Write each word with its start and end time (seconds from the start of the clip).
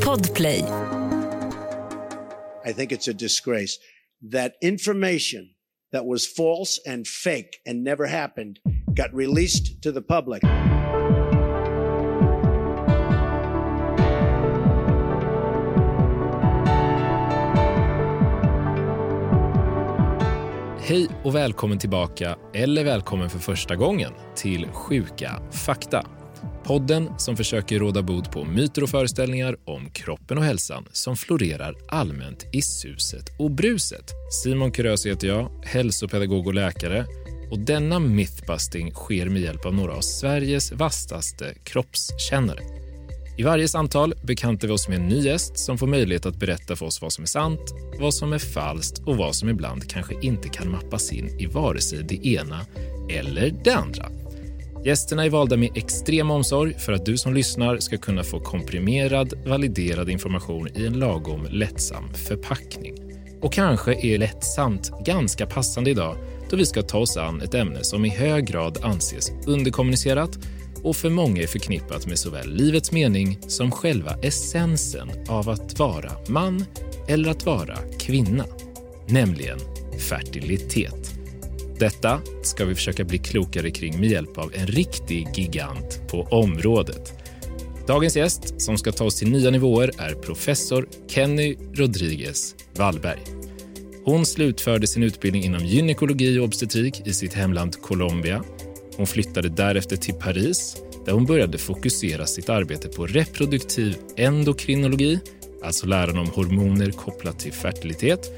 Podplay. 0.00 0.62
I 2.64 2.72
think 2.72 2.92
it's 2.92 3.08
a 3.08 3.14
disgrace 3.14 3.78
that 4.30 4.54
information 4.60 5.50
that 5.92 6.04
was 6.04 6.26
false 6.26 6.80
and 6.86 7.06
fake 7.06 7.60
and 7.66 7.82
never 7.82 8.06
happened 8.06 8.60
got 8.94 9.14
released 9.14 9.82
to 9.82 9.92
the 9.92 10.02
public. 10.02 10.42
Hej 20.88 21.08
och 21.24 21.34
välkommen 21.34 21.78
tillbaka, 21.78 22.36
eller 22.54 22.84
välkommen 22.84 23.30
för 23.30 23.38
första 23.38 23.76
gången, 23.76 24.12
till 24.34 24.66
Sjuka 24.66 25.42
fakta. 25.50 26.06
Podden 26.66 27.18
som 27.18 27.36
försöker 27.36 27.78
råda 27.78 28.02
bot 28.02 28.30
på 28.30 28.44
myter 28.44 28.82
och 28.82 28.88
föreställningar 28.88 29.56
om 29.64 29.90
kroppen 29.90 30.38
och 30.38 30.44
hälsan 30.44 30.88
som 30.92 31.16
florerar 31.16 31.76
allmänt 31.88 32.46
i 32.52 32.62
suset 32.62 33.24
och 33.38 33.50
bruset. 33.50 34.12
Simon 34.42 34.72
Kurös 34.72 35.06
heter 35.06 35.28
jag, 35.28 35.50
hälsopedagog 35.64 36.46
och 36.46 36.54
läkare. 36.54 37.06
Och 37.50 37.58
denna 37.58 37.98
mythbusting 37.98 38.92
sker 38.92 39.28
med 39.28 39.42
hjälp 39.42 39.66
av 39.66 39.74
några 39.74 39.92
av 39.92 40.00
Sveriges 40.00 40.72
vastaste 40.72 41.54
kroppskännare. 41.64 42.60
I 43.38 43.42
varje 43.42 43.68
samtal 43.68 44.14
bekantar 44.22 44.68
vi 44.68 44.74
oss 44.74 44.88
med 44.88 44.98
en 44.98 45.08
ny 45.08 45.20
gäst 45.20 45.58
som 45.58 45.78
får 45.78 45.86
möjlighet 45.86 46.26
att 46.26 46.36
berätta 46.36 46.76
för 46.76 46.86
oss 46.86 47.02
vad 47.02 47.12
som 47.12 47.22
är 47.22 47.28
sant, 47.28 47.74
vad 48.00 48.14
som 48.14 48.32
är 48.32 48.38
falskt 48.38 48.98
och 48.98 49.16
vad 49.16 49.34
som 49.34 49.48
ibland 49.48 49.90
kanske 49.90 50.14
inte 50.22 50.48
kan 50.48 50.70
mappas 50.70 51.12
in 51.12 51.40
i 51.40 51.46
vare 51.46 51.80
sig 51.80 52.02
det 52.02 52.26
ena 52.26 52.60
eller 53.10 53.54
det 53.64 53.74
andra. 53.74 54.25
Gästerna 54.86 55.24
är 55.24 55.30
valda 55.30 55.56
med 55.56 55.76
extrem 55.76 56.30
omsorg 56.30 56.74
för 56.74 56.92
att 56.92 57.06
du 57.06 57.18
som 57.18 57.34
lyssnar 57.34 57.78
ska 57.78 57.96
kunna 57.96 58.24
få 58.24 58.40
komprimerad, 58.40 59.34
validerad 59.46 60.10
information 60.10 60.68
i 60.74 60.86
en 60.86 60.98
lagom 60.98 61.46
lättsam 61.50 62.14
förpackning. 62.14 62.94
Och 63.42 63.52
kanske 63.52 64.06
är 64.06 64.18
lättsamt 64.18 64.90
ganska 65.04 65.46
passande 65.46 65.90
idag 65.90 66.16
då 66.50 66.56
vi 66.56 66.66
ska 66.66 66.82
ta 66.82 66.98
oss 66.98 67.16
an 67.16 67.42
ett 67.42 67.54
ämne 67.54 67.84
som 67.84 68.04
i 68.04 68.08
hög 68.08 68.46
grad 68.46 68.78
anses 68.82 69.32
underkommunicerat 69.46 70.38
och 70.82 70.96
för 70.96 71.10
många 71.10 71.42
är 71.42 71.46
förknippat 71.46 72.06
med 72.06 72.18
såväl 72.18 72.54
livets 72.54 72.92
mening 72.92 73.38
som 73.48 73.70
själva 73.70 74.16
essensen 74.22 75.10
av 75.28 75.48
att 75.48 75.78
vara 75.78 76.12
man 76.28 76.64
eller 77.08 77.30
att 77.30 77.46
vara 77.46 77.76
kvinna, 77.98 78.44
nämligen 79.06 79.58
fertilitet. 79.98 81.15
Detta 81.78 82.20
ska 82.42 82.64
vi 82.64 82.74
försöka 82.74 83.04
bli 83.04 83.18
klokare 83.18 83.70
kring 83.70 84.00
med 84.00 84.10
hjälp 84.10 84.38
av 84.38 84.52
en 84.54 84.66
riktig 84.66 85.28
gigant 85.34 86.00
på 86.08 86.22
området. 86.22 87.12
Dagens 87.86 88.16
gäst 88.16 88.60
som 88.60 88.78
ska 88.78 88.92
ta 88.92 89.04
oss 89.04 89.18
till 89.18 89.30
nya 89.30 89.50
nivåer 89.50 89.90
är 89.98 90.14
professor 90.14 90.88
Kenny 91.08 91.56
Rodriguez 91.74 92.54
Wallberg. 92.76 93.20
Hon 94.04 94.26
slutförde 94.26 94.86
sin 94.86 95.02
utbildning 95.02 95.44
inom 95.44 95.66
gynekologi 95.66 96.38
och 96.38 96.44
obstetrik 96.44 97.06
i 97.06 97.12
sitt 97.12 97.34
hemland 97.34 97.82
Colombia. 97.82 98.44
Hon 98.96 99.06
flyttade 99.06 99.48
därefter 99.48 99.96
till 99.96 100.14
Paris 100.14 100.76
där 101.04 101.12
hon 101.12 101.26
började 101.26 101.58
fokusera 101.58 102.26
sitt 102.26 102.48
arbete 102.48 102.88
på 102.88 103.06
reproduktiv 103.06 103.96
endokrinologi, 104.16 105.20
alltså 105.64 105.86
läran 105.86 106.18
om 106.18 106.26
hormoner 106.26 106.90
kopplat 106.90 107.38
till 107.38 107.52
fertilitet, 107.52 108.32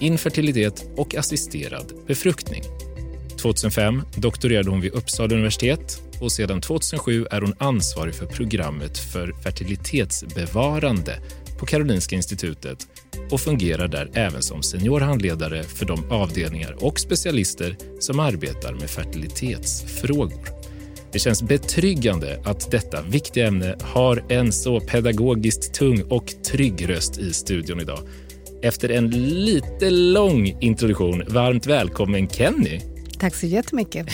infertilitet 0.00 0.90
och 0.96 1.14
assisterad 1.14 1.92
befruktning. 2.06 2.62
2005 3.42 4.02
doktorerade 4.16 4.70
hon 4.70 4.80
vid 4.80 4.92
Uppsala 4.92 5.34
universitet 5.34 6.02
och 6.20 6.32
sedan 6.32 6.60
2007 6.60 7.26
är 7.30 7.40
hon 7.40 7.54
ansvarig 7.58 8.14
för 8.14 8.26
programmet 8.26 8.98
för 8.98 9.32
fertilitetsbevarande 9.32 11.20
på 11.58 11.66
Karolinska 11.66 12.16
institutet 12.16 12.86
och 13.30 13.40
fungerar 13.40 13.88
där 13.88 14.10
även 14.14 14.42
som 14.42 14.62
senior 14.62 15.00
handledare 15.00 15.62
för 15.62 15.86
de 15.86 16.10
avdelningar 16.10 16.84
och 16.84 17.00
specialister 17.00 17.76
som 18.00 18.20
arbetar 18.20 18.72
med 18.74 18.90
fertilitetsfrågor. 18.90 20.48
Det 21.12 21.18
känns 21.18 21.42
betryggande 21.42 22.42
att 22.44 22.70
detta 22.70 23.02
viktiga 23.02 23.46
ämne 23.46 23.76
har 23.82 24.24
en 24.28 24.52
så 24.52 24.80
pedagogiskt 24.80 25.74
tung 25.74 26.02
och 26.02 26.34
trygg 26.44 26.88
röst 26.88 27.18
i 27.18 27.32
studion 27.32 27.80
idag. 27.80 28.00
Efter 28.62 28.88
en 28.88 29.10
lite 29.44 29.90
lång 29.90 30.56
introduktion, 30.60 31.22
varmt 31.28 31.66
välkommen 31.66 32.28
Kenny. 32.28 32.80
Tack 33.18 33.34
så 33.34 33.46
jättemycket. 33.46 34.06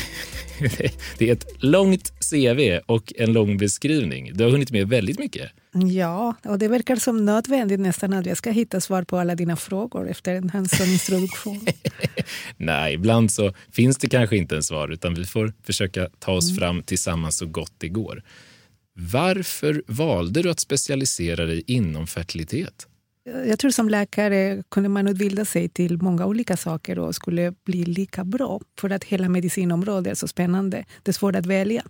Det 1.19 1.29
är 1.29 1.33
ett 1.33 1.62
långt 1.62 2.12
CV 2.31 2.79
och 2.87 3.12
en 3.17 3.33
lång 3.33 3.59
beskrivning. 3.59 4.31
Du 4.35 4.45
har 4.45 4.51
hunnit 4.51 4.71
med 4.71 4.89
väldigt 4.89 5.19
mycket. 5.19 5.51
Ja, 5.73 6.35
och 6.45 6.59
det 6.59 6.69
verkar 6.69 6.97
som 6.97 7.25
nödvändigt 7.25 7.81
nästan 7.81 8.12
att 8.12 8.27
jag 8.27 8.37
ska 8.37 8.51
hitta 8.51 8.81
svar 8.81 9.03
på 9.03 9.19
alla 9.19 9.35
dina 9.35 9.56
frågor 9.56 10.09
efter 10.09 10.35
en 10.35 10.51
hans 10.51 10.81
introduktion. 10.81 11.67
Nej, 12.56 12.95
ibland 12.95 13.33
så 13.33 13.53
finns 13.73 13.97
det 13.97 14.09
kanske 14.09 14.37
inte 14.37 14.56
en 14.56 14.62
svar 14.62 14.89
utan 14.89 15.15
vi 15.15 15.25
får 15.25 15.53
försöka 15.62 16.09
ta 16.19 16.33
oss 16.33 16.51
mm. 16.51 16.59
fram 16.59 16.83
tillsammans 16.83 17.37
så 17.37 17.47
gott 17.47 17.73
det 17.79 17.89
går. 17.89 18.23
Varför 18.95 19.83
valde 19.87 20.43
du 20.43 20.51
att 20.51 20.61
specialisera 20.61 21.47
dig 21.47 21.62
inom 21.67 22.06
fertilitet? 22.06 22.87
Jag 23.26 23.59
tror 23.59 23.70
som 23.70 23.88
läkare 23.88 24.62
kunde 24.69 24.88
man 24.88 25.09
utbilda 25.09 25.44
sig 25.44 25.69
till 25.69 26.03
många 26.03 26.26
olika 26.26 26.56
saker 26.56 26.98
och 26.98 27.14
skulle 27.14 27.53
bli 27.64 27.84
lika 27.84 28.25
bra. 28.25 28.60
För 28.81 28.91
att 28.91 29.04
hela 29.04 29.28
medicinområdet 29.28 30.10
är 30.10 30.14
så 30.14 30.28
spännande. 30.28 30.84
Det 31.03 31.10
är 31.10 31.12
svårt 31.12 31.37
att 31.37 31.47
välja. 31.47 31.82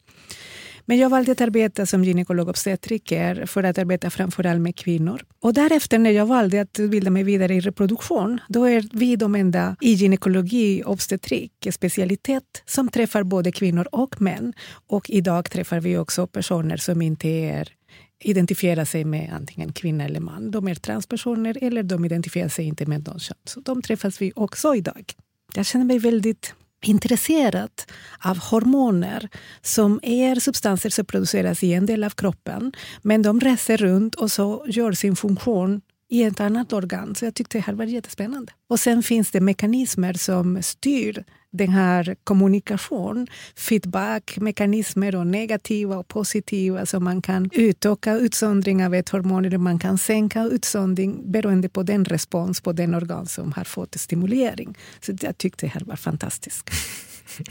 Men 0.88 0.98
jag 0.98 1.10
valde 1.10 1.32
att 1.32 1.40
arbeta 1.40 1.86
som 1.86 2.04
gynekolog 2.04 2.48
obstetriker 2.48 3.46
för 3.46 3.64
att 3.64 3.78
arbeta 3.78 4.10
framförallt 4.10 4.60
med 4.60 4.76
kvinnor. 4.76 5.22
Och 5.40 5.54
därefter 5.54 5.98
när 5.98 6.10
jag 6.10 6.26
valde 6.26 6.60
att 6.60 6.80
utbilda 6.80 7.10
mig 7.10 7.22
vidare 7.22 7.54
i 7.54 7.60
reproduktion, 7.60 8.40
då 8.48 8.64
är 8.64 8.84
vi 8.92 9.16
de 9.16 9.34
enda 9.34 9.76
i 9.80 9.92
gynekologi 9.92 10.82
obstetrik 10.84 11.52
specialitet 11.70 12.62
som 12.66 12.88
träffar 12.88 13.22
både 13.22 13.52
kvinnor 13.52 13.88
och 13.92 14.20
män. 14.22 14.52
Och 14.86 15.10
idag 15.10 15.50
träffar 15.50 15.80
vi 15.80 15.98
också 15.98 16.26
personer 16.26 16.76
som 16.76 17.02
inte 17.02 17.28
är 17.28 17.75
identifierar 18.20 18.84
sig 18.84 19.04
med 19.04 19.32
antingen 19.32 19.72
kvinna 19.72 20.04
eller 20.04 20.20
man. 20.20 20.50
De 20.50 20.68
är 20.68 20.74
transpersoner 20.74 21.58
eller 21.60 21.82
de 21.82 22.04
identifierar 22.04 22.48
sig 22.48 22.64
inte 22.64 22.86
med 22.86 23.06
någon 23.06 23.18
kön. 23.20 23.36
Så 23.44 23.60
de 23.60 23.82
träffas 23.82 24.22
vi 24.22 24.32
också 24.36 24.74
idag. 24.74 25.14
Jag 25.54 25.66
känner 25.66 25.84
mig 25.84 25.98
väldigt 25.98 26.54
intresserad 26.82 27.70
av 28.18 28.38
hormoner 28.38 29.28
som 29.62 30.00
är 30.02 30.34
substanser 30.34 30.90
som 30.90 31.04
produceras 31.04 31.62
i 31.62 31.72
en 31.72 31.86
del 31.86 32.04
av 32.04 32.10
kroppen 32.10 32.72
men 33.02 33.22
de 33.22 33.40
reser 33.40 33.76
runt 33.76 34.14
och 34.14 34.32
så 34.32 34.64
gör 34.68 34.92
sin 34.92 35.16
funktion 35.16 35.80
i 36.08 36.22
ett 36.22 36.40
annat 36.40 36.72
organ. 36.72 37.14
Så 37.14 37.24
jag 37.24 37.34
tyckte 37.34 37.58
det 37.58 37.62
här 37.62 37.74
var 37.74 37.84
jättespännande. 37.84 38.52
Och 38.68 38.80
sen 38.80 39.02
finns 39.02 39.30
det 39.30 39.40
mekanismer 39.40 40.12
som 40.12 40.62
styr 40.62 41.24
den 41.56 41.68
här 41.68 42.16
kommunikation, 42.24 43.26
feedbackmekanismer 43.56 45.16
och 45.16 45.26
negativa 45.26 45.96
och 45.96 46.08
positiva. 46.08 46.86
Så 46.86 47.00
man 47.00 47.22
kan 47.22 47.50
utöka 47.52 48.16
utsöndring 48.16 48.86
av 48.86 48.94
ett 48.94 49.08
hormon 49.08 49.44
eller 49.44 49.58
man 49.58 49.78
kan 49.78 49.98
sänka 49.98 50.44
utsöndring 50.44 51.32
beroende 51.32 51.68
på 51.68 51.82
den 51.82 52.04
respons 52.04 52.60
på 52.60 52.72
den 52.72 52.94
organ 52.94 53.26
som 53.26 53.52
har 53.52 53.64
fått 53.64 54.00
stimulering. 54.00 54.74
Så 55.00 55.12
jag 55.20 55.38
tyckte 55.38 55.66
det 55.66 55.70
här 55.70 55.82
var 55.84 55.96
fantastiskt. 55.96 56.70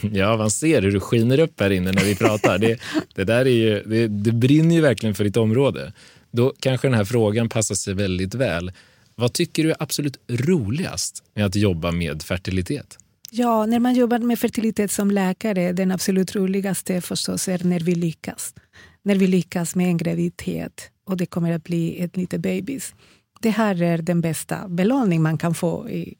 Ja, 0.01 0.37
man 0.37 0.51
ser 0.51 0.81
hur 0.81 0.91
du 0.91 0.99
skiner 0.99 1.39
upp 1.39 1.59
här 1.59 1.69
inne 1.69 1.91
när 1.91 2.03
vi 2.03 2.15
pratar. 2.15 2.57
Det, 2.57 2.79
det 3.15 3.23
där 3.23 3.45
är 3.45 3.49
ju, 3.49 3.83
det, 3.83 4.07
det 4.07 4.31
brinner 4.31 4.75
ju 4.75 4.81
verkligen 4.81 5.15
för 5.15 5.23
ditt 5.23 5.37
område. 5.37 5.93
Då 6.31 6.53
kanske 6.59 6.87
den 6.87 6.97
här 6.97 7.05
frågan 7.05 7.49
passar 7.49 7.75
sig 7.75 7.93
väldigt 7.93 8.35
väl. 8.35 8.71
Vad 9.15 9.33
tycker 9.33 9.63
du 9.63 9.69
är 9.69 9.75
absolut 9.79 10.17
roligast 10.27 11.23
med 11.33 11.45
att 11.45 11.55
jobba 11.55 11.91
med 11.91 12.23
fertilitet? 12.23 12.97
Ja, 13.37 13.65
när 13.65 13.79
man 13.79 13.93
jobbar 13.93 14.19
med 14.19 14.39
fertilitet 14.39 14.91
som 14.91 15.11
läkare, 15.11 15.71
den 15.71 15.91
absolut 15.91 16.35
roligaste 16.35 17.01
förstås 17.01 17.47
är 17.47 17.63
när 17.63 17.79
vi 17.79 17.95
lyckas. 17.95 18.55
När 19.03 19.15
vi 19.15 19.27
lyckas 19.27 19.75
med 19.75 19.87
en 19.87 19.97
graviditet 19.97 20.89
och 21.05 21.17
det 21.17 21.25
kommer 21.25 21.51
att 21.51 21.63
bli 21.63 22.01
ett 22.01 22.17
litet 22.17 22.41
bebis. 22.41 22.95
Det 23.41 23.49
här 23.49 23.81
är 23.81 23.97
den 23.97 24.21
bästa 24.21 24.67
belöning 24.67 25.21
man 25.21 25.37
kan 25.37 25.53
få 25.53 25.89
i, 25.89 26.15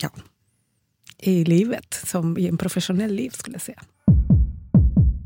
ja, 0.00 0.10
i 1.18 1.44
livet, 1.44 2.00
som 2.06 2.38
i 2.38 2.48
en 2.48 2.58
professionell 2.58 3.12
liv 3.12 3.30
skulle 3.30 3.54
jag 3.54 3.62
säga. 3.62 3.82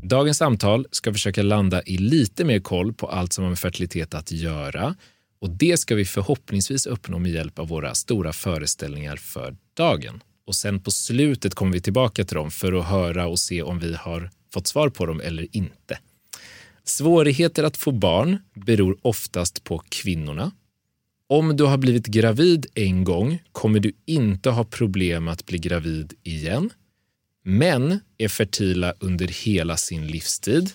Dagens 0.03 0.37
samtal 0.37 0.87
ska 0.91 1.13
försöka 1.13 1.41
landa 1.41 1.83
i 1.83 1.97
lite 1.97 2.45
mer 2.45 2.59
koll 2.59 2.93
på 2.93 3.07
allt 3.07 3.33
som 3.33 3.43
har 3.43 3.49
med 3.49 3.59
fertilitet 3.59 4.13
att 4.13 4.31
göra. 4.31 4.95
Och 5.41 5.49
Det 5.49 5.79
ska 5.79 5.95
vi 5.95 6.05
förhoppningsvis 6.05 6.85
uppnå 6.85 7.19
med 7.19 7.31
hjälp 7.31 7.59
av 7.59 7.67
våra 7.67 7.95
stora 7.95 8.33
föreställningar 8.33 9.15
för 9.15 9.55
dagen. 9.73 10.21
Och 10.49 10.55
sen 10.55 10.79
på 10.79 10.91
slutet 10.91 11.55
kommer 11.55 11.73
vi 11.73 11.81
tillbaka 11.81 12.25
till 12.25 12.35
dem 12.35 12.51
för 12.51 12.73
att 12.73 12.85
höra 12.85 13.27
och 13.27 13.39
se 13.39 13.61
om 13.61 13.79
vi 13.79 13.93
har 13.93 14.29
fått 14.53 14.67
svar 14.67 14.89
på 14.89 15.05
dem 15.05 15.21
eller 15.21 15.47
inte. 15.51 15.99
Svårigheter 16.83 17.63
att 17.63 17.77
få 17.77 17.91
barn 17.91 18.37
beror 18.53 18.97
oftast 19.01 19.63
på 19.63 19.83
kvinnorna. 19.89 20.51
Om 21.27 21.57
du 21.57 21.63
har 21.63 21.77
blivit 21.77 22.05
gravid 22.05 22.65
en 22.73 23.03
gång 23.03 23.43
kommer 23.51 23.79
du 23.79 23.91
inte 24.05 24.49
ha 24.49 24.63
problem 24.63 25.27
att 25.27 25.45
bli 25.45 25.57
gravid 25.57 26.13
igen. 26.23 26.69
Män 27.43 27.99
är 28.17 28.27
fertila 28.27 28.93
under 28.99 29.27
hela 29.27 29.77
sin 29.77 30.07
livstid. 30.07 30.71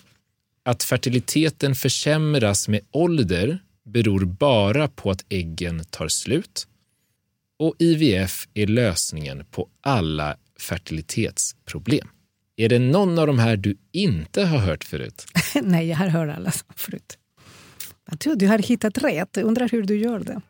att 0.63 0.83
fertiliteten 0.83 1.75
försämras 1.75 2.67
med 2.67 2.81
ålder 2.91 3.59
beror 3.85 4.25
bara 4.25 4.87
på 4.87 5.11
att 5.11 5.25
äggen 5.29 5.85
tar 5.89 6.07
slut 6.07 6.67
och 7.59 7.75
IVF 7.79 8.47
är 8.53 8.67
lösningen 8.67 9.45
på 9.51 9.69
alla 9.81 10.37
fertilitetsproblem. 10.59 12.07
Är 12.57 12.69
det 12.69 12.79
någon 12.79 13.19
av 13.19 13.27
de 13.27 13.39
här 13.39 13.57
du 13.57 13.77
inte 13.91 14.43
har 14.43 14.57
hört 14.57 14.83
förut? 14.83 15.25
Nej, 15.63 15.87
jag 15.87 15.97
har 15.97 16.07
hört 16.07 16.35
alla 16.37 16.51
förut. 16.75 17.17
Jag 18.23 18.37
du 18.39 18.47
har 18.47 18.59
hittat 18.59 18.97
rätt. 18.97 19.29
Jag 19.35 19.45
undrar 19.45 19.69
hur 19.69 19.83
du 19.83 19.97
gör 19.97 20.19
det. 20.19 20.41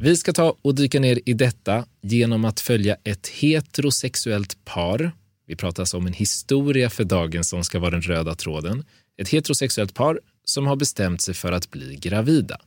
Vi 0.00 0.16
ska 0.16 0.32
ta 0.32 0.56
och 0.62 0.74
dyka 0.74 1.00
ner 1.00 1.20
i 1.26 1.32
detta 1.32 1.84
genom 2.02 2.44
att 2.44 2.60
följa 2.60 2.96
ett 3.04 3.28
heterosexuellt 3.28 4.64
par. 4.64 5.12
Vi 5.46 5.56
pratar 5.56 5.96
om 5.96 6.06
en 6.06 6.12
historia 6.12 6.90
för 6.90 7.04
dagen 7.04 7.44
som 7.44 7.64
ska 7.64 7.78
vara 7.78 7.90
den 7.90 8.02
röda 8.02 8.34
tråden. 8.34 8.84
Ett 9.20 9.28
heterosexuellt 9.28 9.94
par 9.94 10.20
som 10.44 10.66
har 10.66 10.76
bestämt 10.76 11.22
sig 11.22 11.34
för 11.34 11.52
att 11.52 11.70
bli 11.70 11.96
gravida. 11.96 12.58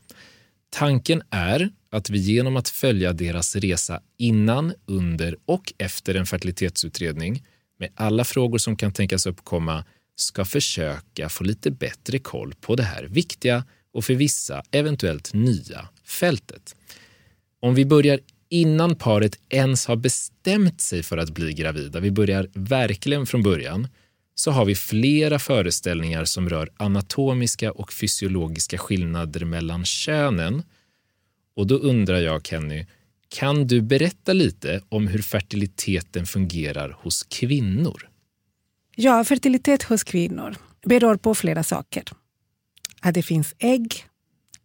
Tanken 0.74 1.22
är 1.30 1.70
att 1.92 2.10
vi 2.10 2.18
genom 2.18 2.58
att 2.58 2.70
följa 2.70 3.14
deras 3.14 3.56
resa 3.56 4.02
innan, 4.18 4.74
under 4.86 5.36
och 5.46 5.74
efter 5.78 6.16
en 6.16 6.26
fertilitetsutredning 6.26 7.44
med 7.80 7.90
alla 7.96 8.24
frågor 8.24 8.58
som 8.58 8.76
kan 8.76 8.92
tänkas 8.92 9.26
uppkomma 9.26 9.84
ska 10.16 10.46
försöka 10.46 11.30
få 11.30 11.44
lite 11.44 11.72
bättre 11.72 12.20
koll 12.20 12.54
på 12.62 12.76
det 12.76 12.84
här 12.84 13.04
viktiga 13.04 13.64
och 13.94 14.06
för 14.06 14.14
vissa 14.14 14.64
eventuellt 14.72 15.34
nya 15.34 15.90
fältet. 16.06 16.76
Om 17.60 17.76
vi 17.76 17.86
börjar 17.86 18.20
innan 18.50 18.96
paret 18.96 19.40
ens 19.50 19.86
har 19.86 19.96
bestämt 19.96 20.82
sig 20.82 21.04
för 21.04 21.18
att 21.18 21.30
bli 21.30 21.54
gravida, 21.54 22.00
vi 22.00 22.12
börjar 22.12 22.50
verkligen 22.54 23.26
från 23.26 23.44
början, 23.44 23.88
så 24.42 24.52
har 24.52 24.66
vi 24.66 24.76
flera 24.76 25.40
föreställningar 25.40 26.26
som 26.26 26.50
rör 26.50 26.70
anatomiska 26.78 27.72
och 27.72 27.94
fysiologiska 27.94 28.78
skillnader 28.78 29.46
mellan 29.46 29.86
könen. 29.86 30.64
Och 31.56 31.68
då 31.68 31.76
undrar 31.76 32.20
jag, 32.20 32.48
Kenny, 32.48 32.86
kan 33.30 33.68
du 33.68 33.82
berätta 33.82 34.34
lite 34.34 34.82
om 34.90 35.08
hur 35.08 35.22
fertiliteten 35.22 36.26
fungerar 36.26 36.98
hos 37.02 37.24
kvinnor? 37.24 38.10
Ja, 38.96 39.24
fertilitet 39.24 39.84
hos 39.84 40.04
kvinnor 40.04 40.56
beror 40.86 41.16
på 41.16 41.36
flera 41.36 41.64
saker. 41.64 42.04
Att 43.02 43.14
det 43.14 43.24
finns 43.24 43.56
ägg, 43.60 44.06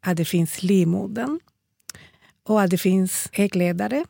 att 0.01 0.17
det 0.17 0.25
finns 0.25 0.63
livmodern 0.63 1.41
och 2.43 2.63
att 2.63 2.71
det 2.71 2.79
finns 2.79 3.29
äggledare. 3.33 4.05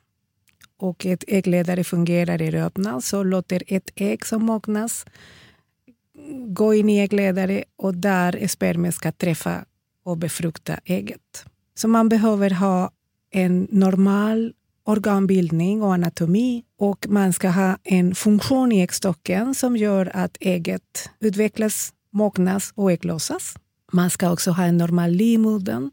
Och 0.76 1.06
ett 1.06 1.24
äggledare 1.28 1.84
fungerar 1.84 2.42
i 2.42 2.50
det 2.50 2.64
öppna, 2.64 3.00
så 3.00 3.22
låter 3.22 3.62
ett 3.66 3.90
ägg 3.94 4.26
som 4.26 4.44
mognas 4.44 5.06
gå 6.46 6.74
in 6.74 6.88
i 6.88 6.98
äggledare 6.98 7.64
och 7.76 7.94
där 7.94 8.46
spermien 8.48 8.92
ska 8.92 9.12
träffa 9.12 9.64
och 10.04 10.18
befrukta 10.18 10.78
ägget. 10.84 11.44
Så 11.74 11.88
man 11.88 12.08
behöver 12.08 12.50
ha 12.50 12.90
en 13.30 13.68
normal 13.70 14.52
organbildning 14.84 15.82
och 15.82 15.94
anatomi 15.94 16.64
och 16.78 17.06
man 17.08 17.32
ska 17.32 17.48
ha 17.48 17.78
en 17.82 18.14
funktion 18.14 18.72
i 18.72 18.80
äggstocken 18.80 19.54
som 19.54 19.76
gör 19.76 20.10
att 20.14 20.36
ägget 20.40 21.10
utvecklas, 21.20 21.92
mognas 22.12 22.72
och 22.74 22.92
ägglossas. 22.92 23.56
Man 23.92 24.10
ska 24.10 24.30
också 24.30 24.50
ha 24.50 24.64
en 24.64 24.76
normal 24.76 25.10
livmodern 25.10 25.90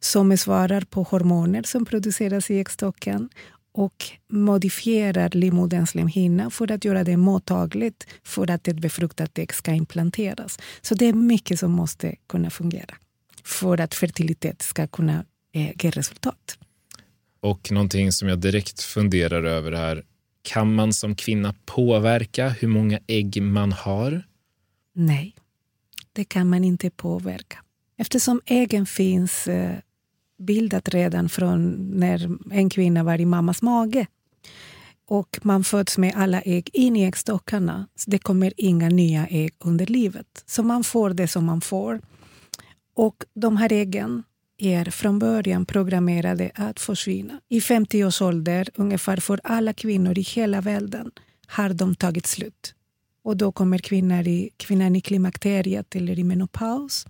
som 0.00 0.36
svarar 0.36 0.80
på 0.80 1.02
hormoner 1.02 1.62
som 1.62 1.84
produceras 1.84 2.50
i 2.50 2.58
äggstocken 2.58 3.28
och 3.72 4.04
modifierar 4.28 5.30
livmoderns 5.30 5.90
slemhinna 5.90 6.50
för 6.50 6.72
att 6.72 6.84
göra 6.84 7.04
det 7.04 7.16
mottagligt 7.16 8.06
för 8.22 8.50
att 8.50 8.68
ett 8.68 8.80
befruktat 8.80 9.38
ägg 9.38 9.54
ska 9.54 9.72
implanteras. 9.72 10.58
Så 10.80 10.94
det 10.94 11.06
är 11.06 11.12
mycket 11.12 11.58
som 11.58 11.72
måste 11.72 12.14
kunna 12.26 12.50
fungera 12.50 12.94
för 13.44 13.80
att 13.80 13.94
fertilitet 13.94 14.62
ska 14.62 14.86
kunna 14.86 15.24
eh, 15.52 15.70
ge 15.82 15.90
resultat. 15.90 16.58
Och 17.40 17.72
någonting 17.72 18.12
som 18.12 18.28
jag 18.28 18.38
direkt 18.38 18.82
funderar 18.82 19.44
över 19.44 19.72
här. 19.72 20.04
Kan 20.42 20.74
man 20.74 20.92
som 20.92 21.14
kvinna 21.14 21.54
påverka 21.64 22.48
hur 22.48 22.68
många 22.68 22.98
ägg 23.06 23.42
man 23.42 23.72
har? 23.72 24.22
Nej, 24.94 25.34
det 26.12 26.24
kan 26.24 26.48
man 26.48 26.64
inte 26.64 26.90
påverka. 26.90 27.58
Eftersom 27.96 28.40
äggen 28.46 28.86
finns 28.86 29.48
eh, 29.48 29.76
bildat 30.44 30.88
redan 30.88 31.28
från 31.28 31.72
när 31.90 32.38
en 32.50 32.70
kvinna 32.70 33.04
var 33.04 33.20
i 33.20 33.26
mammas 33.26 33.62
mage. 33.62 34.06
Och 35.08 35.38
man 35.42 35.64
föds 35.64 35.98
med 35.98 36.12
alla 36.16 36.40
ägg 36.42 36.70
in 36.72 36.96
i 36.96 37.02
äggstockarna. 37.04 37.86
Det 38.06 38.18
kommer 38.18 38.52
inga 38.56 38.88
nya 38.88 39.26
ägg 39.26 39.52
under 39.58 39.86
livet. 39.86 40.44
Så 40.46 40.62
man 40.62 40.84
får 40.84 41.10
det 41.10 41.28
som 41.28 41.44
man 41.44 41.60
får. 41.60 42.00
Och 42.94 43.24
de 43.34 43.56
här 43.56 43.72
äggen 43.72 44.22
är 44.58 44.84
från 44.84 45.18
början 45.18 45.66
programmerade 45.66 46.50
att 46.54 46.80
försvinna. 46.80 47.40
I 47.48 47.60
50 47.60 48.04
års 48.04 48.22
ålder, 48.22 48.68
ungefär 48.74 49.16
för 49.16 49.40
alla 49.44 49.72
kvinnor 49.72 50.18
i 50.18 50.22
hela 50.22 50.60
världen, 50.60 51.10
har 51.46 51.68
de 51.68 51.94
tagit 51.94 52.26
slut. 52.26 52.74
Och 53.24 53.36
då 53.36 53.52
kommer 53.52 53.78
kvinnor 53.78 54.28
i, 54.28 54.50
kvinnan 54.56 54.96
i 54.96 55.00
klimakteriet 55.00 55.96
eller 55.96 56.18
i 56.18 56.24
menopaus. 56.24 57.06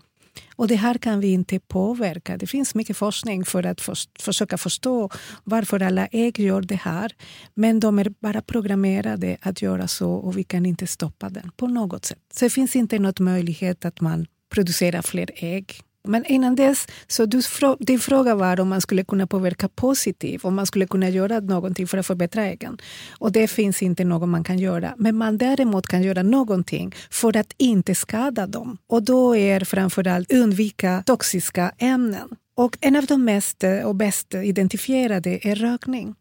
Och 0.57 0.69
det 0.69 0.75
här 0.75 0.95
kan 0.99 1.21
vi 1.21 1.33
inte 1.33 1.59
påverka. 1.59 2.37
Det 2.37 2.47
finns 2.47 2.75
mycket 2.75 2.97
forskning 2.97 3.45
för 3.45 3.67
att 3.67 3.81
för, 3.81 3.97
försöka 4.19 4.59
förstå 4.59 5.11
varför 5.45 5.83
alla 5.83 6.07
ägg 6.07 6.39
gör 6.39 6.63
det 6.63 6.75
här. 6.75 7.13
Men 7.55 7.81
de 7.81 7.99
är 7.99 8.15
bara 8.21 8.43
programmerade 8.43 9.37
att 9.41 9.63
göra 9.63 9.89
så 9.89 10.13
och 10.13 10.39
vi 10.39 10.45
kan 10.45 10.67
inte 10.67 10.87
stoppa 10.87 11.29
den 11.29 11.51
på 11.57 11.67
något 11.67 12.05
sätt. 12.05 12.19
Så 12.33 12.45
det 12.45 12.51
finns 12.51 12.77
inte 12.77 12.99
någon 12.99 13.15
möjlighet 13.19 13.85
att 13.85 14.01
man 14.01 14.27
producerar 14.55 15.03
fler 15.03 15.31
ägg 15.35 15.83
men 16.09 16.25
innan 16.25 16.55
dess, 16.55 16.87
så 17.07 17.27
du, 17.27 17.41
din 17.79 17.99
fråga 17.99 18.35
var 18.35 18.61
om 18.61 18.69
man 18.69 18.81
skulle 18.81 19.05
kunna 19.05 19.27
påverka 19.27 19.69
positivt, 19.69 20.45
om 20.45 20.55
man 20.55 20.67
skulle 20.67 20.87
kunna 20.87 21.09
göra 21.09 21.41
någonting 21.41 21.87
för 21.87 21.99
att 21.99 22.07
förbättra 22.07 22.45
äggen. 22.45 22.79
Och 23.19 23.33
det 23.33 23.49
finns 23.49 23.83
inte 23.83 24.05
något 24.05 24.29
man 24.29 24.45
kan 24.45 24.59
göra. 24.59 24.95
Men 24.97 25.17
man 25.17 25.39
däremot 25.39 25.87
kan 25.87 26.03
göra 26.03 26.23
någonting 26.23 26.95
för 27.11 27.37
att 27.37 27.55
inte 27.59 27.95
skada 27.95 28.47
dem. 28.47 28.79
Och 28.87 29.03
då 29.03 29.37
är 29.37 29.65
framförallt 29.65 30.33
undvika 30.33 31.03
toxiska 31.07 31.73
ämnen. 31.79 32.29
Och 32.55 32.79
en 32.81 32.97
av 32.97 33.07
de 33.07 33.25
mest 33.25 33.65
eh, 33.65 33.79
och 33.79 33.95
bäst 33.95 34.35
identifierade 34.35 35.39
är 35.43 35.55
rökning. 35.55 36.15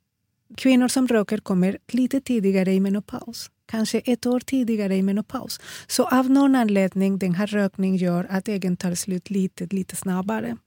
Kvinnor 0.58 0.88
som 0.88 1.08
röker 1.08 1.38
kommer 1.38 1.78
lite 1.92 2.22
tidigare 2.22 2.74
i 2.74 2.80
menopaus 2.80 3.50
kanske 3.72 4.00
ett 4.00 4.26
år 4.26 4.40
tidigare 4.40 4.96
i 4.96 5.02
menopaus. 5.02 5.60
Så 5.88 6.08
av 6.08 6.30
någon 6.30 6.56
anledning 6.56 7.20
den 7.20 7.36
här 7.36 7.48
rökningen 7.48 7.98
gör 7.98 8.28
att 8.30 8.48
äggen 8.48 8.78
tar 8.78 8.96
slut 8.96 9.30
lite, 9.30 9.66
lite 9.66 9.96
snabbare. 9.96 10.58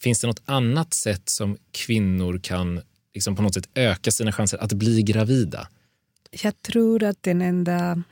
Finns 0.00 0.20
det 0.20 0.26
något 0.26 0.42
annat 0.44 0.94
sätt 0.94 1.28
som 1.28 1.56
kvinnor 1.70 2.40
kan 2.42 2.80
liksom 3.14 3.36
på 3.36 3.42
något 3.42 3.54
sätt 3.54 3.68
öka 3.74 4.10
sina 4.10 4.32
chanser 4.32 4.58
att 4.58 4.72
bli 4.72 5.02
gravida? 5.02 5.68
Jag 6.30 6.62
tror 6.62 7.02
att 7.02 7.22
det 7.22 7.30
enda 7.30 8.02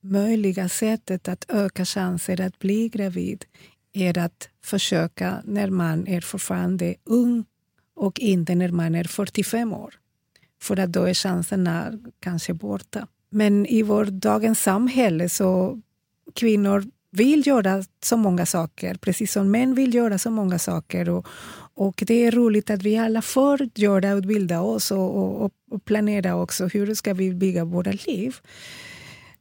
möjliga 0.00 0.68
sättet 0.68 1.28
att 1.28 1.44
öka 1.48 1.84
chanser 1.84 2.40
att 2.40 2.58
bli 2.58 2.88
gravid 2.88 3.44
är 3.92 4.18
att 4.18 4.48
försöka 4.64 5.42
när 5.44 5.70
man 5.70 6.06
är 6.06 6.20
fortfarande 6.20 6.94
ung 7.04 7.44
och 7.96 8.20
inte 8.20 8.54
när 8.54 8.68
man 8.68 8.94
är 8.94 9.04
45 9.04 9.72
år. 9.72 9.94
För 10.62 10.78
att 10.78 10.92
då 10.92 11.04
är 11.04 11.14
chanserna 11.14 11.92
kanske 12.20 12.54
borta. 12.54 13.06
Men 13.30 13.66
i 13.66 13.82
vårt 13.82 14.08
dagens 14.08 14.62
samhälle 14.62 15.28
så 15.28 15.80
kvinnor 16.34 16.84
vill 17.12 17.46
göra 17.46 17.84
så 18.04 18.16
många 18.16 18.46
saker, 18.46 18.94
precis 18.94 19.32
som 19.32 19.50
män 19.50 19.74
vill 19.74 19.94
göra 19.94 20.18
så 20.18 20.30
många 20.30 20.58
saker. 20.58 21.08
Och, 21.08 21.26
och 21.74 22.02
det 22.06 22.14
är 22.24 22.30
roligt 22.30 22.70
att 22.70 22.82
vi 22.82 22.98
alla 22.98 23.22
får 23.22 23.68
göra 23.74 24.12
och 24.12 24.18
utbilda 24.18 24.60
oss 24.60 24.90
och, 24.90 25.42
och, 25.42 25.52
och 25.70 25.84
planera 25.84 26.36
också 26.36 26.66
hur 26.66 26.94
ska 26.94 27.14
vi 27.14 27.34
bygga 27.34 27.64
våra 27.64 27.92
liv. 28.06 28.36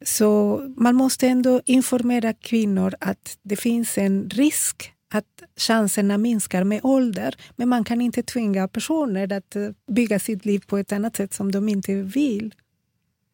Så 0.01 0.61
man 0.77 0.95
måste 0.95 1.27
ändå 1.27 1.61
informera 1.65 2.33
kvinnor 2.33 2.93
att 2.99 3.37
det 3.43 3.55
finns 3.55 3.97
en 3.97 4.29
risk 4.29 4.93
att 5.13 5.43
chanserna 5.57 6.17
minskar 6.17 6.63
med 6.63 6.79
ålder. 6.83 7.35
Men 7.55 7.69
man 7.69 7.83
kan 7.83 8.01
inte 8.01 8.23
tvinga 8.23 8.67
personer 8.67 9.33
att 9.33 9.55
eh, 9.55 9.69
bygga 9.91 10.19
sitt 10.19 10.45
liv 10.45 10.63
på 10.67 10.77
ett 10.77 10.91
annat 10.91 11.15
sätt 11.15 11.33
som 11.33 11.51
de 11.51 11.69
inte 11.69 11.95
vill. 11.95 12.53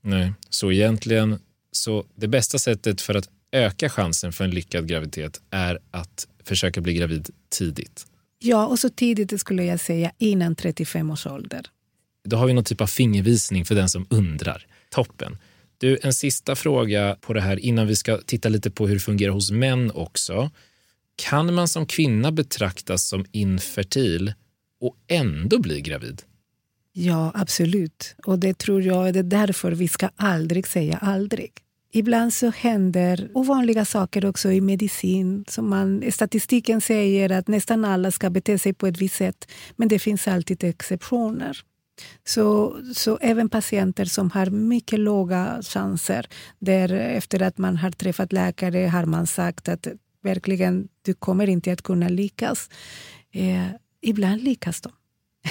Nej, 0.06 0.34
så 0.50 0.72
egentligen 0.72 1.40
så 1.72 2.06
det 2.16 2.28
bästa 2.28 2.60
sättet 2.60 3.02
för 3.02 3.16
att 3.16 3.30
öka 3.52 3.90
chansen 3.90 4.34
för 4.34 4.44
en 4.44 4.50
lyckad 4.50 4.88
graviditet 4.88 5.42
är 5.50 5.80
att 5.92 6.28
försöka 6.44 6.82
bli 6.82 6.94
gravid 6.94 7.30
tidigt. 7.50 8.06
Ja, 8.40 8.66
och 8.66 8.80
så 8.80 8.90
tidigt 8.90 9.40
skulle 9.40 9.64
jag 9.64 9.80
säga 9.80 10.12
innan 10.18 10.56
35 10.56 11.12
års 11.12 11.28
ålder. 11.28 11.66
Då 12.24 12.38
har 12.38 12.48
vi 12.48 12.54
någon 12.54 12.64
typ 12.64 12.82
av 12.82 12.88
fingervisning 12.88 13.66
för 13.66 13.76
den 13.76 13.90
som 13.90 14.08
undrar. 14.10 14.68
Toppen. 14.90 15.38
Du, 15.78 15.98
en 16.02 16.14
sista 16.14 16.56
fråga 16.56 17.18
på 17.22 17.34
det 17.34 17.42
här 17.42 17.60
innan 17.60 17.88
vi 17.88 17.96
ska 17.96 18.18
titta 18.18 18.50
lite 18.50 18.72
på 18.72 18.88
hur 18.88 18.94
det 18.94 19.00
fungerar 19.00 19.32
hos 19.32 19.52
män 19.52 19.92
också. 19.92 20.52
Kan 21.16 21.54
man 21.54 21.68
som 21.68 21.86
kvinna 21.86 22.32
betraktas 22.32 23.08
som 23.08 23.26
infertil 23.32 24.34
och 24.82 24.96
ändå 25.08 25.60
bli 25.60 25.82
gravid? 25.82 26.22
Ja, 26.98 27.32
absolut. 27.36 28.16
Och 28.26 28.40
det 28.40 28.58
tror 28.58 28.82
jag 28.82 29.08
är 29.08 29.24
därför 29.24 29.72
vi 29.72 29.88
ska 29.88 30.10
aldrig 30.16 30.68
säga 30.68 30.98
aldrig. 30.98 31.52
Ibland 31.92 32.34
så 32.34 32.50
händer 32.50 33.30
ovanliga 33.34 33.86
saker 33.86 34.26
också 34.26 34.52
i 34.52 34.62
medicin. 34.62 35.46
Som 35.48 35.70
man, 35.70 36.12
statistiken 36.12 36.82
säger 36.82 37.32
att 37.32 37.48
nästan 37.48 37.86
alla 37.86 38.12
ska 38.12 38.30
bete 38.30 38.60
sig 38.60 38.74
på 38.74 38.88
ett 38.88 38.98
visst 38.98 39.16
sätt 39.16 39.52
men 39.76 39.88
det 39.88 40.00
finns 40.00 40.28
alltid 40.28 40.64
exceptioner. 40.64 41.58
Så, 42.24 42.78
så 42.96 43.18
även 43.22 43.50
patienter 43.50 44.06
som 44.06 44.32
har 44.32 44.50
mycket 44.50 45.00
låga 45.00 45.62
chanser 45.62 46.28
där 46.60 46.94
efter 46.94 47.42
att 47.42 47.58
man 47.58 47.78
har 47.78 47.92
träffat 47.92 48.34
läkare 48.34 48.88
har 48.88 49.06
man 49.06 49.28
sagt 49.28 49.70
att 49.70 49.88
verkligen 50.24 50.88
du 51.02 51.14
kommer 51.14 51.50
inte 51.50 51.72
att 51.72 51.82
kunna 51.82 52.10
lyckas. 52.10 52.70
Eh, 53.32 53.68
ibland 54.02 54.44
lyckas 54.44 54.82
de. 54.82 54.92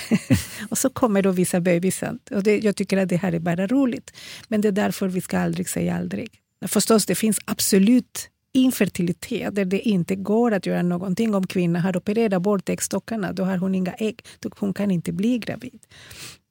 och 0.69 0.79
så 0.79 0.91
kommer 0.91 1.23
då 1.23 1.31
vissa 1.31 1.61
bebisar. 1.61 2.19
Och 2.31 2.43
det, 2.43 2.59
jag 2.59 2.77
tycker 2.77 2.97
att 2.97 3.09
det 3.09 3.17
här 3.17 3.33
är 3.33 3.39
bara 3.39 3.67
roligt. 3.67 4.13
Men 4.49 4.61
det 4.61 4.69
är 4.69 4.73
därför 4.73 5.09
vi 5.09 5.21
ska 5.21 5.39
aldrig 5.39 5.69
säga 5.69 5.97
aldrig. 5.97 6.29
Förstås, 6.67 7.07
det 7.07 7.15
finns 7.15 7.39
absolut 7.45 8.31
infertilitet 8.53 9.55
där 9.55 9.65
det 9.65 9.81
inte 9.81 10.17
går 10.17 10.53
att 10.53 10.67
göra 10.67 10.83
någonting. 10.83 11.35
Om 11.35 11.47
kvinnan 11.47 11.83
har 11.83 11.97
opererat 11.97 12.43
bort 12.43 12.69
äggstockarna, 12.69 13.33
då 13.33 13.45
har 13.45 13.57
hon 13.57 13.75
inga 13.75 13.93
ägg. 13.93 14.21
Hon 14.59 14.75
kan 14.75 14.91
inte 14.91 15.13
bli 15.13 15.39
gravid. 15.39 15.81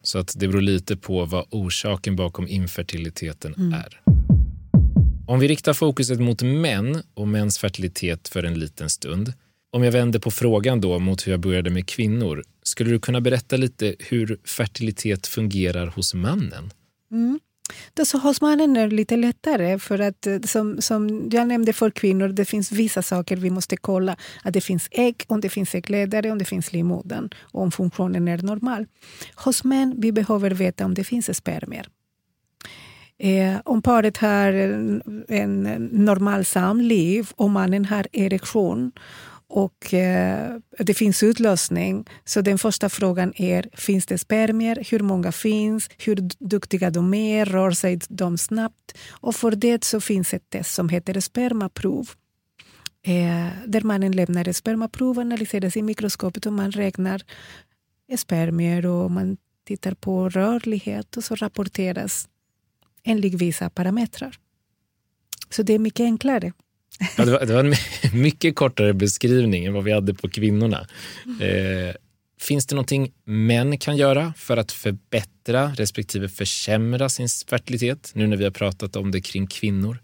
Så 0.03 0.19
att 0.19 0.33
det 0.35 0.47
beror 0.47 0.61
lite 0.61 0.97
på 0.97 1.25
vad 1.25 1.45
orsaken 1.49 2.15
bakom 2.15 2.47
infertiliteten 2.47 3.53
mm. 3.53 3.73
är. 3.73 4.01
Om 5.27 5.39
vi 5.39 5.47
riktar 5.47 5.73
fokuset 5.73 6.19
mot 6.19 6.41
män 6.41 7.03
och 7.13 7.27
mäns 7.27 7.57
fertilitet 7.57 8.27
för 8.27 8.43
en 8.43 8.59
liten 8.59 8.89
stund. 8.89 9.33
Om 9.73 9.83
jag 9.83 9.91
vänder 9.91 10.19
på 10.19 10.31
frågan 10.31 10.81
då 10.81 10.99
mot 10.99 11.27
hur 11.27 11.31
jag 11.31 11.39
började 11.39 11.69
med 11.69 11.87
kvinnor. 11.87 12.43
Skulle 12.63 12.89
du 12.89 12.99
kunna 12.99 13.21
berätta 13.21 13.57
lite 13.57 13.95
hur 13.99 14.37
fertilitet 14.45 15.27
fungerar 15.27 15.87
hos 15.87 16.13
mannen? 16.13 16.71
Mm. 17.11 17.39
Så 18.05 18.17
hos 18.17 18.41
mannen 18.41 18.77
är 18.77 18.87
det 18.87 18.95
lite 18.95 19.15
lättare, 19.15 19.79
för 19.79 19.99
att 19.99 20.27
eh, 20.27 20.39
som, 20.39 20.81
som 20.81 21.29
jag 21.31 21.47
nämnde 21.47 21.73
för 21.73 21.89
kvinnor, 21.89 22.27
det 22.27 22.45
finns 22.45 22.71
vissa 22.71 23.01
saker 23.01 23.37
vi 23.37 23.49
måste 23.49 23.77
kolla. 23.77 24.17
Att 24.43 24.53
det 24.53 24.61
finns 24.61 24.87
ägg, 24.91 25.23
om 25.27 25.41
det 25.41 25.49
finns 25.49 25.75
äggledare, 25.75 26.31
om 26.31 26.37
det 26.37 26.45
finns 26.45 26.73
livmodern 26.73 27.29
och 27.39 27.61
om 27.61 27.71
funktionen 27.71 28.27
är 28.27 28.37
normal. 28.37 28.85
Hos 29.35 29.63
män 29.63 29.95
vi 29.97 30.11
behöver 30.11 30.51
veta 30.51 30.85
om 30.85 30.93
det 30.93 31.03
finns 31.03 31.37
spermier. 31.37 31.87
Eh, 33.17 33.55
om 33.65 33.81
paret 33.81 34.17
har 34.17 34.53
en, 34.53 35.01
en 35.27 35.63
normal 35.91 36.45
samliv 36.45 37.29
och 37.35 37.49
mannen 37.49 37.85
har 37.85 38.07
erektion 38.11 38.91
och 39.55 39.93
eh, 39.93 40.57
det 40.79 40.93
finns 40.93 41.23
utlösning. 41.23 42.05
Så 42.25 42.41
den 42.41 42.57
första 42.57 42.89
frågan 42.89 43.33
är, 43.35 43.69
finns 43.73 44.05
det 44.05 44.17
spermier? 44.17 44.87
Hur 44.91 44.99
många 44.99 45.31
finns? 45.31 45.89
Hur 45.97 46.29
duktiga 46.39 46.89
de 46.89 47.13
är? 47.13 47.45
Rör 47.45 47.71
sig 47.71 47.99
de 48.09 48.37
snabbt? 48.37 48.97
Och 49.11 49.35
för 49.35 49.51
det 49.51 49.83
så 49.83 50.01
finns 50.01 50.33
ett 50.33 50.49
test 50.49 50.73
som 50.73 50.89
heter 50.89 51.19
spermaprov. 51.19 52.09
Eh, 53.05 53.47
där 53.67 53.81
mannen 53.81 54.11
lämnar 54.11 54.47
ett 54.47 54.55
spermaprov, 54.55 55.19
analyseras 55.19 55.77
i 55.77 55.81
mikroskopet 55.81 56.45
och 56.45 56.53
man 56.53 56.71
räknar 56.71 57.21
spermier 58.17 58.85
och 58.85 59.11
man 59.11 59.37
tittar 59.67 59.93
på 59.93 60.29
rörlighet 60.29 61.17
och 61.17 61.23
så 61.23 61.35
rapporteras 61.35 62.29
enligt 63.03 63.33
vissa 63.33 63.69
parametrar. 63.69 64.35
Så 65.49 65.63
det 65.63 65.73
är 65.73 65.79
mycket 65.79 66.03
enklare. 66.03 66.53
Ja, 67.17 67.25
det, 67.25 67.31
var, 67.31 67.45
det 67.45 67.53
var 67.53 67.63
en 67.63 67.73
mycket 68.21 68.55
kortare 68.55 68.93
beskrivning 68.93 69.65
än 69.65 69.73
vad 69.73 69.83
vi 69.83 69.91
hade 69.91 70.13
på 70.13 70.29
kvinnorna. 70.29 70.87
Eh, 71.41 71.95
finns 72.41 72.67
det 72.67 72.75
någonting 72.75 73.11
män 73.23 73.77
kan 73.77 73.97
göra 73.97 74.33
för 74.37 74.57
att 74.57 74.71
förbättra 74.71 75.67
respektive 75.67 76.29
försämra 76.29 77.09
sin 77.09 77.27
fertilitet 77.47 78.11
nu 78.15 78.27
när 78.27 78.37
vi 78.37 78.43
har 78.43 78.51
pratat 78.51 78.95
om 78.95 79.11
det 79.11 79.21
kring 79.21 79.47
kvinnor? 79.47 79.97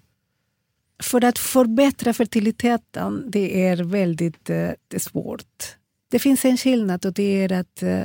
För 1.03 1.24
att 1.24 1.39
förbättra 1.39 2.13
fertiliteten, 2.13 3.31
det 3.31 3.67
är 3.67 3.77
väldigt 3.77 4.50
eh, 4.50 4.72
svårt. 4.98 5.75
Det 6.12 6.19
finns 6.19 6.46
en 6.46 6.58
skillnad 6.58 7.05
och 7.05 7.13
det 7.13 7.43
är 7.43 7.51
att 7.51 7.84
eh, 7.84 8.03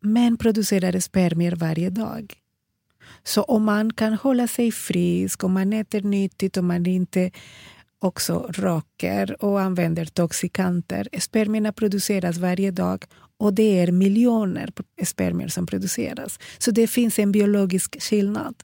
män 0.00 0.36
producerar 0.36 1.00
spermier 1.00 1.56
varje 1.56 1.90
dag. 1.90 2.34
Så 3.24 3.42
om 3.42 3.64
man 3.64 3.92
kan 3.92 4.12
hålla 4.12 4.48
sig 4.48 4.72
frisk, 4.72 5.44
om 5.44 5.52
man 5.52 5.72
äter 5.72 6.00
nyttigt, 6.02 6.56
om 6.56 6.66
man 6.66 6.86
inte 6.86 7.30
också 8.04 8.50
röker 8.54 9.44
och 9.44 9.60
använder 9.60 10.04
toxikanter. 10.04 11.08
Spermierna 11.18 11.72
produceras 11.72 12.38
varje 12.38 12.70
dag 12.70 13.04
och 13.38 13.54
det 13.54 13.80
är 13.80 13.92
miljoner 13.92 14.72
spermier 15.04 15.48
som 15.48 15.66
produceras. 15.66 16.38
Så 16.58 16.70
det 16.70 16.86
finns 16.86 17.18
en 17.18 17.32
biologisk 17.32 18.02
skillnad. 18.02 18.54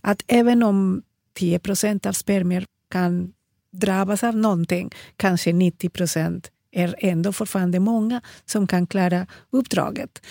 Att 0.00 0.22
även 0.26 0.62
om 0.62 1.02
10 1.34 1.58
procent 1.58 2.06
av 2.06 2.12
spermier 2.12 2.64
kan 2.90 3.32
drabbas 3.72 4.24
av 4.24 4.36
någonting, 4.36 4.90
kanske 5.16 5.52
90 5.52 5.88
procent 5.88 6.50
är 6.72 6.94
ändå 6.98 7.32
fortfarande 7.32 7.80
många 7.80 8.20
som 8.44 8.66
kan 8.66 8.86
klara 8.86 9.26
uppdraget. 9.50 10.22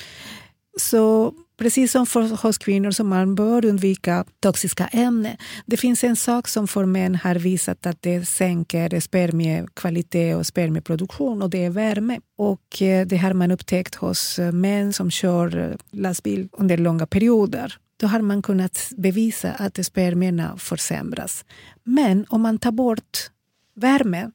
Så 0.80 1.34
Precis 1.58 1.92
som 1.92 2.06
för 2.06 2.44
hos 2.44 2.58
kvinnor 2.58 2.92
som 2.92 3.10
man 3.10 3.36
bör 3.36 3.65
undvika 3.65 4.25
toxiska 4.39 4.88
ämnen. 4.88 5.38
Det 5.65 5.77
finns 5.77 6.03
en 6.03 6.15
sak 6.15 6.48
som 6.48 6.68
för 6.68 6.86
män 6.86 7.15
har 7.15 7.36
visat 7.36 7.86
att 7.86 8.01
det 8.01 8.25
sänker 8.25 9.00
spermiekvalitet 9.00 10.38
och 10.38 10.48
spermieproduktion 10.48 11.42
och 11.42 11.50
det 11.50 11.65
är 11.65 11.70
värme. 11.70 12.20
Och 12.38 12.82
eh, 12.82 13.08
det 13.08 13.18
har 13.18 13.34
man 13.34 13.51
upptäckt 13.51 13.96
hos 13.96 14.39
eh, 14.39 14.51
män 14.51 14.94
som 14.94 15.12
kör 15.12 15.58
eh, 15.58 15.75
lastbil 15.92 16.50
under 16.51 16.77
långa 16.77 17.08
perioder. 17.08 17.77
Då 17.98 18.08
har 18.08 18.22
man 18.22 18.42
kunnat 18.42 18.89
bevisa 18.98 19.51
att 19.51 19.86
spermierna 19.86 20.58
försämras. 20.58 21.46
Men 21.84 22.25
om 22.30 22.42
man 22.42 22.60
tar 22.60 22.72
bort 22.72 23.30
värme, 23.75 24.32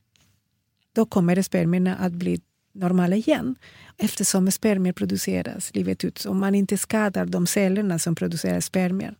då 0.92 1.06
kommer 1.06 1.42
spermierna 1.42 1.96
att 1.96 2.12
bli 2.12 2.40
normala 2.72 3.16
igen 3.16 3.54
eftersom 3.96 4.50
spermier 4.50 4.92
produceras 4.92 5.74
livet 5.74 6.04
ut. 6.04 6.24
Om 6.26 6.38
man 6.38 6.54
inte 6.54 6.78
skadar 6.78 7.26
de 7.26 7.46
cellerna 7.46 7.98
som 7.98 8.14
producerar 8.14 8.60
spermier 8.60 9.14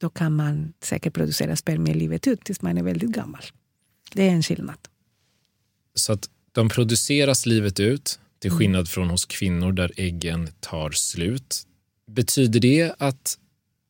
då 0.00 0.10
kan 0.10 0.36
man 0.36 0.72
säkert 0.82 1.14
producera 1.14 1.56
spermier 1.56 1.94
livet 1.94 2.26
ut 2.26 2.44
tills 2.44 2.62
man 2.62 2.78
är 2.78 2.82
väldigt 2.82 3.10
gammal. 3.10 3.42
Det 4.12 4.28
är 4.28 4.30
en 4.30 4.42
skillnad. 4.42 4.78
Så 5.94 6.12
att 6.12 6.30
de 6.52 6.68
produceras 6.68 7.46
livet 7.46 7.80
ut, 7.80 8.20
till 8.38 8.50
mm. 8.50 8.58
skillnad 8.58 8.88
från 8.88 9.10
hos 9.10 9.24
kvinnor 9.24 9.72
där 9.72 9.92
äggen 9.96 10.48
tar 10.60 10.90
slut. 10.90 11.66
Betyder 12.06 12.60
det 12.60 12.94
att 12.98 13.38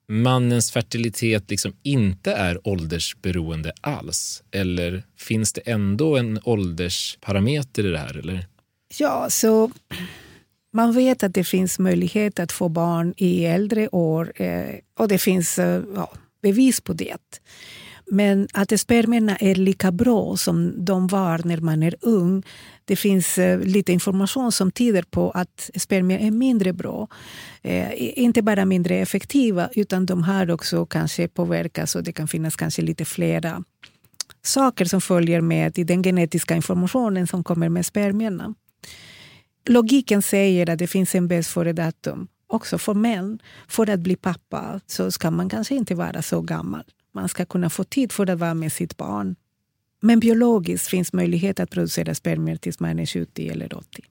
mannens 0.09 0.70
fertilitet 0.70 1.50
liksom 1.50 1.73
inte 1.82 2.32
är 2.32 2.68
åldersberoende 2.68 3.73
alls? 3.80 4.42
Eller 4.50 5.02
finns 5.16 5.52
det 5.52 5.61
ändå 5.61 6.16
en 6.16 6.40
åldersparameter 6.44 7.87
i 7.87 7.90
det 7.90 7.99
här? 7.99 8.16
Eller? 8.16 8.47
Ja, 8.99 9.30
så 9.30 9.70
man 10.73 10.92
vet 10.92 11.23
att 11.23 11.35
det 11.35 11.44
finns 11.44 11.78
möjlighet 11.78 12.38
att 12.38 12.52
få 12.52 12.68
barn 12.68 13.14
i 13.16 13.44
äldre 13.44 13.88
år 13.88 14.32
eh, 14.42 14.75
och 14.99 15.09
det 15.09 15.18
finns 15.18 15.59
eh, 15.59 15.82
ja, 15.94 16.12
bevis 16.42 16.80
på 16.80 16.92
det. 16.92 17.40
Men 18.12 18.49
att 18.52 18.80
spermierna 18.80 19.37
är 19.37 19.54
lika 19.54 19.92
bra 19.92 20.37
som 20.37 20.85
de 20.85 21.06
var 21.06 21.40
när 21.44 21.61
man 21.61 21.82
är 21.82 21.94
ung. 22.00 22.42
Det 22.85 22.97
finns 22.97 23.38
eh, 23.38 23.61
lite 23.61 23.92
information 23.92 24.52
som 24.52 24.70
tyder 24.70 25.02
på 25.02 25.30
att 25.30 25.70
spermier 25.76 26.18
är 26.18 26.30
mindre 26.30 26.73
bra. 26.73 27.09
inte 27.99 28.42
bara 28.42 28.64
mindre 28.64 28.97
effektiva, 28.97 29.68
utan 29.75 30.06
de 30.06 30.23
har 30.23 30.50
också 30.50 30.87
kanske 30.87 31.28
påverkats 31.28 31.97
och 31.97 32.02
det 32.02 32.12
kan 32.12 32.28
finnas 32.28 32.56
kanske 32.56 32.82
lite 32.82 33.04
flera 33.04 33.64
saker 34.42 34.85
som 34.85 35.00
följer 35.00 35.40
med 35.40 35.78
i 35.78 35.85
den 35.85 36.02
genetiska 36.02 36.56
informationen 36.56 37.26
som 37.26 37.44
kommer 37.44 37.68
med 37.68 37.87
spermierna. 37.87 38.54
Logiken 39.67 40.23
säger 40.23 40.71
att 40.71 40.79
det 40.79 40.87
finns 40.87 41.14
en 41.14 41.29
bäst 41.29 41.50
före-datum 41.50 42.29
också 42.47 42.79
för 42.79 42.95
män. 42.95 43.38
För 43.69 43.90
att 43.90 44.00
bli 44.00 44.17
pappa 44.17 44.81
så 44.87 45.11
ska 45.11 45.31
man 45.31 45.49
kanske 45.49 45.75
inte 45.75 45.95
vara 45.95 46.23
så 46.23 46.40
gammal. 46.40 46.85
Man 47.14 47.29
ska 47.29 47.45
kunna 47.45 47.71
få 47.71 47.85
tid 47.85 48.12
för 48.12 48.31
att 48.31 48.38
vara 48.38 48.55
med 48.55 48.73
sitt 48.73 48.97
barn. 48.97 49.37
Men 50.00 50.21
biologiskt 50.21 50.87
finns 50.87 51.12
möjlighet 51.12 51.61
att 51.61 51.71
producera 51.71 52.14
spermier 52.14 52.57
tills 52.57 52.81
man 52.81 52.99
är 52.99 53.07
70 53.07 53.49
eller 53.49 53.75
80. 53.75 54.02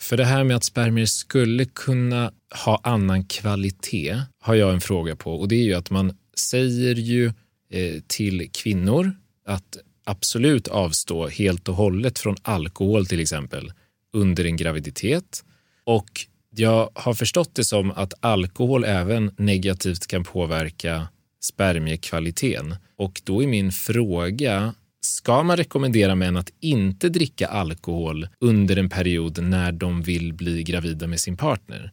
För 0.00 0.16
det 0.16 0.24
här 0.24 0.44
med 0.44 0.56
att 0.56 0.64
spermier 0.64 1.06
skulle 1.06 1.64
kunna 1.64 2.32
ha 2.64 2.80
annan 2.82 3.24
kvalitet 3.24 4.20
har 4.40 4.54
jag 4.54 4.72
en 4.72 4.80
fråga 4.80 5.16
på. 5.16 5.34
Och 5.34 5.48
det 5.48 5.56
är 5.56 5.64
ju 5.64 5.74
att 5.74 5.90
man 5.90 6.16
säger 6.36 6.94
ju 6.94 7.26
eh, 7.70 8.02
till 8.06 8.50
kvinnor 8.52 9.12
att 9.46 9.78
absolut 10.04 10.68
avstå 10.68 11.28
helt 11.28 11.68
och 11.68 11.74
hållet 11.74 12.18
från 12.18 12.36
alkohol 12.42 13.06
till 13.06 13.20
exempel 13.20 13.72
under 14.16 14.44
en 14.44 14.56
graviditet. 14.56 15.44
Och 15.84 16.10
jag 16.50 16.90
har 16.94 17.14
förstått 17.14 17.54
det 17.54 17.64
som 17.64 17.90
att 17.90 18.14
alkohol 18.20 18.84
även 18.84 19.34
negativt 19.38 20.06
kan 20.06 20.24
påverka 20.24 21.08
spermiekvaliteten. 21.40 22.76
Och 22.96 23.20
då 23.24 23.42
är 23.42 23.46
min 23.46 23.72
fråga, 23.72 24.74
ska 25.00 25.42
man 25.42 25.56
rekommendera 25.56 26.14
män 26.14 26.36
att 26.36 26.50
inte 26.60 27.08
dricka 27.08 27.46
alkohol 27.46 28.28
under 28.40 28.76
en 28.76 28.88
period 28.88 29.42
när 29.42 29.72
de 29.72 30.02
vill 30.02 30.32
bli 30.32 30.62
gravida 30.62 31.06
med 31.06 31.20
sin 31.20 31.36
partner? 31.36 31.92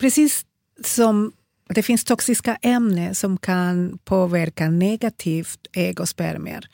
Precis 0.00 0.46
som 0.84 1.32
det 1.68 1.82
finns 1.82 2.04
toxiska 2.04 2.58
ämnen 2.62 3.14
som 3.14 3.38
kan 3.38 3.98
påverka 4.04 4.70
negativt 4.70 5.66
ägg 5.72 6.00
och 6.00 6.08
spermier. 6.08 6.68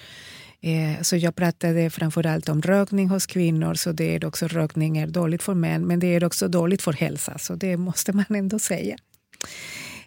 Eh, 0.64 1.02
så 1.02 1.16
jag 1.16 1.36
pratade 1.36 1.90
framför 1.90 2.26
allt 2.26 2.48
om 2.48 2.62
rökning 2.62 3.08
hos 3.08 3.26
kvinnor, 3.26 3.74
så 3.74 3.92
det 3.92 4.14
är 4.14 4.24
också 4.24 4.48
rökning 4.48 4.98
är 4.98 5.06
dåligt 5.06 5.42
för 5.42 5.54
män, 5.54 5.86
men 5.86 6.00
det 6.00 6.06
är 6.06 6.24
också 6.24 6.48
dåligt 6.48 6.82
för 6.82 6.92
hälsa, 6.92 7.38
så 7.38 7.54
det 7.54 7.76
måste 7.76 8.12
man 8.12 8.24
ändå 8.28 8.58
säga. 8.58 8.96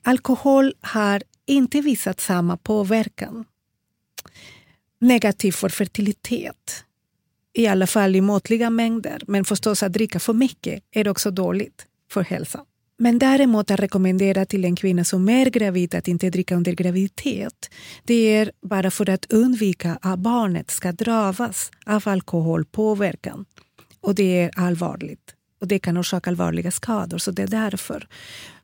Alkohol 0.02 0.74
har 0.82 1.24
inte 1.46 1.82
visat 1.82 2.22
samma 2.22 2.58
påverkan. 2.58 3.46
Negativ 5.00 5.52
för 5.52 5.70
fertilitet, 5.70 6.84
i 7.54 7.68
alla 7.68 7.88
fall 7.88 8.16
i 8.16 8.22
måttliga 8.22 8.70
mängder, 8.70 9.24
men 9.28 9.46
förstås 9.46 9.84
att 9.84 9.94
dricka 9.94 10.20
för 10.20 10.34
mycket 10.34 10.84
är 10.92 11.08
också 11.08 11.32
dåligt 11.32 11.86
för 12.12 12.24
hälsan. 12.24 12.66
Men 13.00 13.20
däremot 13.20 13.72
att 13.72 13.80
rekommendera 13.80 14.46
till 14.46 14.66
en 14.66 14.76
kvinna 14.76 15.04
som 15.04 15.30
är 15.30 15.46
gravid 15.50 15.96
att 15.96 16.08
inte 16.08 16.30
dricka 16.30 16.56
under 16.56 16.72
graviditet, 16.72 17.70
det 18.04 18.14
är 18.14 18.52
bara 18.62 18.92
för 18.92 19.10
att 19.10 19.26
undvika 19.34 19.98
att 20.02 20.20
barnet 20.20 20.72
ska 20.72 20.92
drabbas 20.92 21.72
av 21.86 22.04
alkoholpåverkan. 22.06 23.46
Och 24.02 24.16
det 24.16 24.40
är 24.40 24.52
allvarligt. 24.56 25.34
Och 25.62 25.68
det 25.68 25.80
kan 25.80 25.98
orsaka 25.98 26.30
allvarliga 26.30 26.72
skador, 26.72 27.18
så 27.18 27.32
det 27.32 27.44
är 27.44 27.48
därför. 27.48 28.08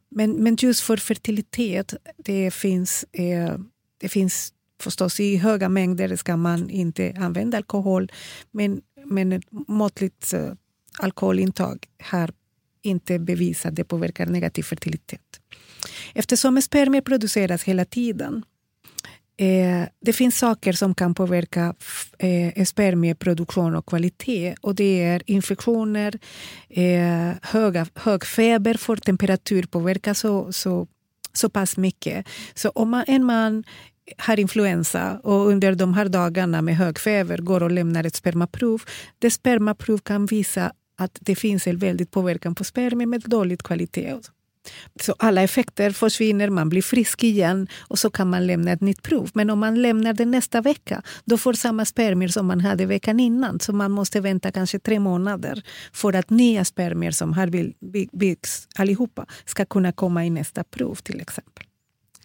Men, 0.10 0.32
men 0.32 0.58
just 0.60 0.82
för 0.82 0.98
fertilitet, 0.98 1.94
det 2.18 2.52
finns, 2.52 3.06
eh, 3.12 3.58
det 3.98 4.10
finns 4.10 4.54
förstås 4.82 5.20
i 5.20 5.38
höga 5.38 5.70
mängder 5.70 6.16
ska 6.16 6.38
man 6.38 6.70
inte 6.70 7.16
använda 7.20 7.58
alkohol. 7.58 8.12
Men, 8.52 8.82
men 9.06 9.32
ett 9.32 9.44
måttligt 9.68 10.34
eh, 10.34 10.52
alkoholintag 11.00 11.86
här 12.00 12.32
inte 12.84 13.20
bevisat 13.20 13.70
att 13.70 13.76
det 13.76 13.84
påverkar 13.84 14.26
negativ 14.26 14.64
fertilitet. 14.64 15.40
Eftersom 16.14 16.62
spermier 16.62 17.02
produceras 17.02 17.64
hela 17.64 17.86
tiden 17.86 18.44
eh, 19.38 19.88
det 20.02 20.14
finns 20.14 20.38
saker 20.38 20.74
som 20.74 20.96
kan 20.96 21.14
påverka 21.14 21.76
eh, 22.18 22.66
spermieproduktion 22.66 23.76
och 23.76 23.86
kvalitet. 23.86 24.56
Och 24.62 24.76
Det 24.76 25.04
är 25.04 25.22
infektioner, 25.26 26.20
eh, 26.70 27.32
höga, 27.42 27.88
hög 27.96 28.26
feber 28.26 28.74
får 28.74 28.98
temperatur 28.98 29.64
påverka 29.64 30.14
så, 30.14 30.52
så, 30.52 30.88
så 31.34 31.50
pass 31.50 31.78
mycket. 31.78 32.28
Så 32.54 32.70
om 32.70 32.90
man, 32.90 33.04
en 33.08 33.24
man 33.26 33.64
har 34.18 34.40
influensa 34.40 35.20
och 35.24 35.48
under 35.48 35.76
de 35.76 35.94
här 35.94 36.10
dagarna 36.10 36.62
med 36.62 36.78
hög 36.78 37.00
feber 37.00 37.38
går 37.38 37.64
och 37.64 37.72
lämnar 37.72 38.04
ett 38.04 38.16
spermaprov. 38.16 38.82
Det 39.20 39.32
spermaprov 39.32 39.98
kan 39.98 40.26
visa 40.26 40.74
att 40.96 41.18
det 41.22 41.36
finns 41.36 41.68
en 41.68 41.78
väldigt 41.78 42.12
påverkan 42.12 42.56
på 42.56 42.64
spermier 42.64 43.08
med 43.08 43.22
dålig 43.22 43.64
kvalitet. 43.64 44.20
Så 45.02 45.16
alla 45.20 45.42
effekter 45.42 45.92
försvinner, 45.92 46.50
man 46.50 46.70
blir 46.70 46.82
frisk 46.82 47.24
igen 47.24 47.68
och 47.80 48.00
så 48.00 48.10
kan 48.10 48.30
man 48.30 48.48
lämna 48.48 48.72
ett 48.72 48.82
nytt 48.82 49.02
prov. 49.02 49.30
Men 49.34 49.50
om 49.50 49.60
man 49.60 49.82
lämnar 49.82 50.14
det 50.14 50.26
nästa 50.26 50.62
vecka, 50.62 51.02
då 51.26 51.38
får 51.38 51.54
samma 51.54 51.86
spermier 51.86 52.30
som 52.30 52.46
man 52.46 52.62
hade 52.62 52.86
veckan 52.86 53.20
innan. 53.20 53.60
Så 53.60 53.74
man 53.74 53.92
måste 53.92 54.22
vänta 54.22 54.52
kanske 54.52 54.80
tre 54.80 55.00
månader 55.00 55.64
för 55.94 56.14
att 56.14 56.30
nya 56.30 56.66
spermier 56.66 57.12
som 57.12 57.34
har 57.34 57.48
byggts 58.18 58.68
allihopa 58.76 59.26
ska 59.46 59.66
kunna 59.66 59.92
komma 59.92 60.26
i 60.26 60.30
nästa 60.30 60.64
prov 60.64 60.96
till 60.96 61.22
exempel. 61.22 61.66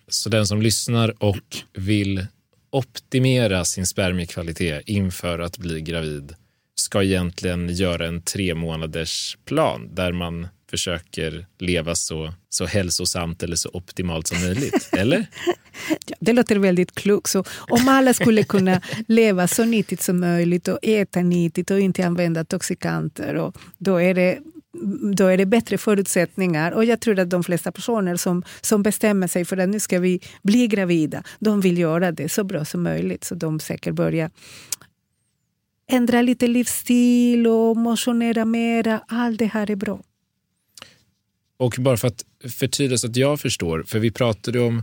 Så 0.08 0.28
den 0.28 0.46
som 0.46 0.62
lyssnar 0.62 1.22
och 1.22 1.56
vill 1.72 2.26
optimera 2.70 3.64
sin 3.64 3.86
spermiekvalitet 3.86 4.82
inför 4.86 5.38
att 5.38 5.58
bli 5.58 5.80
gravid 5.80 6.34
ska 6.80 7.02
egentligen 7.02 7.68
göra 7.68 8.06
en 8.06 8.22
tre 8.22 8.54
månaders 8.54 9.36
plan 9.44 9.94
där 9.94 10.12
man 10.12 10.48
försöker 10.70 11.46
leva 11.58 11.94
så, 11.94 12.34
så 12.48 12.66
hälsosamt 12.66 13.42
eller 13.42 13.56
så 13.56 13.70
optimalt 13.72 14.26
som 14.26 14.40
möjligt. 14.40 14.88
Eller? 14.92 15.26
Ja, 16.06 16.16
det 16.20 16.32
låter 16.32 16.56
väldigt 16.56 16.94
klokt. 16.94 17.30
Så 17.30 17.44
om 17.58 17.88
alla 17.88 18.14
skulle 18.14 18.42
kunna 18.42 18.80
leva 19.08 19.48
så 19.48 19.64
nyttigt 19.64 20.02
som 20.02 20.20
möjligt 20.20 20.68
och 20.68 20.78
äta 20.82 21.20
nyttigt 21.20 21.70
och 21.70 21.80
inte 21.80 22.06
använda 22.06 22.44
toxikanter, 22.44 23.34
och 23.34 23.56
då 23.78 24.00
är 24.00 24.14
det 24.14 24.38
då 25.16 25.26
är 25.26 25.36
det 25.36 25.46
bättre 25.46 25.78
förutsättningar. 25.78 26.72
Och 26.72 26.84
jag 26.84 27.00
tror 27.00 27.18
att 27.18 27.30
de 27.30 27.44
flesta 27.44 27.72
personer 27.72 28.16
som, 28.16 28.42
som 28.60 28.82
bestämmer 28.82 29.26
sig 29.26 29.44
för 29.44 29.56
att 29.56 29.68
nu 29.68 29.80
ska 29.80 29.98
vi 29.98 30.20
bli 30.42 30.66
gravida, 30.66 31.22
de 31.38 31.60
vill 31.60 31.78
göra 31.78 32.12
det 32.12 32.28
så 32.28 32.44
bra 32.44 32.64
som 32.64 32.82
möjligt. 32.82 33.24
Så 33.24 33.34
de 33.34 33.60
säkert 33.60 33.94
börjar 33.94 34.30
ändra 35.88 36.22
lite 36.22 36.46
livsstil 36.46 37.46
och 37.46 37.76
motionera 37.76 38.44
mera. 38.44 39.00
Allt 39.08 39.38
det 39.38 39.46
här 39.46 39.70
är 39.70 39.76
bra. 39.76 40.02
Och 41.56 41.74
bara 41.78 41.96
för 41.96 42.08
att 42.08 42.24
förtydliga 42.48 42.98
så 42.98 43.06
att 43.06 43.16
jag 43.16 43.40
förstår, 43.40 43.82
för 43.82 43.98
vi 43.98 44.10
pratade 44.10 44.60
om 44.60 44.82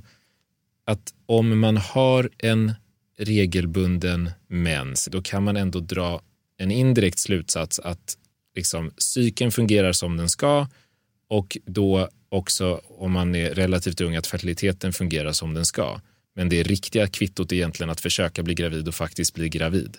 att 0.86 1.14
om 1.26 1.60
man 1.60 1.78
har 1.78 2.30
en 2.38 2.74
regelbunden 3.18 4.30
mens, 4.48 5.10
då 5.12 5.22
kan 5.22 5.44
man 5.44 5.58
ändå 5.58 5.80
dra 5.80 6.22
en 6.58 6.72
indirekt 6.72 7.20
slutsats 7.20 7.80
att 7.80 8.18
liksom, 8.56 8.92
psyken 8.92 9.52
fungerar 9.52 9.92
som 9.94 10.18
den 10.18 10.30
ska 10.30 10.68
och 11.28 11.58
då 11.66 12.10
också 12.30 12.82
om 12.88 13.12
man 13.12 13.36
är 13.36 13.54
relativt 13.54 14.02
ung 14.02 14.16
att 14.16 14.28
fertiliteten 14.28 14.94
fungerar 14.94 15.32
som 15.32 15.54
den 15.54 15.66
ska. 15.66 16.02
Men 16.36 16.50
det 16.50 16.64
riktiga 16.64 17.08
kvittot 17.08 17.52
är 17.52 17.56
egentligen 17.56 17.90
att 17.90 18.02
försöka 18.02 18.44
bli 18.44 18.54
gravid 18.54 18.88
och 18.88 18.96
faktiskt 18.96 19.34
bli 19.34 19.50
gravid. 19.50 19.98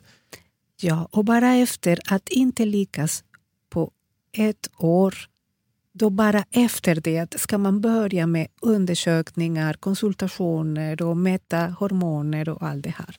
Ja, 0.81 1.09
och 1.13 1.25
bara 1.25 1.55
efter 1.55 1.99
att 2.05 2.29
inte 2.29 2.65
lyckas 2.65 3.25
på 3.71 3.91
ett 4.33 4.71
år 4.79 5.15
då 5.99 6.11
bara 6.11 6.45
efter 6.51 6.95
det 6.95 7.41
ska 7.41 7.59
man 7.59 7.81
börja 7.81 8.27
med 8.27 8.49
undersökningar, 8.61 9.75
konsultationer 9.75 11.03
och 11.03 11.17
mäta 11.17 11.67
hormoner 11.67 12.49
och 12.49 12.63
allt 12.63 12.85
det 12.85 12.95
här. 12.97 13.17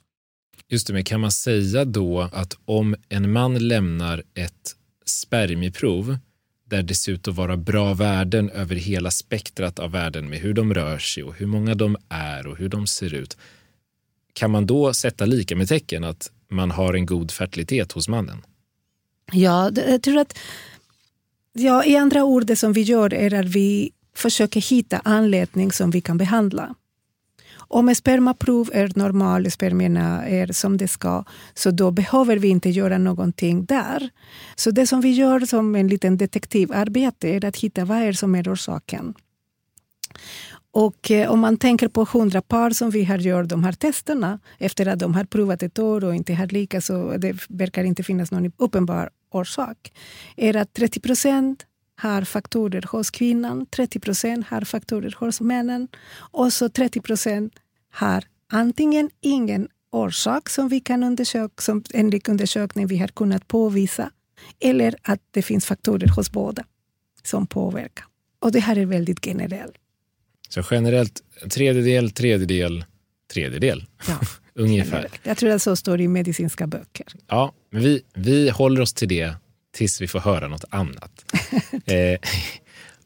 Just 0.69 0.87
det, 0.87 0.93
men 0.93 1.03
kan 1.03 1.21
man 1.21 1.31
säga 1.31 1.85
då 1.85 2.21
att 2.21 2.57
om 2.65 2.95
en 3.09 3.31
man 3.31 3.67
lämnar 3.67 4.23
ett 4.33 4.75
spermieprov 5.05 6.17
där 6.65 6.83
det 6.83 6.95
ser 6.95 7.11
ut 7.11 7.27
att 7.27 7.35
vara 7.35 7.57
bra 7.57 7.93
värden 7.93 8.49
över 8.49 8.75
hela 8.75 9.11
spektrat 9.11 9.79
av 9.79 9.91
värden 9.91 10.29
med 10.29 10.39
hur 10.39 10.53
de 10.53 10.73
rör 10.73 10.97
sig 10.97 11.23
och 11.23 11.35
hur 11.35 11.47
många 11.47 11.75
de 11.75 11.97
är 12.09 12.47
och 12.47 12.57
hur 12.57 12.69
de 12.69 12.87
ser 12.87 13.13
ut. 13.13 13.37
Kan 14.33 14.51
man 14.51 14.65
då 14.65 14.93
sätta 14.93 15.25
lika 15.25 15.55
med 15.55 15.67
tecken 15.67 16.03
att 16.03 16.31
man 16.49 16.71
har 16.71 16.93
en 16.93 17.05
god 17.05 17.31
fertilitet 17.31 17.91
hos 17.91 18.07
mannen? 18.07 18.41
Ja, 19.31 19.71
jag 19.75 20.01
tror 20.01 20.17
att 20.17 20.37
ja, 21.53 21.85
i 21.85 21.95
andra 21.95 22.23
ord 22.23 22.45
det 22.45 22.55
som 22.55 22.73
vi 22.73 22.81
gör 22.81 23.13
är 23.13 23.33
att 23.33 23.45
vi 23.45 23.91
försöker 24.15 24.61
hitta 24.61 25.01
anledning 25.03 25.71
som 25.71 25.91
vi 25.91 26.01
kan 26.01 26.17
behandla. 26.17 26.75
Om 27.69 27.95
spermaprov 27.95 28.69
är 28.73 28.91
normal, 28.95 29.51
spermierna 29.51 30.25
är 30.25 30.47
som 30.51 30.77
det 30.77 30.87
ska, 30.87 31.23
så 31.53 31.71
då 31.71 31.91
behöver 31.91 32.37
vi 32.37 32.47
inte 32.47 32.69
göra 32.69 32.97
någonting 32.97 33.65
där. 33.65 34.09
Så 34.55 34.71
det 34.71 34.87
som 34.87 35.01
vi 35.01 35.11
gör 35.11 35.39
som 35.39 35.75
en 35.75 35.87
liten 35.87 36.17
detektivarbete 36.17 37.29
är 37.29 37.45
att 37.45 37.57
hitta 37.57 37.85
vad 37.85 37.97
är 37.97 38.13
som 38.13 38.35
är 38.35 38.53
orsaken. 38.53 39.13
Och 40.77 41.11
eh, 41.11 41.31
om 41.31 41.39
man 41.39 41.57
tänker 41.57 41.87
på 41.87 42.03
hundra 42.03 42.41
par 42.41 42.69
som 42.69 42.89
vi 42.89 43.03
har 43.03 43.17
gjort 43.17 43.49
de 43.49 43.63
här 43.63 43.71
testerna 43.71 44.39
efter 44.57 44.87
att 44.87 44.99
de 44.99 45.13
har 45.13 45.23
provat 45.23 45.63
ett 45.63 45.79
år 45.79 46.03
och 46.03 46.15
inte 46.15 46.33
har 46.33 46.47
lyckats 46.47 46.89
och 46.89 47.19
det 47.19 47.35
verkar 47.49 47.83
inte 47.83 48.03
finnas 48.03 48.31
någon 48.31 48.51
uppenbar 48.57 49.09
orsak, 49.31 49.93
är 50.35 50.55
att 50.55 50.73
30 50.73 50.99
procent 50.99 51.65
har 51.95 52.21
faktorer 52.21 52.85
hos 52.91 53.09
kvinnan, 53.09 53.65
30 53.65 53.99
procent 53.99 54.47
har 54.47 54.61
faktorer 54.61 55.15
hos 55.19 55.41
männen 55.41 55.87
och 56.33 56.53
så 56.53 56.69
30 56.69 57.01
procent 57.01 57.53
har 57.93 58.23
antingen 58.51 59.09
ingen 59.21 59.67
orsak 59.91 60.49
som 60.49 60.67
vi 60.69 60.79
kan 60.79 61.03
undersöka, 61.03 61.61
som 61.61 61.83
enligt 61.93 62.29
undersökning 62.29 62.87
vi 62.87 62.97
har 62.97 63.07
kunnat 63.07 63.47
påvisa, 63.47 64.11
eller 64.59 64.95
att 65.01 65.21
det 65.31 65.41
finns 65.41 65.65
faktorer 65.65 66.07
hos 66.07 66.31
båda 66.31 66.63
som 67.23 67.47
påverkar. 67.47 68.05
Och 68.39 68.51
det 68.51 68.59
här 68.59 68.77
är 68.77 68.85
väldigt 68.85 69.25
generellt. 69.25 69.77
Så 70.49 70.63
generellt 70.71 71.21
tredjedel, 71.49 72.11
tredjedel, 72.11 72.85
tredjedel. 73.33 73.85
Ja, 74.07 74.19
Ungefär. 74.57 75.07
Jag 75.23 75.37
tror 75.37 75.51
att 75.51 75.61
så 75.61 75.75
står 75.75 75.97
det 75.97 76.03
i 76.03 76.07
medicinska 76.07 76.67
böcker. 76.67 77.05
Ja, 77.27 77.53
men 77.71 77.81
vi, 77.81 78.01
vi 78.13 78.49
håller 78.49 78.81
oss 78.81 78.93
till 78.93 79.07
det 79.07 79.33
tills 79.73 80.01
vi 80.01 80.07
får 80.07 80.19
höra 80.19 80.47
något 80.47 80.65
annat. 80.69 81.25
eh, 81.85 82.19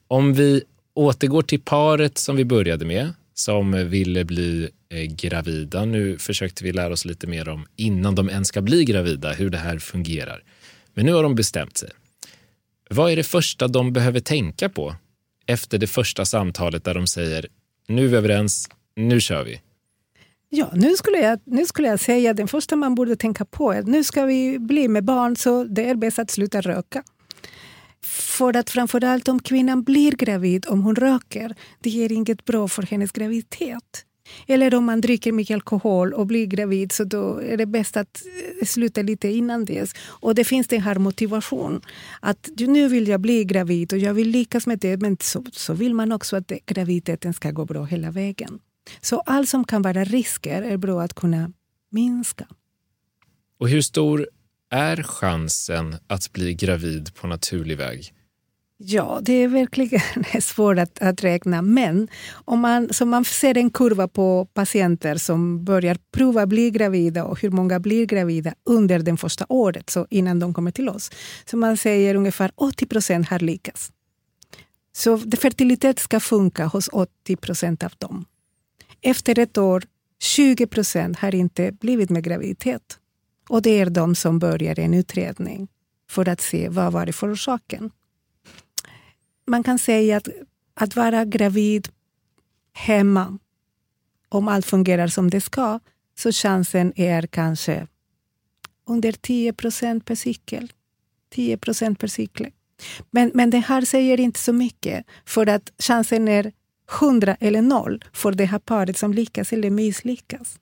om 0.08 0.34
vi 0.34 0.63
återgår 0.93 1.41
till 1.41 1.62
paret 1.62 2.17
som 2.17 2.36
vi 2.36 2.45
började 2.45 2.86
med, 2.86 3.13
som 3.34 3.89
ville 3.89 4.25
bli 4.25 4.69
eh, 4.89 5.01
gravida. 5.01 5.86
Nu 5.86 6.17
försökte 6.17 6.63
vi 6.63 6.71
lära 6.71 6.93
oss 6.93 7.06
lite 7.06 7.27
mer 7.27 7.49
om, 7.49 7.67
innan 7.75 8.15
de 8.15 8.30
ens 8.30 8.47
ska 8.47 8.62
bli 8.62 8.86
gravida, 8.86 9.34
hur 9.34 9.49
det 9.49 9.58
här 9.58 9.80
fungerar. 9.80 10.43
Men 10.93 11.06
nu 11.06 11.13
har 11.13 11.23
de 11.23 11.36
bestämt 11.36 11.77
sig. 11.77 11.89
Vad 12.89 13.12
är 13.12 13.15
det 13.15 13.23
första 13.23 13.67
de 13.67 13.93
behöver 13.93 14.19
tänka 14.19 14.69
på 14.69 14.95
efter 15.45 15.77
det 15.77 15.88
första 15.88 16.25
samtalet 16.25 16.84
där 16.84 16.93
de 16.93 17.08
säger 17.08 17.47
nu 17.88 18.06
är 18.06 18.08
vi 18.08 18.17
överens, 18.17 18.69
nu 18.95 19.21
kör 19.21 19.43
vi? 19.43 19.62
Ja, 20.49 20.69
nu 20.73 20.95
skulle, 20.95 21.17
jag, 21.17 21.39
nu 21.45 21.65
skulle 21.65 21.88
jag 21.88 21.99
säga 21.99 22.34
den 22.34 22.47
första 22.47 22.75
man 22.75 22.95
borde 22.95 23.15
tänka 23.15 23.45
på 23.45 23.71
är 23.71 23.80
att 23.80 23.88
nu 23.88 24.04
ska 24.04 24.25
vi 24.25 24.60
bli 24.60 24.88
med 24.88 25.04
barn 25.04 25.36
så 25.36 25.63
det 25.63 25.89
är 25.89 25.95
bäst 25.95 26.19
att 26.19 26.30
sluta 26.30 26.62
röka. 26.62 27.04
För 28.04 28.58
att 28.58 28.69
framförallt 28.69 29.27
om 29.27 29.39
kvinnan 29.39 29.84
blir 29.84 30.12
gravid, 30.12 30.65
om 30.69 30.82
hon 30.82 30.95
röker, 30.95 31.56
det 31.80 31.89
ger 31.89 32.12
inget 32.12 32.45
bra 32.45 32.67
för 32.67 32.84
hennes 32.84 33.12
graviditet. 33.12 34.06
Eller 34.48 34.76
om 34.76 34.86
man 34.86 35.02
dricker 35.02 35.32
mycket 35.32 35.54
alkohol 35.54 36.13
och 36.13 36.28
blir 36.28 36.46
gravid 36.46 36.91
så 36.91 37.04
då 37.04 37.38
är 37.38 37.58
det 37.58 37.65
bäst 37.65 37.98
att 37.98 38.22
eh, 38.62 38.65
sluta 38.65 39.02
lite 39.02 39.28
innan 39.28 39.65
dess. 39.65 39.94
Och 40.08 40.36
det 40.36 40.44
finns 40.44 40.67
den 40.67 40.82
här 40.82 40.96
motivation. 40.96 41.82
Att 42.20 42.50
nu 42.58 42.88
vill 42.88 43.08
jag 43.08 43.20
bli 43.20 43.44
gravid 43.44 43.94
och 43.94 44.00
jag 44.00 44.13
vill 44.13 44.30
lyckas 44.30 44.67
med 44.67 44.80
det 44.80 44.98
men 44.98 45.17
så, 45.22 45.46
så 45.52 45.74
vill 45.74 45.94
man 45.94 46.12
också 46.12 46.36
att 46.36 46.52
graviditeten 46.65 47.34
ska 47.34 47.52
gå 47.52 47.65
bra 47.65 47.84
hela 47.84 48.12
vägen. 48.12 48.60
Så 49.02 49.20
allt 49.20 49.50
som 49.50 49.63
kan 49.63 49.82
vara 49.82 50.04
risker 50.04 50.62
är 50.62 50.78
bra 50.78 51.02
att 51.02 51.13
kunna 51.13 51.52
minska. 51.91 52.48
Och 53.60 53.70
hur 53.70 53.82
stor 53.82 54.28
är 54.70 55.04
chansen 55.04 55.96
att 56.08 56.34
bli 56.34 56.54
gravid 56.54 57.15
på 57.15 57.28
naturlig 57.28 57.78
väg? 57.78 58.13
Ja, 58.84 59.20
det 59.22 59.34
är 59.34 59.48
verkligen 59.48 60.02
svårt 60.41 60.78
att, 60.78 61.02
att 61.02 61.24
räkna. 61.24 61.62
Men 61.62 62.08
om 62.34 62.60
man, 62.60 62.94
så 62.94 63.06
man 63.06 63.26
ser 63.26 63.58
en 63.58 63.70
kurva 63.70 64.08
på 64.08 64.46
patienter 64.54 65.15
som 65.15 65.65
börjar 65.65 65.98
prova 66.12 66.46
bli 66.46 66.72
gravida 66.72 67.24
och 67.24 67.41
hur 67.41 67.50
många 67.50 67.80
blir 67.80 68.06
gravida 68.06 68.54
under 68.65 69.00
det 69.00 69.17
första 69.17 69.46
året, 69.50 69.89
så 69.89 70.08
innan 70.10 70.39
de 70.39 70.54
kommer 70.54 70.72
till 70.72 70.89
oss. 70.89 71.12
Så 71.46 71.58
man 71.58 71.78
säger 71.78 72.15
ungefär 72.15 72.52
80 72.56 72.86
procent 72.86 73.28
har 73.28 73.39
lyckats. 73.39 73.91
Så 74.94 75.17
fertilitet 75.17 76.00
ska 76.00 76.20
funka 76.20 76.65
hos 76.65 76.89
80 76.91 77.36
procent 77.36 77.84
av 77.84 77.94
dem. 77.98 78.26
Efter 79.02 79.39
ett 79.39 79.58
år, 79.58 79.84
20 80.20 80.67
procent 80.67 81.20
har 81.20 81.36
inte 81.36 81.72
blivit 81.72 82.10
med 82.10 82.24
graviditet. 82.24 82.98
Och 83.50 83.62
det 83.62 83.80
är 83.80 83.89
de 83.89 84.15
som 84.15 84.39
börjar 84.39 84.80
en 84.80 84.94
utredning 84.94 85.67
för 86.10 86.30
att 86.30 86.41
se 86.41 86.70
vad 86.70 86.94
var 86.94 87.06
det 87.06 87.13
för 87.13 87.34
orsaken 87.34 87.91
man 89.47 89.63
kan 89.63 89.80
säga 89.80 90.17
att 90.17 90.27
att 90.73 90.95
vara 90.95 91.25
gravid 91.25 91.89
hemma, 92.73 93.38
om 94.30 94.47
allt 94.47 94.65
fungerar 94.65 95.08
som 95.08 95.30
det 95.30 95.41
ska, 95.41 95.80
så 96.17 96.32
chansen 96.32 96.93
är 96.95 97.27
kanske 97.27 97.88
under 98.88 99.12
10 99.12 99.54
procent 99.54 100.06
per 100.06 100.15
cykel. 100.15 100.71
10 101.30 101.58
procent 101.58 101.99
per 101.99 102.08
cykel. 102.08 102.51
Men, 103.12 103.32
men 103.34 103.49
det 103.49 103.58
här 103.58 103.82
säger 103.82 104.19
inte 104.19 104.39
så 104.39 104.54
mycket, 104.54 105.06
för 105.25 105.47
att 105.47 105.71
chansen 105.80 106.27
är 106.27 106.51
100 107.01 107.38
eller 107.39 107.62
0 107.62 108.04
för 108.13 108.32
det 108.32 108.45
här 108.45 108.60
paret 108.60 108.97
som 108.97 109.13
lyckas 109.13 109.54
eller 109.54 109.69
misslyckas. 109.69 110.60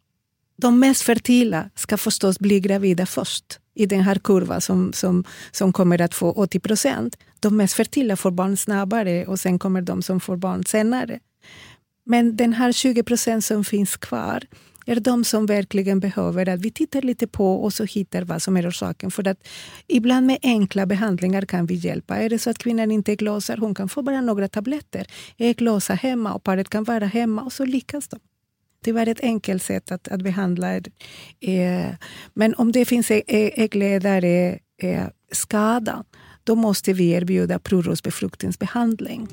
De 0.58 0.80
mest 0.80 1.02
fertila 1.02 1.70
ska 1.76 1.98
förstås 1.98 2.40
bli 2.40 2.60
gravida 2.60 3.06
först 3.06 3.60
i 3.76 3.86
den 3.86 4.02
här 4.02 4.16
kurvan 4.16 4.62
som, 4.62 4.94
som, 4.94 5.24
som 5.52 5.74
kommer 5.74 6.02
att 6.02 6.14
få 6.14 6.32
80 6.32 6.60
procent. 6.60 7.18
De 7.40 7.58
mest 7.58 7.74
fertila 7.74 8.16
får 8.16 8.32
barn 8.32 8.58
snabbare 8.58 9.26
och 9.26 9.40
sen 9.40 9.60
kommer 9.60 9.82
de 9.82 10.02
som 10.02 10.20
får 10.20 10.38
barn 10.38 10.64
senare. 10.66 11.20
Men 12.04 12.36
den 12.36 12.54
här 12.54 12.72
20 12.72 13.04
procent 13.04 13.46
som 13.46 13.64
finns 13.64 13.98
kvar 13.98 14.44
är 14.86 15.00
de 15.00 15.24
som 15.24 15.46
verkligen 15.46 16.00
behöver 16.00 16.50
att 16.50 16.60
vi 16.60 16.72
tittar 16.72 17.02
lite 17.02 17.28
på 17.28 17.64
och 17.64 17.74
så 17.74 17.84
hittar 17.84 18.22
vad 18.22 18.42
som 18.42 18.58
är 18.58 18.70
orsaken. 18.70 19.12
För 19.12 19.28
att 19.28 19.48
ibland 19.88 20.28
med 20.28 20.38
enkla 20.42 20.86
behandlingar 20.86 21.42
kan 21.42 21.66
vi 21.66 21.76
hjälpa. 21.76 22.18
Är 22.18 22.30
det 22.30 22.40
så 22.40 22.50
att 22.50 22.58
kvinnan 22.58 22.92
inte 22.92 23.12
ägglossar, 23.12 23.58
hon 23.58 23.76
kan 23.76 23.90
få 23.90 24.02
bara 24.02 24.22
några 24.22 24.48
tabletter. 24.48 25.08
Ägglossa 25.38 25.94
hemma 25.94 26.34
och 26.34 26.44
paret 26.44 26.70
kan 26.70 26.84
vara 26.84 27.06
hemma 27.06 27.42
och 27.42 27.54
så 27.54 27.66
lyckas 27.66 28.08
de. 28.08 28.20
Det 28.84 28.92
var 28.92 29.08
ett 29.08 29.22
enkelt 29.22 29.64
sätt 29.64 29.92
att, 29.92 30.08
att 30.08 30.22
behandla. 30.22 30.76
Eh, 30.76 31.90
men 32.34 32.54
om 32.56 32.72
det 32.72 32.86
finns 32.86 33.12
äggledare 33.28 34.60
eh, 34.78 35.08
skada, 35.32 36.04
då 36.50 36.56
måste 36.56 36.94
vi 36.94 37.10
erbjuda 37.10 37.60
provrörsbefruktningsbehandling. 37.60 39.28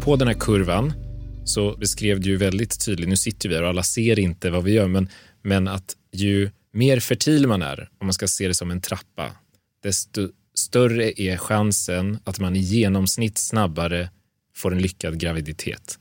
På 0.00 0.16
den 0.16 0.28
här 0.28 0.34
kurvan 0.34 0.92
så 1.44 1.76
beskrev 1.76 2.20
du 2.20 2.30
ju 2.30 2.36
väldigt 2.36 2.84
tydligt, 2.84 3.08
nu 3.08 3.16
sitter 3.16 3.48
vi 3.48 3.54
här 3.54 3.62
och 3.62 3.68
alla 3.68 3.82
ser 3.82 4.18
inte 4.18 4.50
vad 4.50 4.64
vi 4.64 4.72
gör, 4.72 4.88
men, 4.88 5.08
men 5.42 5.68
att 5.68 5.96
ju 6.12 6.50
mer 6.72 7.00
fertil 7.00 7.46
man 7.46 7.62
är, 7.62 7.88
om 7.98 8.06
man 8.06 8.14
ska 8.14 8.28
se 8.28 8.48
det 8.48 8.54
som 8.54 8.70
en 8.70 8.80
trappa, 8.80 9.32
desto 9.82 10.28
större 10.54 11.20
är 11.20 11.36
chansen 11.36 12.18
att 12.24 12.38
man 12.38 12.56
i 12.56 12.60
genomsnitt 12.60 13.38
snabbare 13.38 14.08
får 14.58 14.72
en 14.72 14.82
lyckad 14.82 15.20
graviditet. 15.20 15.98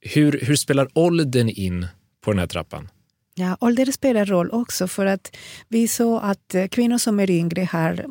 Hur, 0.00 0.40
hur 0.42 0.56
spelar 0.56 0.88
åldern 0.94 1.48
in 1.48 1.86
på 2.20 2.30
den 2.30 2.38
här 2.38 2.46
trappan? 2.46 2.88
Ja, 3.34 3.56
ålder 3.60 3.92
spelar 3.92 4.24
roll 4.24 4.50
också 4.50 4.88
för 4.88 5.06
att 5.06 5.36
vi 5.68 5.88
såg 5.88 6.20
att 6.22 6.54
eh, 6.54 6.66
kvinnor 6.66 6.98
som 6.98 7.20
är 7.20 7.30
yngre 7.30 7.64
har 7.64 8.06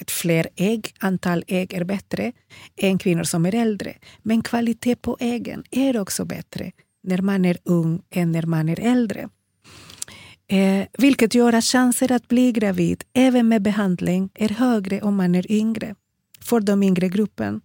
ett 0.00 0.10
fler 0.10 0.48
ägg, 0.56 0.94
antal 0.98 1.44
ägg 1.46 1.74
är 1.74 1.84
bättre 1.84 2.32
än 2.76 2.98
kvinnor 2.98 3.24
som 3.24 3.46
är 3.46 3.54
äldre. 3.54 3.94
Men 4.22 4.42
kvalitet 4.42 4.96
på 4.96 5.16
äggen 5.20 5.64
är 5.70 6.00
också 6.00 6.24
bättre 6.24 6.72
när 7.02 7.22
man 7.22 7.44
är 7.44 7.58
ung 7.64 8.02
än 8.10 8.32
när 8.32 8.46
man 8.46 8.68
är 8.68 8.80
äldre. 8.80 9.28
Eh, 10.48 10.86
vilket 10.98 11.34
gör 11.34 11.52
att 11.52 11.64
chanser 11.64 12.12
att 12.12 12.28
bli 12.28 12.52
gravid, 12.52 13.04
även 13.12 13.48
med 13.48 13.62
behandling, 13.62 14.30
är 14.34 14.48
högre 14.48 15.00
om 15.00 15.16
man 15.16 15.34
är 15.34 15.52
yngre. 15.52 15.94
För 16.40 16.60
de 16.60 16.82
yngre 16.82 17.08
gruppen, 17.08 17.60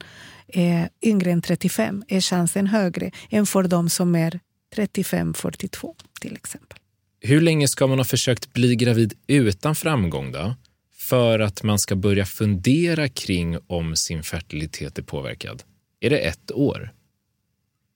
eh, 0.47 0.86
yngre 1.01 1.31
än 1.31 1.41
35, 1.41 2.03
är 2.08 2.21
chansen 2.21 2.67
högre 2.67 3.12
än 3.29 3.45
för 3.45 3.63
de 3.63 3.89
som 3.89 4.15
är 4.15 4.39
35-42 4.75 5.95
till 6.21 6.36
exempel. 6.36 6.77
Hur 7.19 7.41
länge 7.41 7.67
ska 7.67 7.88
man 7.88 7.99
ha 7.99 8.05
försökt 8.05 8.53
bli 8.53 8.75
gravid 8.75 9.13
utan 9.27 9.75
framgång 9.75 10.31
då? 10.31 10.55
För 10.97 11.39
att 11.39 11.63
man 11.63 11.79
ska 11.79 11.95
börja 11.95 12.25
fundera 12.25 13.10
kring 13.10 13.58
om 13.67 13.95
sin 13.95 14.23
fertilitet 14.23 14.97
är 14.97 15.03
påverkad? 15.03 15.63
Är 15.99 16.10
det 16.10 16.19
ett 16.19 16.51
år? 16.51 16.93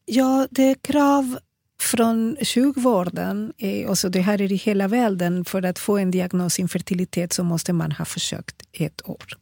Ja, 0.06 0.48
det 0.52 0.64
är 0.64 0.76
krav 0.76 1.40
från 1.82 2.38
sjukvården, 2.42 3.54
och 3.88 3.98
så 3.98 4.10
det 4.10 4.22
här 4.22 4.42
är 4.42 4.52
i 4.52 4.56
hela 4.56 4.88
världen, 4.88 5.46
för 5.46 5.66
att 5.66 5.80
få 5.80 5.98
en 5.98 6.12
diagnos 6.12 6.60
infertilitet 6.60 7.34
så 7.34 7.44
måste 7.44 7.74
man 7.74 7.92
ha 7.92 8.06
försökt 8.06 8.62
ett 8.72 9.10
år. 9.10 9.38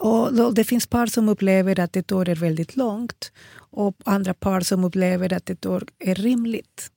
Och 0.00 0.54
det 0.54 0.64
finns 0.64 0.86
par 0.86 1.06
som 1.06 1.28
upplever 1.28 1.80
att 1.80 1.96
ett 1.96 2.12
år 2.12 2.28
är 2.28 2.34
väldigt 2.34 2.76
långt 2.76 3.32
och 3.56 3.96
andra 4.04 4.34
par 4.34 4.60
som 4.60 4.84
upplever 4.84 5.32
att 5.32 5.50
ett 5.50 5.66
år 5.66 5.84
är 5.98 6.14
rimligt 6.14 6.90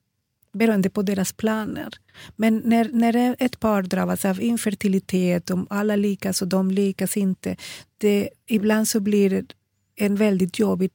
beroende 0.52 0.90
på 0.90 1.02
deras 1.02 1.32
planer. 1.32 1.94
Men 2.36 2.62
när, 2.64 2.88
när 2.92 3.36
ett 3.38 3.60
par 3.60 3.82
drabbas 3.82 4.24
av 4.24 4.42
infertilitet, 4.42 5.50
om 5.50 5.66
alla 5.70 5.96
lyckas 5.96 6.42
och 6.42 6.48
de 6.48 6.70
likas 6.70 7.16
inte, 7.16 7.56
det, 7.98 8.28
ibland 8.46 8.88
så 8.88 9.00
blir 9.00 9.30
det 9.30 9.44
en 9.96 10.16
väldigt 10.16 10.58
jobbig 10.58 10.90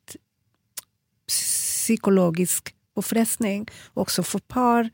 psykologisk 1.27 2.75
påfrestning 2.95 3.67
också 3.93 4.23
för 4.23 4.39
par. 4.39 4.89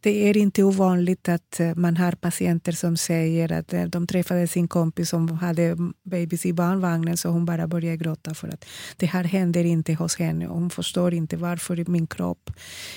Det 0.00 0.28
är 0.28 0.36
inte 0.36 0.62
ovanligt 0.62 1.28
att 1.28 1.60
eh, 1.60 1.74
man 1.74 1.96
har 1.96 2.12
patienter 2.12 2.72
som 2.72 2.96
säger 2.96 3.52
att 3.52 3.72
eh, 3.72 3.84
de 3.84 4.06
träffade 4.06 4.46
sin 4.46 4.68
kompis 4.68 5.08
som 5.08 5.28
hade 5.28 5.76
babys 6.02 6.46
i 6.46 6.52
barnvagnen 6.52 7.16
så 7.16 7.28
hon 7.28 7.44
bara 7.44 7.66
började 7.66 7.96
gråta 7.96 8.34
för 8.34 8.48
att 8.48 8.64
det 8.96 9.06
här 9.06 9.24
händer 9.24 9.64
inte 9.64 9.94
hos 9.94 10.16
henne. 10.16 10.46
Hon 10.46 10.70
förstår 10.70 11.14
inte 11.14 11.36
varför 11.36 11.84
min 11.88 12.06
kropp, 12.06 12.50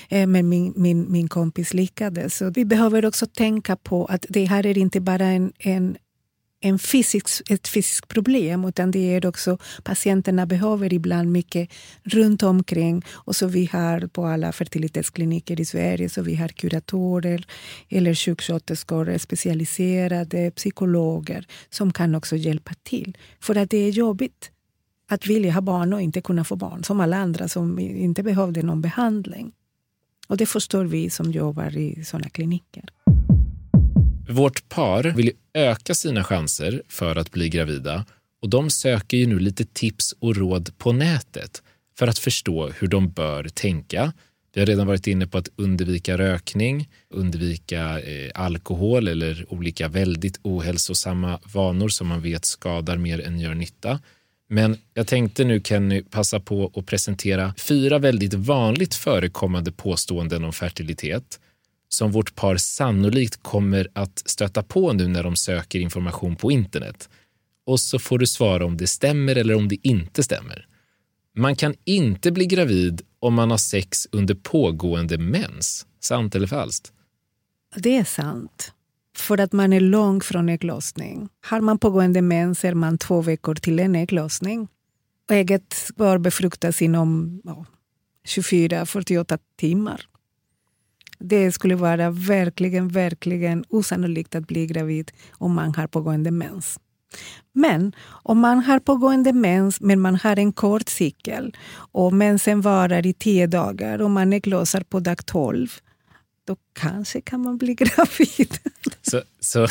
eh, 0.08 0.26
men 0.26 0.48
min, 0.48 0.72
min, 0.76 1.12
min 1.12 1.28
kompis 1.28 1.74
lyckades. 1.74 2.36
Så 2.36 2.50
vi 2.50 2.64
behöver 2.64 3.04
också 3.04 3.26
tänka 3.26 3.76
på 3.76 4.04
att 4.06 4.26
det 4.28 4.44
här 4.44 4.66
är 4.66 4.78
inte 4.78 5.00
bara 5.00 5.26
en, 5.26 5.52
en 5.58 5.96
en 6.62 6.78
fysisk, 6.78 7.50
ett 7.50 7.68
fysiskt 7.68 8.08
problem 8.08 8.64
utan 8.64 8.90
det 8.90 9.16
är 9.16 9.26
också 9.26 9.58
patienterna 9.82 10.46
behöver 10.46 10.92
ibland 10.92 11.32
mycket 11.32 11.70
runt 12.02 12.42
omkring. 12.42 13.02
Och 13.10 13.36
så 13.36 13.46
vi 13.46 13.68
har 13.72 14.06
på 14.06 14.26
alla 14.26 14.52
fertilitetskliniker 14.52 15.60
i 15.60 15.64
Sverige 15.64 16.08
så 16.08 16.22
vi 16.22 16.34
har 16.34 16.48
kuratorer 16.48 17.46
eller 17.88 18.14
sjuksköterskor, 18.14 19.18
specialiserade 19.18 20.50
psykologer 20.50 21.46
som 21.70 21.92
kan 21.92 22.14
också 22.14 22.36
hjälpa 22.36 22.72
till. 22.82 23.18
För 23.40 23.56
att 23.56 23.70
det 23.70 23.78
är 23.78 23.90
jobbigt 23.90 24.50
att 25.08 25.26
vilja 25.26 25.52
ha 25.52 25.60
barn 25.60 25.92
och 25.92 26.02
inte 26.02 26.20
kunna 26.20 26.44
få 26.44 26.56
barn 26.56 26.84
som 26.84 27.00
alla 27.00 27.16
andra 27.16 27.48
som 27.48 27.78
inte 27.78 28.22
behövde 28.22 28.62
någon 28.62 28.80
behandling. 28.80 29.52
Och 30.28 30.36
det 30.36 30.46
förstår 30.46 30.84
vi 30.84 31.10
som 31.10 31.32
jobbar 31.32 31.76
i 31.76 32.04
sådana 32.04 32.28
kliniker. 32.28 32.84
Vårt 34.28 34.68
par 34.68 35.02
vill 35.02 35.32
öka 35.54 35.94
sina 35.94 36.24
chanser 36.24 36.82
för 36.88 37.16
att 37.16 37.30
bli 37.30 37.48
gravida 37.48 38.04
och 38.42 38.48
de 38.48 38.70
söker 38.70 39.16
ju 39.16 39.26
nu 39.26 39.38
lite 39.38 39.64
tips 39.64 40.14
och 40.18 40.36
råd 40.36 40.78
på 40.78 40.92
nätet 40.92 41.62
för 41.98 42.06
att 42.06 42.18
förstå 42.18 42.68
hur 42.68 42.88
de 42.88 43.10
bör 43.10 43.44
tänka. 43.44 44.12
Vi 44.54 44.60
har 44.60 44.66
redan 44.66 44.86
varit 44.86 45.06
inne 45.06 45.26
på 45.26 45.38
att 45.38 45.48
undvika 45.56 46.18
rökning, 46.18 46.88
undvika 47.10 48.00
eh, 48.00 48.30
alkohol 48.34 49.08
eller 49.08 49.46
olika 49.48 49.88
väldigt 49.88 50.40
ohälsosamma 50.42 51.40
vanor 51.52 51.88
som 51.88 52.06
man 52.06 52.22
vet 52.22 52.44
skadar 52.44 52.96
mer 52.96 53.20
än 53.20 53.40
gör 53.40 53.54
nytta. 53.54 54.00
Men 54.48 54.76
jag 54.94 55.06
tänkte 55.06 55.44
nu 55.44 55.60
Kenny 55.60 56.02
passa 56.02 56.40
på 56.40 56.72
att 56.74 56.86
presentera 56.86 57.54
fyra 57.58 57.98
väldigt 57.98 58.34
vanligt 58.34 58.94
förekommande 58.94 59.72
påståenden 59.72 60.44
om 60.44 60.52
fertilitet 60.52 61.40
som 61.94 62.12
vårt 62.12 62.34
par 62.34 62.56
sannolikt 62.56 63.42
kommer 63.42 63.88
att 63.92 64.22
stöta 64.26 64.62
på 64.62 64.92
nu 64.92 65.08
när 65.08 65.22
de 65.22 65.36
söker 65.36 65.78
information 65.78 66.36
på 66.36 66.50
internet. 66.50 67.08
Och 67.66 67.80
så 67.80 67.98
får 67.98 68.18
du 68.18 68.26
svara 68.26 68.64
om 68.64 68.76
det 68.76 68.86
stämmer 68.86 69.36
eller 69.36 69.54
om 69.54 69.68
det 69.68 69.88
inte 69.88 70.22
stämmer. 70.22 70.66
Man 71.36 71.56
kan 71.56 71.74
inte 71.84 72.32
bli 72.32 72.46
gravid 72.46 73.02
om 73.20 73.34
man 73.34 73.50
har 73.50 73.58
sex 73.58 74.08
under 74.12 74.34
pågående 74.34 75.18
mens. 75.18 75.86
Sant 76.00 76.34
eller 76.34 76.46
falskt? 76.46 76.92
Det 77.76 77.96
är 77.96 78.04
sant. 78.04 78.72
För 79.16 79.40
att 79.40 79.52
man 79.52 79.72
är 79.72 79.80
långt 79.80 80.24
från 80.24 80.48
ägglossning. 80.48 81.28
Har 81.40 81.60
man 81.60 81.78
pågående 81.78 82.22
mens 82.22 82.64
är 82.64 82.74
man 82.74 82.98
två 82.98 83.20
veckor 83.20 83.54
till 83.54 83.78
en 83.78 83.96
ägglossning. 83.96 84.68
Ägget 85.30 85.76
bör 85.96 86.18
befruktas 86.18 86.82
inom 86.82 87.40
ja, 87.44 87.66
24-48 88.26 89.38
timmar. 89.56 90.06
Det 91.24 91.52
skulle 91.52 91.74
vara 91.74 92.10
verkligen, 92.10 92.88
verkligen 92.88 93.64
osannolikt 93.68 94.34
att 94.34 94.46
bli 94.46 94.66
gravid 94.66 95.12
om 95.32 95.54
man 95.54 95.74
har 95.74 95.86
pågående 95.86 96.30
mens. 96.30 96.78
Men 97.52 97.92
om 98.06 98.38
man 98.38 98.58
har 98.58 98.78
pågående 98.78 99.32
mens 99.32 99.80
men 99.80 100.00
man 100.00 100.16
har 100.16 100.38
en 100.38 100.52
kort 100.52 100.88
cykel 100.88 101.56
och 101.74 102.12
mensen 102.12 102.60
varar 102.60 103.06
i 103.06 103.12
tio 103.12 103.46
dagar 103.46 104.02
och 104.02 104.10
man 104.10 104.32
ägglossar 104.32 104.80
på 104.80 105.00
dag 105.00 105.26
12 105.26 105.68
då 106.46 106.56
kanske 106.72 107.20
kan 107.20 107.40
man 107.40 107.58
bli 107.58 107.74
gravid. 107.78 108.58
Så, 109.02 109.22
så, 109.40 109.66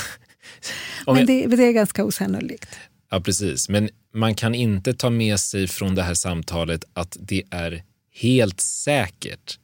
men 1.05 1.25
det, 1.25 1.45
det, 1.47 1.63
är 1.63 1.71
ganska 1.71 2.03
osannolikt. 2.05 2.69
Ja, 3.11 3.21
precis. 3.21 3.69
Men 3.69 3.89
man 4.13 4.35
kan 4.35 4.55
inte 4.55 4.93
ta 4.93 5.09
med 5.09 5.39
sig 5.39 5.67
från 5.67 5.95
det 5.95 6.03
här 6.03 6.13
samtalet 6.13 6.83
att 6.93 7.17
det 7.19 7.43
är 7.51 7.83
helt 8.13 8.59
säkert. 8.59 9.59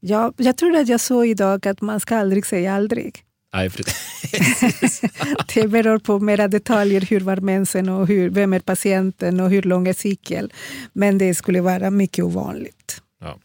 Ja, 0.00 0.32
jag 0.36 0.56
tror 0.56 0.76
att 0.76 0.88
jag 0.88 1.00
såg 1.00 1.26
idag 1.26 1.66
att 1.66 1.80
man 1.80 2.00
ska 2.00 2.16
aldrig 2.16 2.46
säga 2.46 2.74
aldrig. 2.74 3.24
Nej, 3.52 3.70
det 5.54 5.68
beror 5.68 5.98
på 5.98 6.20
mera 6.20 6.48
detaljer, 6.48 7.00
hur 7.00 7.20
var 7.20 7.36
mensen 7.36 7.88
och 7.88 8.06
hur, 8.06 8.30
vem 8.30 8.52
är 8.52 8.60
patienten 8.60 9.40
och 9.40 9.50
hur 9.50 9.62
lång 9.62 9.88
är 9.88 9.92
cykel. 9.92 10.52
Men 10.92 11.18
det 11.18 11.34
skulle 11.34 11.60
vara 11.60 11.90
mycket 11.90 12.24
ovanligt. 12.24 13.02
Ja. 13.20 13.38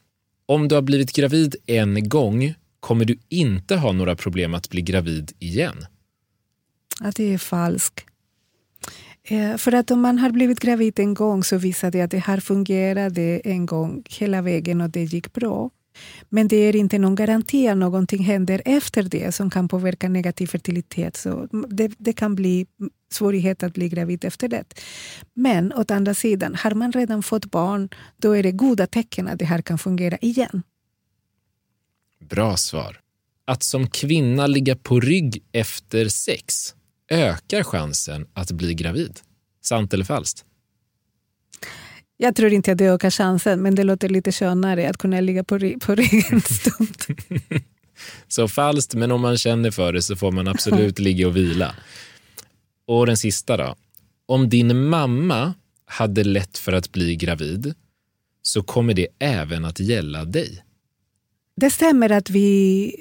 Om 0.46 0.68
du 0.68 0.76
har 0.76 0.82
blivit 0.82 1.12
gravid 1.12 1.56
en 1.66 2.10
gång 2.10 2.54
kommer 2.80 3.06
du 3.06 3.18
inte 3.30 3.76
ha 3.76 3.92
några 3.92 4.16
problem 4.16 4.54
att 4.54 4.70
bli 4.70 4.82
gravid 4.82 5.32
igen. 5.40 5.86
Ja, 7.00 7.12
det 7.16 7.34
är 7.34 7.38
falskt. 7.38 8.06
Eh, 9.24 9.58
för 9.58 9.72
att 9.72 9.92
om 9.92 10.02
man 10.02 10.20
har 10.20 10.30
blivit 10.30 10.60
gravid 10.60 11.00
en 11.00 11.14
gång 11.14 11.44
så 11.44 11.58
visar 11.58 11.92
det 11.92 12.02
att 12.02 12.12
det 12.12 12.20
har 12.20 12.38
fungerat 12.38 13.18
en 13.44 13.66
gång 13.66 14.04
hela 14.10 14.42
vägen 14.42 14.82
och 14.82 14.90
det 14.90 15.04
gick 15.04 15.34
bra. 15.34 15.70
Men 16.30 16.48
det 16.48 16.56
är 16.56 16.76
inte 16.76 17.00
någon 17.00 17.16
garanti 17.16 17.68
att 17.68 17.78
någonting 17.78 18.24
händer 18.24 18.62
efter 18.66 19.04
det 19.04 19.36
som 19.36 19.50
kan 19.50 19.68
påverka 19.68 20.10
negativ 20.10 20.48
fertilitet. 20.48 21.18
Så 21.18 21.48
det, 21.70 21.92
det 21.98 22.14
kan 22.14 22.36
bli 22.36 22.68
svårighet 23.12 23.64
att 23.64 23.74
bli 23.74 23.90
gravid 23.90 24.26
efter 24.26 24.48
det. 24.48 24.64
Men 25.34 25.74
åt 25.74 25.92
andra 25.92 26.14
sidan, 26.14 26.56
har 26.56 26.72
man 26.72 26.92
redan 26.92 27.24
fått 27.24 27.46
barn 27.46 27.90
då 28.18 28.32
är 28.32 28.44
det 28.44 28.52
goda 28.52 28.88
tecken 28.88 29.28
att 29.28 29.40
det 29.40 29.46
här 29.46 29.62
kan 29.62 29.78
fungera 29.78 30.18
igen. 30.18 30.64
Bra 32.20 32.58
svar. 32.58 33.00
Att 33.48 33.64
som 33.64 33.88
kvinna 33.88 34.48
ligga 34.48 34.76
på 34.76 35.00
rygg 35.00 35.44
efter 35.52 36.08
sex 36.08 36.76
ökar 37.10 37.64
chansen 37.64 38.28
att 38.34 38.52
bli 38.52 38.74
gravid. 38.74 39.20
Sant 39.62 39.94
eller 39.94 40.06
falskt? 40.06 40.46
Jag 42.18 42.36
tror 42.36 42.54
inte 42.54 42.72
att 42.72 42.78
det 42.78 42.86
ökar 42.86 43.10
chansen, 43.10 43.62
men 43.62 43.76
det 43.76 43.84
låter 43.84 44.10
lite 44.10 44.32
skönare 44.32 44.90
att 44.90 44.98
kunna 44.98 45.22
ligga 45.22 45.44
på, 45.44 45.60
på 45.60 45.96
ryggen 45.96 46.24
en 46.32 46.42
stund. 46.42 46.98
så 48.28 48.48
falskt, 48.48 48.94
men 48.94 49.12
om 49.12 49.22
man 49.22 49.38
känner 49.38 49.72
för 49.72 49.94
det 49.94 50.02
så 50.02 50.16
får 50.16 50.32
man 50.32 50.48
absolut 50.48 51.00
ligga 51.08 51.28
och 51.28 51.36
vila. 51.36 51.76
Och 52.88 53.06
den 53.06 53.18
sista 53.18 53.58
då. 53.58 53.76
Om 54.26 54.50
din 54.50 54.88
mamma 54.90 55.54
hade 55.86 56.24
lätt 56.24 56.58
för 56.58 56.74
att 56.74 56.92
bli 56.92 57.16
gravid 57.16 57.74
så 58.42 58.64
kommer 58.64 58.94
det 58.94 59.08
även 59.20 59.66
att 59.66 59.80
gälla 59.80 60.26
dig. 60.26 60.64
Det 61.56 61.70
stämmer 61.70 62.12
att 62.12 62.30
vi 62.30 62.92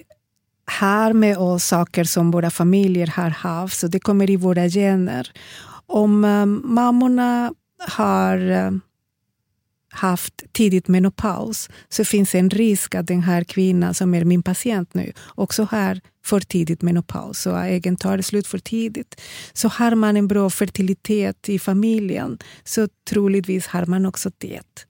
har 0.64 1.12
med 1.12 1.38
oss 1.38 1.64
saker 1.64 2.04
som 2.04 2.30
våra 2.30 2.50
familjer 2.50 3.06
har 3.06 3.30
haft, 3.30 3.78
så 3.78 3.86
det 3.86 4.00
kommer 4.00 4.30
i 4.30 4.36
våra 4.36 4.68
gener. 4.68 5.32
Om 5.86 6.24
um, 6.24 6.62
mammorna 6.64 7.54
har 7.88 8.50
um, 8.50 8.80
haft 9.94 10.42
tidigt 10.52 10.88
menopaus 10.88 11.68
så 11.88 12.04
finns 12.04 12.34
en 12.34 12.50
risk 12.50 12.94
att 12.94 13.06
den 13.06 13.22
här 13.22 13.44
kvinnan 13.44 13.94
som 13.94 14.14
är 14.14 14.24
min 14.24 14.42
patient 14.42 14.94
nu 14.94 15.12
också 15.34 15.68
har 15.70 16.00
för 16.24 16.40
tidigt 16.40 16.82
menopaus 16.82 17.38
så 17.38 17.56
äggen 17.56 17.96
tar 17.96 18.22
slut 18.22 18.46
för 18.46 18.58
tidigt. 18.58 19.20
Så 19.52 19.68
har 19.68 19.94
man 19.94 20.16
en 20.16 20.28
bra 20.28 20.50
fertilitet 20.50 21.48
i 21.48 21.58
familjen 21.58 22.38
så 22.64 22.88
troligtvis 23.10 23.66
har 23.66 23.86
man 23.86 24.06
också 24.06 24.30
det. 24.38 24.86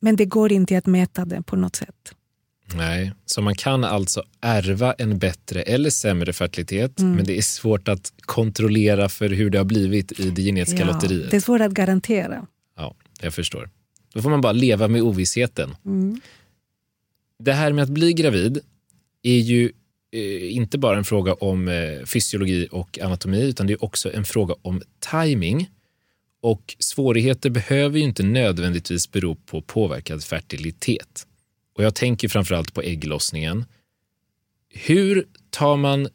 Men 0.00 0.16
det 0.16 0.24
går 0.24 0.52
inte 0.52 0.78
att 0.78 0.86
mäta 0.86 1.24
det 1.24 1.42
på 1.42 1.56
något 1.56 1.76
sätt. 1.76 2.14
Nej, 2.74 3.12
så 3.26 3.42
man 3.42 3.54
kan 3.54 3.84
alltså 3.84 4.22
ärva 4.40 4.92
en 4.92 5.18
bättre 5.18 5.62
eller 5.62 5.90
sämre 5.90 6.32
fertilitet, 6.32 7.00
mm. 7.00 7.12
men 7.12 7.24
det 7.24 7.38
är 7.38 7.42
svårt 7.42 7.88
att 7.88 8.12
kontrollera 8.20 9.08
för 9.08 9.28
hur 9.28 9.50
det 9.50 9.58
har 9.58 9.64
blivit 9.64 10.20
i 10.20 10.30
det 10.30 10.42
genetiska 10.42 10.80
ja, 10.80 10.86
lotteriet. 10.86 11.30
Det 11.30 11.36
är 11.36 11.40
svårt 11.40 11.60
att 11.60 11.72
garantera. 11.72 12.46
Ja, 12.76 12.94
jag 13.20 13.34
förstår. 13.34 13.70
Då 14.14 14.22
får 14.22 14.30
man 14.30 14.40
bara 14.40 14.52
leva 14.52 14.88
med 14.88 15.02
ovissheten. 15.02 15.76
Mm. 15.84 16.20
Det 17.38 17.52
här 17.52 17.72
med 17.72 17.84
att 17.84 17.90
bli 17.90 18.12
gravid 18.12 18.60
är 19.22 19.38
ju 19.38 19.72
eh, 20.12 20.56
inte 20.56 20.78
bara 20.78 20.96
en 20.98 21.04
fråga 21.04 21.34
om 21.34 21.68
eh, 21.68 22.06
fysiologi 22.06 22.68
och 22.70 22.98
anatomi, 22.98 23.42
utan 23.42 23.66
det 23.66 23.72
är 23.72 23.84
också 23.84 24.12
en 24.12 24.24
fråga 24.24 24.54
om 24.62 24.82
timing. 25.10 25.70
Och 26.42 26.76
svårigheter 26.78 27.50
behöver 27.50 27.98
ju 27.98 28.04
inte 28.04 28.22
nödvändigtvis 28.22 29.10
bero 29.10 29.34
på 29.34 29.62
påverkad 29.62 30.24
fertilitet. 30.24 31.26
Och 31.76 31.84
jag 31.84 31.94
tänker 31.94 32.28
framförallt 32.28 32.74
på 32.74 32.82
ägglossningen. 32.82 33.64
Hur 34.68 35.26
tar 35.50 35.76
man 35.76 36.08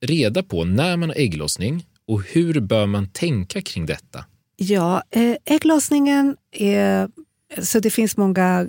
reda 0.00 0.42
på 0.42 0.64
när 0.64 0.96
man 0.96 1.08
har 1.08 1.16
ägglossning 1.16 1.86
och 2.06 2.22
hur 2.22 2.60
bör 2.60 2.86
man 2.86 3.08
tänka 3.08 3.62
kring 3.62 3.86
detta? 3.86 4.24
Ja, 4.56 5.02
eh, 5.10 5.36
ägglossningen 5.44 6.36
är 6.52 7.08
så 7.58 7.80
det 7.80 7.90
finns 7.90 8.16
många 8.16 8.66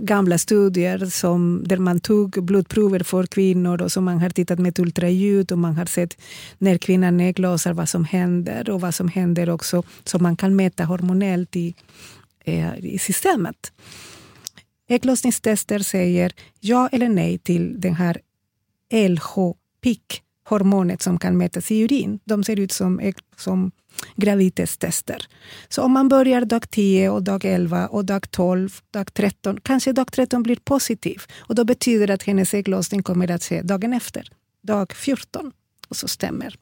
gamla 0.00 0.38
studier 0.38 1.06
som, 1.06 1.64
där 1.66 1.76
man 1.76 2.00
tog 2.00 2.44
blodprover 2.44 3.00
för 3.00 3.26
kvinnor 3.26 3.82
och 3.82 3.92
som 3.92 4.04
man 4.04 4.18
har 4.18 4.30
tittat 4.30 4.58
med 4.58 4.78
ultraljud 4.78 5.52
och 5.52 5.58
man 5.58 5.76
har 5.76 5.86
sett 5.86 6.20
när 6.58 6.78
kvinnan 6.78 7.20
ägglossar 7.20 7.72
vad 7.72 7.88
som 7.88 8.04
händer 8.04 8.70
och 8.70 8.80
vad 8.80 8.94
som 8.94 9.08
händer 9.08 9.50
också 9.50 9.82
som 10.04 10.22
man 10.22 10.36
kan 10.36 10.56
mäta 10.56 10.84
hormonellt 10.84 11.56
i, 11.56 11.74
eh, 12.44 12.78
i 12.78 12.98
systemet. 12.98 13.72
Ägglossningstester 14.88 15.78
säger 15.78 16.32
ja 16.60 16.88
eller 16.92 17.08
nej 17.08 17.38
till 17.38 17.80
den 17.80 17.94
här 17.94 18.20
LH-PIC, 18.90 20.20
hormonet 20.48 21.02
som 21.02 21.18
kan 21.18 21.38
mätas 21.38 21.70
i 21.70 21.80
urin. 21.80 22.18
De 22.24 22.44
ser 22.44 22.60
ut 22.60 22.72
som, 22.72 23.12
som 23.36 23.70
graviditetstester. 24.16 25.26
Så 25.68 25.82
om 25.82 25.92
man 25.92 26.08
börjar 26.08 26.44
dag 26.44 26.70
10, 26.70 27.10
och 27.10 27.22
dag 27.22 27.44
11, 27.44 27.86
och 27.86 28.04
dag 28.04 28.30
12, 28.30 28.80
dag 28.90 29.14
13, 29.14 29.60
kanske 29.62 29.92
dag 29.92 30.12
13 30.12 30.42
blir 30.42 30.56
positiv. 30.64 31.22
Och 31.40 31.54
Då 31.54 31.64
betyder 31.64 32.06
det 32.06 32.14
att 32.14 32.22
hennes 32.22 32.54
ägglossning 32.54 33.02
kommer 33.02 33.30
att 33.30 33.44
ske 33.44 33.62
dagen 33.62 33.92
efter, 33.92 34.28
dag 34.62 34.92
14. 34.92 35.52
Och 35.88 35.96
så 35.96 36.08
stämmer. 36.08 36.56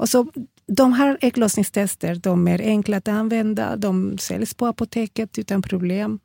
Och 0.00 0.08
så, 0.08 0.26
de 0.66 0.92
här 0.92 1.18
ägglossningstester 1.20 2.14
de 2.14 2.48
är 2.48 2.60
enkla 2.60 2.96
att 2.96 3.08
använda. 3.08 3.76
De 3.76 4.18
säljs 4.18 4.54
på 4.54 4.66
apoteket 4.66 5.38
utan 5.38 5.62
problem. 5.62 6.18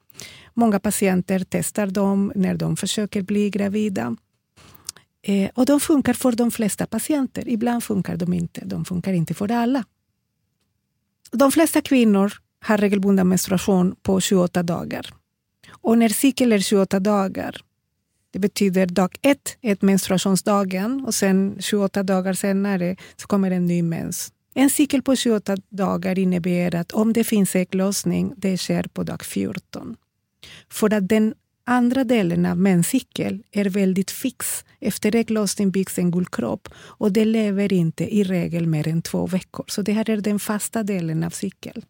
Många 0.54 0.80
patienter 0.80 1.46
testar 1.50 1.88
dem 1.88 2.32
när 2.36 2.56
de 2.56 2.78
försöker 2.78 3.22
bli 3.22 3.50
gravida. 3.50 4.16
Eh, 5.28 5.50
och 5.54 5.66
de 5.66 5.80
funkar 5.80 6.14
för 6.14 6.32
de 6.32 6.52
flesta 6.52 6.86
patienter. 6.86 7.50
Ibland 7.50 7.84
funkar 7.84 8.18
de 8.18 8.34
inte. 8.34 8.66
De 8.66 8.86
funkar 8.86 9.14
inte 9.14 9.34
för 9.34 9.52
alla. 9.52 9.84
De 11.32 11.52
flesta 11.52 11.82
kvinnor 11.82 12.34
har 12.62 12.78
regelbunden 12.78 13.28
menstruation 13.28 13.96
på 14.02 14.22
28 14.22 14.64
dagar. 14.64 15.14
Och 15.70 15.98
när 15.98 16.10
cykeln 16.10 16.52
är 16.52 16.60
28 16.60 17.00
dagar, 17.00 17.62
det 18.32 18.40
betyder 18.40 18.86
dag 18.86 19.18
ett 19.22 19.58
är 19.62 19.82
menstruationsdagen 19.82 21.06
och 21.06 21.14
sen 21.14 21.58
28 21.60 22.04
dagar 22.04 22.34
senare 22.34 22.96
så 23.16 23.28
kommer 23.28 23.52
en 23.52 23.66
ny 23.66 23.82
mens. 23.82 24.32
En 24.54 24.70
cykel 24.70 25.02
på 25.02 25.16
28 25.16 25.58
dagar 25.70 26.20
innebär 26.20 26.76
att 26.76 26.92
om 26.92 27.14
det 27.14 27.24
finns 27.24 27.56
ägglossning, 27.56 28.34
det 28.38 28.58
sker 28.58 28.84
på 28.84 29.04
dag 29.04 29.26
14. 29.26 29.96
För 30.70 30.94
att 30.94 31.10
den 31.10 31.34
andra 31.66 32.04
delen 32.04 32.46
av 32.46 32.58
menscykeln 32.58 33.44
är 33.52 33.66
väldigt 33.66 34.12
fix. 34.12 34.66
Efter 34.80 35.16
ägglossning 35.16 35.72
byggs 35.72 36.00
en 36.00 36.12
guldkropp 36.12 36.70
och 36.76 37.12
det 37.12 37.26
lever 37.26 37.74
inte 37.74 38.16
i 38.16 38.24
regel 38.24 38.68
mer 38.68 38.88
än 38.88 39.02
två 39.02 39.28
veckor. 39.28 39.66
Så 39.68 39.82
det 39.82 39.94
här 39.94 40.10
är 40.10 40.18
den 40.18 40.40
fasta 40.40 40.84
delen 40.84 41.24
av 41.24 41.30
cykeln. 41.30 41.82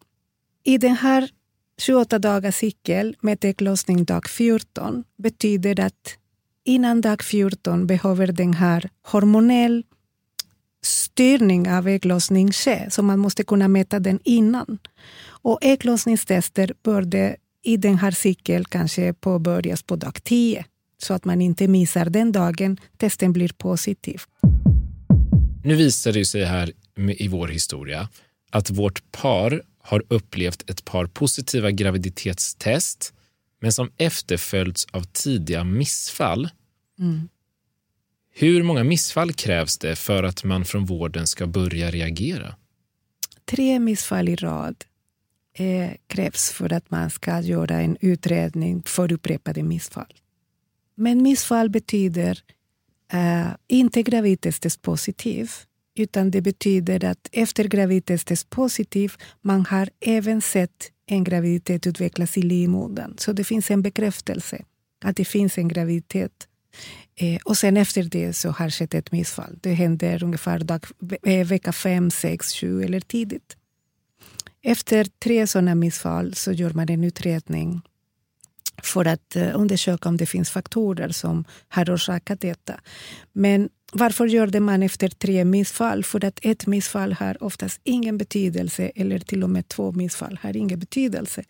I 0.64 0.78
den 0.78 0.96
här 0.96 1.30
28 1.78 2.18
dagars 2.18 2.54
cykel 2.54 3.16
med 3.20 3.44
ägglossning 3.44 4.04
dag 4.04 4.28
14 4.28 5.04
betyder 5.18 5.80
att 5.80 6.18
innan 6.64 7.00
dag 7.00 7.22
14 7.22 7.86
behöver 7.86 8.26
den 8.26 8.54
här 8.54 8.90
hormonell 9.02 9.84
styrning 10.82 11.70
av 11.70 11.88
ägglossning 11.88 12.52
ske, 12.52 12.90
så 12.90 13.02
man 13.02 13.18
måste 13.18 13.44
kunna 13.44 13.68
mäta 13.68 14.00
den 14.00 14.20
innan. 14.24 14.78
Och 15.28 15.58
ägglossningstester 15.62 16.72
borde 16.82 17.36
i 17.66 17.76
den 17.76 17.98
här 17.98 18.10
cykeln 18.10 18.64
kanske 18.64 19.12
påbörjas 19.12 19.82
på 19.82 19.96
dag 19.96 20.24
10 20.24 20.64
så 20.98 21.14
att 21.14 21.24
man 21.24 21.42
inte 21.42 21.68
missar 21.68 22.04
den 22.04 22.32
dagen 22.32 22.76
testen 22.96 23.32
blir 23.32 23.48
positiv. 23.48 24.22
Nu 25.64 25.74
visar 25.74 26.12
det 26.12 26.24
sig 26.24 26.44
här 26.44 26.72
i 26.96 27.28
vår 27.28 27.48
historia 27.48 28.08
att 28.50 28.70
vårt 28.70 29.12
par 29.12 29.62
har 29.82 30.02
upplevt 30.08 30.70
ett 30.70 30.84
par 30.84 31.06
positiva 31.06 31.70
graviditetstest 31.70 33.12
men 33.60 33.72
som 33.72 33.90
efterföljts 33.96 34.86
av 34.92 35.02
tidiga 35.02 35.64
missfall. 35.64 36.48
Mm. 36.98 37.28
Hur 38.34 38.62
många 38.62 38.84
missfall 38.84 39.32
krävs 39.32 39.78
det 39.78 39.96
för 39.96 40.22
att 40.22 40.44
man 40.44 40.64
från 40.64 40.84
vården 40.84 41.26
ska 41.26 41.46
börja 41.46 41.90
reagera? 41.90 42.54
Tre 43.44 43.78
missfall 43.78 44.28
i 44.28 44.36
rad 44.36 44.84
eh, 45.56 45.90
krävs 46.06 46.50
för 46.50 46.72
att 46.72 46.90
man 46.90 47.10
ska 47.10 47.40
göra 47.40 47.80
en 47.80 47.96
utredning 48.00 48.82
för 48.86 49.12
upprepade 49.12 49.62
missfall. 49.62 50.14
Men 50.94 51.22
missfall 51.22 51.70
betyder 51.70 52.40
eh, 53.12 53.48
inte 53.68 54.02
gravidtestet 54.02 54.82
positiv 54.82 55.50
utan 55.96 56.30
det 56.30 56.40
betyder 56.40 57.04
att 57.04 57.28
efter 57.32 57.64
gravidtestet 57.64 58.50
positiv 58.50 59.12
man 59.42 59.66
har 59.66 59.88
även 60.00 60.42
sett 60.42 60.90
en 61.06 61.24
graviditet 61.24 61.86
utvecklas 61.86 62.38
i 62.38 62.42
livmodern. 62.42 63.14
Så 63.18 63.32
det 63.32 63.44
finns 63.44 63.70
en 63.70 63.82
bekräftelse 63.82 64.64
att 65.04 65.16
det 65.16 65.24
finns 65.24 65.58
en 65.58 65.68
graviditet. 65.68 66.48
Eh, 67.14 67.40
och 67.44 67.56
sen 67.56 67.76
efter 67.76 68.02
det 68.02 68.32
så 68.32 68.50
har 68.50 68.70
skett 68.70 68.94
ett 68.94 69.12
missfall. 69.12 69.58
Det 69.62 69.72
händer 69.72 70.24
ungefär 70.24 70.58
dag, 70.58 70.86
vecka 71.46 71.72
5, 71.72 72.10
6, 72.10 72.52
7 72.52 72.82
eller 72.82 73.00
tidigt. 73.00 73.56
Efter 74.68 75.06
tre 75.24 75.46
sådana 75.46 75.74
missfall 75.74 76.34
så 76.34 76.52
gör 76.52 76.70
man 76.70 76.88
en 76.88 77.04
utredning 77.04 77.82
för 78.82 79.04
att 79.04 79.36
eh, 79.36 79.60
undersöka 79.60 80.08
om 80.08 80.16
det 80.16 80.26
finns 80.26 80.50
faktorer 80.50 81.08
som 81.08 81.44
har 81.68 81.94
orsakat 81.94 82.40
detta. 82.40 82.80
Men 83.32 83.68
varför 83.92 84.26
gör 84.26 84.46
det 84.46 84.60
man 84.60 84.82
efter 84.82 85.08
tre 85.08 85.44
missfall? 85.44 86.04
För 86.04 86.24
att 86.24 86.38
ett 86.42 86.66
missfall 86.66 87.12
har 87.12 87.42
oftast 87.42 87.80
ingen 87.84 88.18
betydelse 88.18 88.90
eller 88.94 89.18
till 89.18 89.42
och 89.42 89.50
med 89.50 89.68
två 89.68 89.92
missfall 89.92 90.38
har 90.42 90.56
ingen 90.56 90.78
betydelse. 90.78 91.44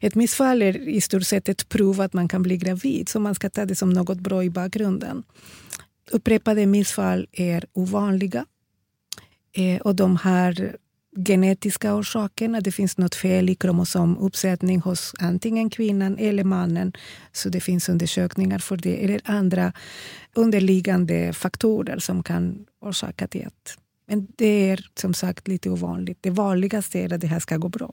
Ett 0.00 0.14
missfall 0.14 0.62
är 0.62 0.88
i 0.88 1.00
stort 1.00 1.26
sett 1.26 1.48
ett 1.48 1.68
prov 1.68 2.00
att 2.00 2.12
man 2.12 2.28
kan 2.28 2.42
bli 2.42 2.56
gravid 2.56 3.08
så 3.08 3.20
man 3.20 3.34
ska 3.34 3.50
ta 3.50 3.64
det 3.64 3.74
som 3.74 3.90
något 3.90 4.18
bra 4.18 4.44
i 4.44 4.50
bakgrunden. 4.50 5.22
Upprepade 6.10 6.66
missfall 6.66 7.26
är 7.32 7.64
ovanliga 7.72 8.46
eh, 9.52 9.80
och 9.80 9.94
de 9.94 10.16
har 10.16 10.76
genetiska 11.16 11.94
orsaken, 11.94 12.54
att 12.54 12.64
det 12.64 12.72
finns 12.72 12.98
något 12.98 13.14
fel 13.14 13.50
i 13.50 13.54
kromosomuppsättning 13.54 14.80
hos 14.80 15.14
antingen 15.18 15.70
kvinnan 15.70 16.18
eller 16.18 16.44
mannen. 16.44 16.92
Så 17.32 17.48
det 17.48 17.60
finns 17.60 17.88
undersökningar 17.88 18.58
för 18.58 18.76
det. 18.76 19.04
Eller 19.04 19.20
andra 19.24 19.72
underliggande 20.34 21.32
faktorer 21.32 21.98
som 21.98 22.22
kan 22.22 22.66
orsaka 22.80 23.28
det. 23.30 23.78
Men 24.08 24.26
det 24.36 24.70
är 24.70 24.86
som 25.00 25.14
sagt 25.14 25.48
lite 25.48 25.70
ovanligt. 25.70 26.18
Det 26.20 26.30
vanligaste 26.30 26.98
är 26.98 27.12
att 27.12 27.20
det 27.20 27.26
här 27.26 27.40
ska 27.40 27.56
gå 27.56 27.68
bra. 27.68 27.92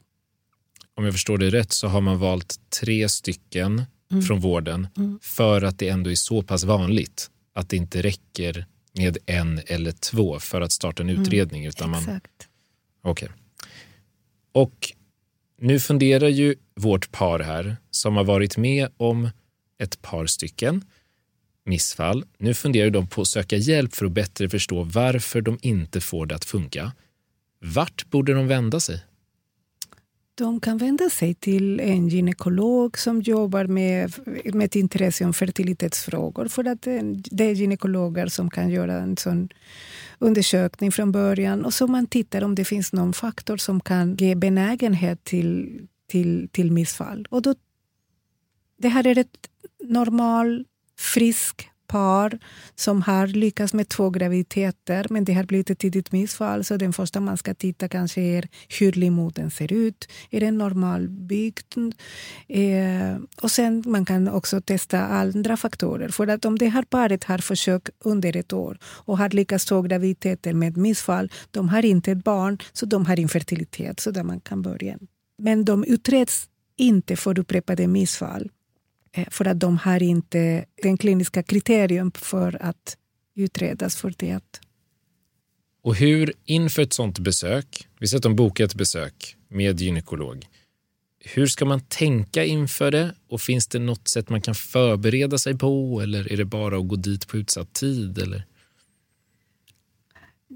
Om 0.97 1.05
jag 1.05 1.13
förstår 1.13 1.37
det 1.37 1.49
rätt 1.49 1.73
så 1.73 1.87
har 1.87 2.01
man 2.01 2.19
valt 2.19 2.59
tre 2.81 3.09
stycken 3.09 3.83
mm. 4.11 4.23
från 4.23 4.39
vården 4.39 4.87
mm. 4.97 5.19
för 5.21 5.61
att 5.61 5.79
det 5.79 5.89
ändå 5.89 6.11
är 6.11 6.15
så 6.15 6.41
pass 6.41 6.63
vanligt 6.63 7.29
att 7.53 7.69
det 7.69 7.77
inte 7.77 8.01
räcker 8.01 8.65
med 8.93 9.17
en 9.25 9.61
eller 9.67 9.91
två 9.91 10.39
för 10.39 10.61
att 10.61 10.71
starta 10.71 11.03
en 11.03 11.09
mm. 11.09 11.21
utredning. 11.21 11.61
Mm. 11.61 11.69
Utan 11.69 11.89
man, 11.89 12.21
Okej. 13.05 13.29
Okay. 13.29 13.37
Och 14.51 14.91
nu 15.61 15.79
funderar 15.79 16.27
ju 16.27 16.55
vårt 16.75 17.11
par 17.11 17.39
här, 17.39 17.77
som 17.91 18.15
har 18.15 18.23
varit 18.23 18.57
med 18.57 18.87
om 18.97 19.29
ett 19.77 20.01
par 20.01 20.25
stycken 20.25 20.83
missfall. 21.65 22.25
Nu 22.37 22.53
funderar 22.53 22.89
de 22.89 23.07
på 23.07 23.21
att 23.21 23.27
söka 23.27 23.55
hjälp 23.55 23.95
för 23.95 24.05
att 24.05 24.11
bättre 24.11 24.49
förstå 24.49 24.83
varför 24.83 25.41
de 25.41 25.57
inte 25.61 26.01
får 26.01 26.25
det 26.25 26.35
att 26.35 26.45
funka. 26.45 26.91
Vart 27.59 28.09
borde 28.09 28.33
de 28.33 28.47
vända 28.47 28.79
sig? 28.79 29.03
De 30.35 30.59
kan 30.59 30.77
vända 30.77 31.09
sig 31.09 31.33
till 31.33 31.79
en 31.79 32.07
gynekolog 32.07 32.97
som 32.97 33.21
jobbar 33.21 33.65
med, 33.65 34.13
med 34.53 34.65
ett 34.65 34.75
intresse 34.75 35.25
om 35.25 35.33
fertilitetsfrågor. 35.33 36.47
För 36.47 36.67
att 36.67 36.87
eh, 36.87 37.01
det 37.13 37.43
är 37.43 37.51
gynekologer 37.51 38.27
som 38.27 38.49
kan 38.49 38.69
göra 38.69 38.93
en 38.93 39.17
sån 39.17 39.49
undersökning 40.19 40.91
från 40.91 41.11
början 41.11 41.65
och 41.65 41.73
så 41.73 41.87
man 41.87 42.07
tittar 42.07 42.43
om 42.43 42.55
det 42.55 42.65
finns 42.65 42.93
någon 42.93 43.13
faktor 43.13 43.57
som 43.57 43.81
kan 43.81 44.15
ge 44.15 44.35
benägenhet 44.35 45.23
till, 45.23 45.81
till, 46.07 46.49
till 46.51 46.71
missfall. 46.71 47.27
Och 47.29 47.41
då, 47.41 47.55
det 48.77 48.87
här 48.87 49.07
är 49.07 49.17
ett 49.17 49.49
normal, 49.83 50.65
frisk 50.99 51.69
par 51.87 52.39
som 52.75 53.01
har 53.01 53.27
lyckats 53.27 53.73
med 53.73 53.89
två 53.89 54.09
graviditeter 54.09 55.07
men 55.09 55.25
det 55.25 55.33
har 55.33 55.43
blivit 55.43 55.69
ett 55.69 55.79
tidigt 55.79 56.11
missfall. 56.11 56.63
Så 56.63 56.77
den 56.77 56.93
första 56.93 57.19
man 57.19 57.37
ska 57.37 57.53
titta 57.53 57.87
kanske 57.87 58.21
är 58.21 58.47
hur 58.79 58.91
livmodern 58.91 59.51
ser 59.51 59.73
ut. 59.73 60.07
Är 60.31 60.39
den 60.39 60.57
normalbyggd? 60.57 61.77
Eh, 62.47 63.17
och 63.41 63.51
sen 63.51 63.83
man 63.85 64.05
kan 64.05 64.27
också 64.27 64.61
testa 64.61 64.99
andra 64.99 65.57
faktorer. 65.57 66.09
För 66.09 66.27
att 66.27 66.45
om 66.45 66.57
det 66.57 66.69
här 66.69 66.83
paret 66.83 67.23
har 67.23 67.37
försökt 67.37 67.89
under 67.99 68.37
ett 68.37 68.53
år 68.53 68.77
och 68.83 69.17
har 69.17 69.29
lyckats 69.29 69.65
två 69.65 69.81
graviditeter 69.81 70.53
med 70.53 70.77
missfall, 70.77 71.31
de 71.51 71.69
har 71.69 71.85
inte 71.85 72.11
ett 72.11 72.23
barn 72.23 72.57
så 72.73 72.85
de 72.85 73.05
har 73.05 73.19
infertilitet. 73.19 73.99
Så 73.99 74.11
där 74.11 74.23
man 74.23 74.39
kan 74.39 74.61
börja. 74.61 74.97
Men 75.37 75.65
de 75.65 75.83
utreds 75.83 76.49
inte 76.77 77.15
för 77.15 77.39
upprepade 77.39 77.87
missfall. 77.87 78.49
Eh, 79.15 79.25
för 79.31 79.45
att 79.45 79.59
de 79.59 79.77
har 79.77 80.03
inte 80.03 80.65
den 80.81 80.97
kliniska 80.97 81.43
kriterium 81.43 82.11
för 82.11 82.57
att 82.61 82.97
utredas 83.35 83.95
för 83.95 84.13
det. 84.17 84.61
Och 85.83 85.95
hur 85.95 86.33
inför 86.45 86.81
ett 86.81 86.93
sånt 86.93 87.19
besök, 87.19 87.87
vi 87.99 88.07
säger 88.07 88.19
att 88.19 88.23
de 88.23 88.35
bokar 88.35 88.65
ett 88.65 88.75
besök 88.75 89.35
med 89.47 89.81
gynekolog, 89.81 90.45
hur 91.19 91.47
ska 91.47 91.65
man 91.65 91.81
tänka 91.81 92.45
inför 92.45 92.91
det 92.91 93.15
och 93.29 93.41
finns 93.41 93.67
det 93.67 93.79
något 93.79 94.07
sätt 94.07 94.29
man 94.29 94.41
kan 94.41 94.55
förbereda 94.55 95.37
sig 95.37 95.57
på 95.57 96.01
eller 96.01 96.31
är 96.31 96.37
det 96.37 96.45
bara 96.45 96.77
att 96.77 96.87
gå 96.87 96.95
dit 96.95 97.27
på 97.27 97.37
utsatt 97.37 97.73
tid? 97.73 98.17
Eller? 98.17 98.45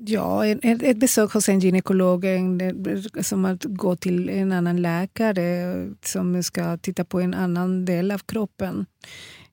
Ja, 0.05 0.45
ett, 0.45 0.83
ett 0.83 0.97
besök 0.97 1.31
hos 1.31 1.49
en 1.49 1.59
gynekolog 1.59 2.25
är 2.25 3.23
som 3.23 3.45
att 3.45 3.63
gå 3.63 3.95
till 3.95 4.29
en 4.29 4.51
annan 4.51 4.81
läkare 4.81 5.87
som 6.05 6.43
ska 6.43 6.77
titta 6.77 7.05
på 7.05 7.19
en 7.19 7.33
annan 7.33 7.85
del 7.85 8.11
av 8.11 8.17
kroppen. 8.17 8.85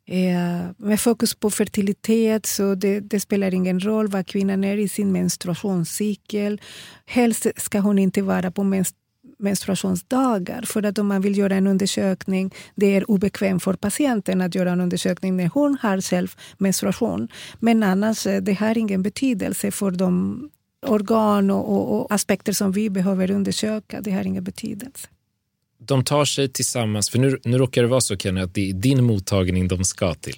Eh, 0.08 0.70
med 0.76 1.00
fokus 1.00 1.34
på 1.34 1.50
fertilitet 1.50 2.46
så 2.46 2.74
det, 2.74 3.00
det, 3.00 3.20
spelar 3.20 3.54
ingen 3.54 3.80
roll 3.80 4.08
vad 4.08 4.26
kvinnan 4.26 4.64
är 4.64 4.76
i 4.76 4.88
sin 4.88 5.12
menstruationscykel. 5.12 6.60
Helst 7.06 7.46
ska 7.56 7.78
hon 7.78 7.98
inte 7.98 8.22
vara 8.22 8.50
på 8.50 8.64
menstruation 8.64 9.05
menstruationsdagar. 9.38 10.62
För 10.62 10.82
att 10.82 10.98
om 10.98 11.06
man 11.06 11.20
vill 11.20 11.38
göra 11.38 11.54
en 11.54 11.66
undersökning, 11.66 12.54
det 12.74 12.96
är 12.96 13.10
obekvämt 13.10 13.62
för 13.62 13.74
patienten 13.74 14.40
att 14.40 14.54
göra 14.54 14.72
en 14.72 14.80
undersökning 14.80 15.36
när 15.36 15.50
hon 15.54 15.78
har 15.82 16.00
själv 16.00 16.34
menstruation. 16.58 17.28
Men 17.58 17.82
annars 17.82 18.26
eh, 18.26 18.42
det 18.42 18.54
har 18.54 18.78
ingen 18.78 19.02
betydelse 19.02 19.70
för 19.70 19.90
de 19.90 20.50
organ 20.86 21.50
och, 21.50 21.72
och, 21.72 22.00
och 22.00 22.12
aspekter 22.12 22.52
som 22.52 22.72
vi 22.72 22.90
behöver 22.90 23.30
undersöka. 23.30 24.00
Det 24.00 24.10
har 24.10 24.24
ingen 24.24 24.44
betydelse. 24.44 25.08
De 25.78 26.04
tar 26.04 26.24
sig 26.24 26.48
tillsammans, 26.48 27.10
för 27.10 27.18
nu, 27.18 27.38
nu 27.44 27.58
råkar 27.58 27.82
det 27.82 27.88
vara 27.88 28.00
så 28.00 28.16
Kenny, 28.16 28.40
att 28.40 28.54
det 28.54 28.70
är 28.70 28.72
din 28.72 29.04
mottagning 29.04 29.68
de 29.68 29.84
ska 29.84 30.14
till. 30.14 30.36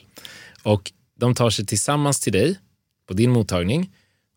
Och 0.62 0.92
de 1.18 1.34
tar 1.34 1.50
sig 1.50 1.66
tillsammans 1.66 2.20
till 2.20 2.32
dig 2.32 2.58
på 3.06 3.14
din 3.14 3.30
mottagning 3.30 3.90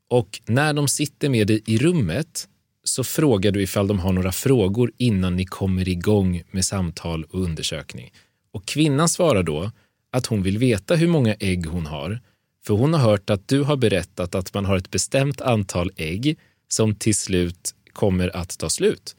och 0.07 0.41
när 0.45 0.73
de 0.73 0.87
sitter 0.87 1.29
med 1.29 1.47
dig 1.47 1.63
i 1.65 1.77
rummet 1.77 2.47
så 2.83 3.03
frågar 3.03 3.51
du 3.51 3.61
ifall 3.61 3.87
de 3.87 3.99
har 3.99 4.13
några 4.13 4.31
frågor 4.31 4.91
innan 4.97 5.35
ni 5.35 5.45
kommer 5.45 5.89
igång 5.89 6.43
med 6.51 6.65
samtal 6.65 7.23
och 7.23 7.41
undersökning. 7.41 8.13
Och 8.51 8.65
kvinnan 8.65 9.09
svarar 9.09 9.43
då 9.43 9.71
att 10.11 10.25
hon 10.25 10.43
vill 10.43 10.57
veta 10.57 10.95
hur 10.95 11.07
många 11.07 11.35
ägg 11.39 11.65
hon 11.65 11.85
har, 11.85 12.19
för 12.65 12.73
hon 12.73 12.93
har 12.93 13.01
hört 13.01 13.29
att 13.29 13.47
du 13.47 13.63
har 13.63 13.75
berättat 13.75 14.35
att 14.35 14.53
man 14.53 14.65
har 14.65 14.77
ett 14.77 14.91
bestämt 14.91 15.41
antal 15.41 15.91
ägg 15.95 16.39
som 16.67 16.95
till 16.95 17.15
slut 17.15 17.75
kommer 17.93 18.35
att 18.35 18.57
ta 18.57 18.69
slut. 18.69 19.15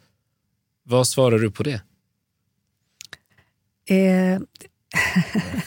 Vad 0.82 1.08
svarar 1.08 1.38
du 1.38 1.50
på 1.50 1.62
det? 1.62 1.82
Eh, 3.86 4.40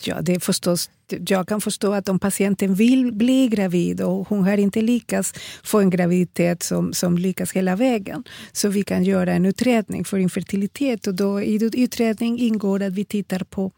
Ja, 0.00 0.22
det 0.22 0.34
är 0.34 0.40
förstås, 0.40 0.90
jag 1.26 1.48
kan 1.48 1.60
förstå 1.60 1.92
att 1.92 2.08
om 2.08 2.18
patienten 2.18 2.74
vill 2.74 3.12
bli 3.12 3.48
gravid 3.48 4.00
och 4.00 4.28
hon 4.28 4.44
har 4.44 4.58
inte 4.58 4.82
lyckats 4.82 5.32
få 5.62 5.80
en 5.80 5.90
graviditet 5.90 6.62
som, 6.62 6.92
som 6.92 7.18
lyckas 7.18 7.52
hela 7.52 7.76
vägen, 7.76 8.24
så 8.52 8.68
vi 8.68 8.82
kan 8.82 9.04
göra 9.04 9.32
en 9.32 9.46
utredning 9.46 10.04
för 10.04 10.18
infertilitet. 10.18 11.06
Och 11.06 11.14
då 11.14 11.42
I 11.42 11.70
utredning 11.74 12.38
ingår 12.38 12.82
att 12.82 12.92
vi 12.92 13.04
tittar 13.04 13.38
på, 13.38 13.72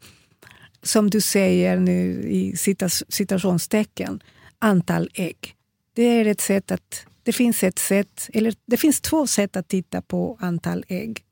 som 0.83 1.09
du 1.09 1.21
säger 1.21 1.77
nu 1.77 2.23
i 2.29 2.55
citationstecken, 3.09 4.23
antal 4.59 5.09
ägg. 5.13 5.55
Det 5.95 6.03
är 6.03 6.25
ett 6.25 6.41
sätt 6.41 6.71
att 6.71 7.05
det 7.23 7.31
finns 7.31 7.63
ett 7.63 7.79
sätt, 7.79 8.29
eller 8.33 8.53
det 8.65 8.77
finns 8.77 9.01
två 9.01 9.27
sätt 9.27 9.55
att 9.55 9.67
titta 9.67 10.01
på 10.01 10.37
antal 10.41 10.83
ägg 10.87 11.23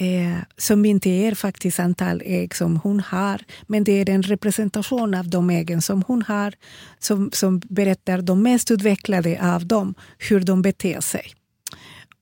eh, 0.00 0.38
som 0.56 0.84
inte 0.84 1.10
är 1.10 1.34
faktiskt 1.34 1.80
antal 1.80 2.22
ägg 2.24 2.54
som 2.54 2.76
hon 2.76 3.00
har, 3.00 3.42
men 3.66 3.84
det 3.84 3.92
är 3.92 4.10
en 4.10 4.22
representation 4.22 5.14
av 5.14 5.28
de 5.28 5.50
äggen 5.50 5.82
som 5.82 6.02
hon 6.02 6.22
har 6.22 6.54
som, 6.98 7.30
som 7.32 7.58
berättar 7.58 8.22
de 8.22 8.42
mest 8.42 8.70
utvecklade 8.70 9.54
av 9.54 9.66
dem, 9.66 9.94
hur 10.18 10.40
de 10.40 10.62
beter 10.62 11.00
sig. 11.00 11.34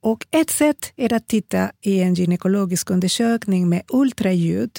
Och 0.00 0.26
ett 0.30 0.50
sätt 0.50 0.92
är 0.96 1.12
att 1.12 1.28
titta 1.28 1.70
i 1.80 2.00
en 2.00 2.14
gynekologisk 2.14 2.90
undersökning 2.90 3.68
med 3.68 3.82
ultraljud, 3.88 4.70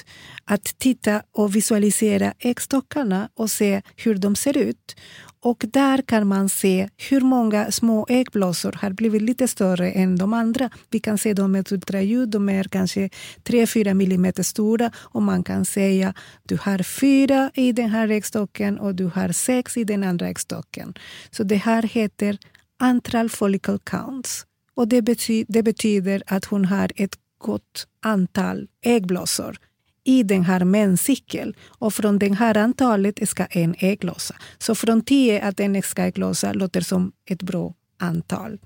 att 0.44 0.64
titta 0.78 1.22
och 1.32 1.56
visualisera 1.56 2.34
äggstockarna 2.38 3.28
och 3.34 3.50
se 3.50 3.82
hur 3.96 4.14
de 4.14 4.36
ser 4.36 4.56
ut. 4.56 4.96
Och 5.42 5.64
där 5.68 6.02
kan 6.02 6.26
man 6.26 6.48
se 6.48 6.88
hur 6.96 7.20
många 7.20 7.70
små 7.70 8.06
äggblåsor 8.08 8.72
har 8.72 8.90
blivit 8.90 9.22
lite 9.22 9.48
större 9.48 9.90
än 9.90 10.16
de 10.16 10.32
andra. 10.32 10.70
Vi 10.90 11.00
kan 11.00 11.18
se 11.18 11.34
dem 11.34 11.52
med 11.52 11.72
ultraljud, 11.72 12.28
de 12.28 12.48
är 12.48 12.64
kanske 12.64 13.10
3-4 13.44 13.94
millimeter 13.94 14.42
stora 14.42 14.90
och 14.96 15.22
man 15.22 15.44
kan 15.44 15.64
säga 15.64 16.14
du 16.42 16.58
har 16.62 16.82
fyra 16.82 17.50
i 17.54 17.72
den 17.72 17.90
här 17.90 18.10
äggstocken 18.10 18.78
och 18.78 18.94
du 18.94 19.04
har 19.04 19.32
sex 19.32 19.76
i 19.76 19.84
den 19.84 20.04
andra 20.04 20.28
äggstocken. 20.28 20.94
Så 21.30 21.42
det 21.42 21.56
här 21.56 21.82
heter 21.82 22.38
antral 22.78 23.30
follicle 23.30 23.78
counts. 23.84 24.46
Och 24.74 24.88
det, 24.88 25.02
bety 25.02 25.44
det 25.48 25.62
betyder 25.62 26.22
att 26.26 26.44
hon 26.44 26.64
har 26.64 26.92
ett 26.96 27.16
gott 27.38 27.86
antal 28.02 28.68
äggblåsor 28.84 29.56
i 30.04 30.22
den 30.22 30.44
här 30.44 30.64
menscykeln. 30.64 31.54
Och 31.68 31.94
från 31.94 32.18
det 32.18 32.34
här 32.34 32.56
antalet 32.56 33.28
ska 33.28 33.44
en 33.44 33.74
ägglossa. 33.78 34.34
Så 34.58 34.74
från 34.74 35.02
tio 35.02 35.42
att 35.42 35.60
en 35.60 35.82
ska 35.82 36.02
ägglossa 36.02 36.52
låter 36.52 36.80
som 36.80 37.12
ett 37.26 37.42
bra 37.42 37.74
antal. 37.98 38.58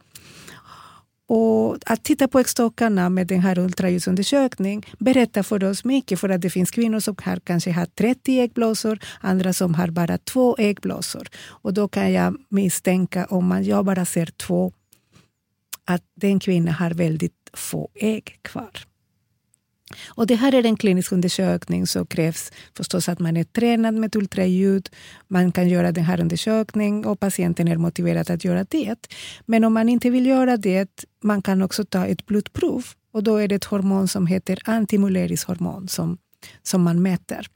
Och 1.27 1.79
att 1.87 2.05
titta 2.05 2.29
på 2.29 2.39
äggstockarna 2.39 3.09
med 3.09 3.27
den 3.27 3.41
här 3.41 3.59
ultraljudsundersökningen 3.59 4.83
berättar 4.99 5.43
för 5.43 5.65
oss 5.65 5.85
mycket. 5.85 6.21
För 6.21 6.29
att 6.29 6.41
det 6.41 6.51
finns 6.51 6.71
kvinnor 6.71 7.01
som 7.01 7.17
har, 7.25 7.41
kanske 7.41 7.73
har 7.73 7.87
30 7.87 8.41
äggblåsor, 8.41 8.99
andra 9.21 9.53
som 9.53 9.75
har 9.75 9.89
bara 9.89 10.19
två 10.19 10.57
äggblåsor. 10.59 11.29
Och 11.47 11.75
då 11.75 11.89
kan 11.89 12.13
jag 12.13 12.37
misstänka, 12.49 13.25
om 13.25 13.47
man 13.47 13.65
jag 13.65 13.85
bara 13.85 14.05
ser 14.05 14.27
två, 14.27 14.73
att 15.85 16.03
den 16.15 16.41
kvinnan 16.41 16.75
har 16.75 16.91
väldigt 16.91 17.51
få 17.53 17.89
ägg 17.95 18.39
kvar. 18.43 18.94
Och 20.07 20.27
det 20.27 20.35
här 20.35 20.55
är 20.55 20.67
en 20.67 20.77
klinisk 20.77 21.13
undersökning 21.13 21.87
så 21.87 22.07
krävs 22.07 22.53
förstås 22.77 23.09
att 23.09 23.19
man 23.19 23.37
är 23.37 23.45
tränad 23.45 23.95
med 23.95 24.17
ultraljud. 24.17 24.91
Man 25.29 25.53
kan 25.53 25.69
göra 25.69 25.93
den 25.93 26.05
här 26.05 26.21
undersökningen 26.21 27.05
och 27.05 27.21
patienten 27.21 27.69
är 27.69 27.77
motiverad 27.77 28.31
att 28.31 28.45
göra 28.45 28.65
det. 28.69 29.09
Men 29.47 29.65
om 29.65 29.75
man 29.75 29.89
inte 29.89 30.11
vill 30.11 30.27
göra 30.27 30.57
det, 30.57 31.05
man 31.23 31.43
kan 31.43 31.63
också 31.63 31.85
ta 31.85 32.07
ett 32.07 32.27
blodprov 32.27 32.87
och 33.13 33.23
då 33.23 33.37
är 33.37 33.49
det 33.49 33.55
ett 33.55 33.65
hormon 33.65 34.09
som 34.09 34.27
heter 34.27 34.59
antimuleris-hormon 34.65 35.89
som, 35.89 36.19
som 36.63 36.83
man 36.83 37.03
mäter. 37.03 37.47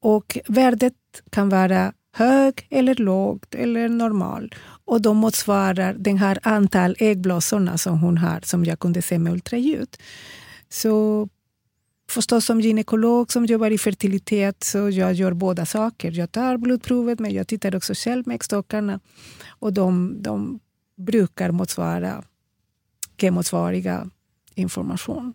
Och 0.00 0.38
värdet 0.48 0.94
kan 1.30 1.48
vara 1.48 1.92
hög 2.14 2.66
eller 2.70 2.94
lågt 2.94 3.54
eller 3.54 3.88
normal. 3.88 4.54
Och 4.84 5.02
de 5.02 5.16
motsvarar 5.16 5.94
den 5.98 6.18
här 6.18 6.38
antal 6.42 6.96
äggblåsorna 6.98 7.78
som 7.78 8.00
hon 8.00 8.18
har, 8.18 8.40
som 8.44 8.64
jag 8.64 8.78
kunde 8.78 9.02
se 9.02 9.18
med 9.18 9.32
ultraljud. 9.32 9.96
Så 10.72 11.28
förstås 12.10 12.44
som 12.44 12.60
gynekolog 12.60 13.32
som 13.32 13.46
jobbar 13.46 13.70
i 13.70 13.78
fertilitet 13.78 14.64
så 14.64 14.90
jag 14.90 15.12
gör 15.12 15.32
båda 15.32 15.66
saker. 15.66 16.12
Jag 16.12 16.32
tar 16.32 16.56
blodprovet 16.56 17.18
men 17.18 17.34
jag 17.34 17.48
tittar 17.48 17.76
också 17.76 17.94
själv 17.94 18.26
med 18.26 18.34
äggstockarna 18.34 19.00
och 19.48 19.72
de, 19.72 20.16
de 20.22 20.60
brukar 20.96 21.50
motsvara 21.50 22.24
kemotsvariga 23.20 24.10
information. 24.54 25.34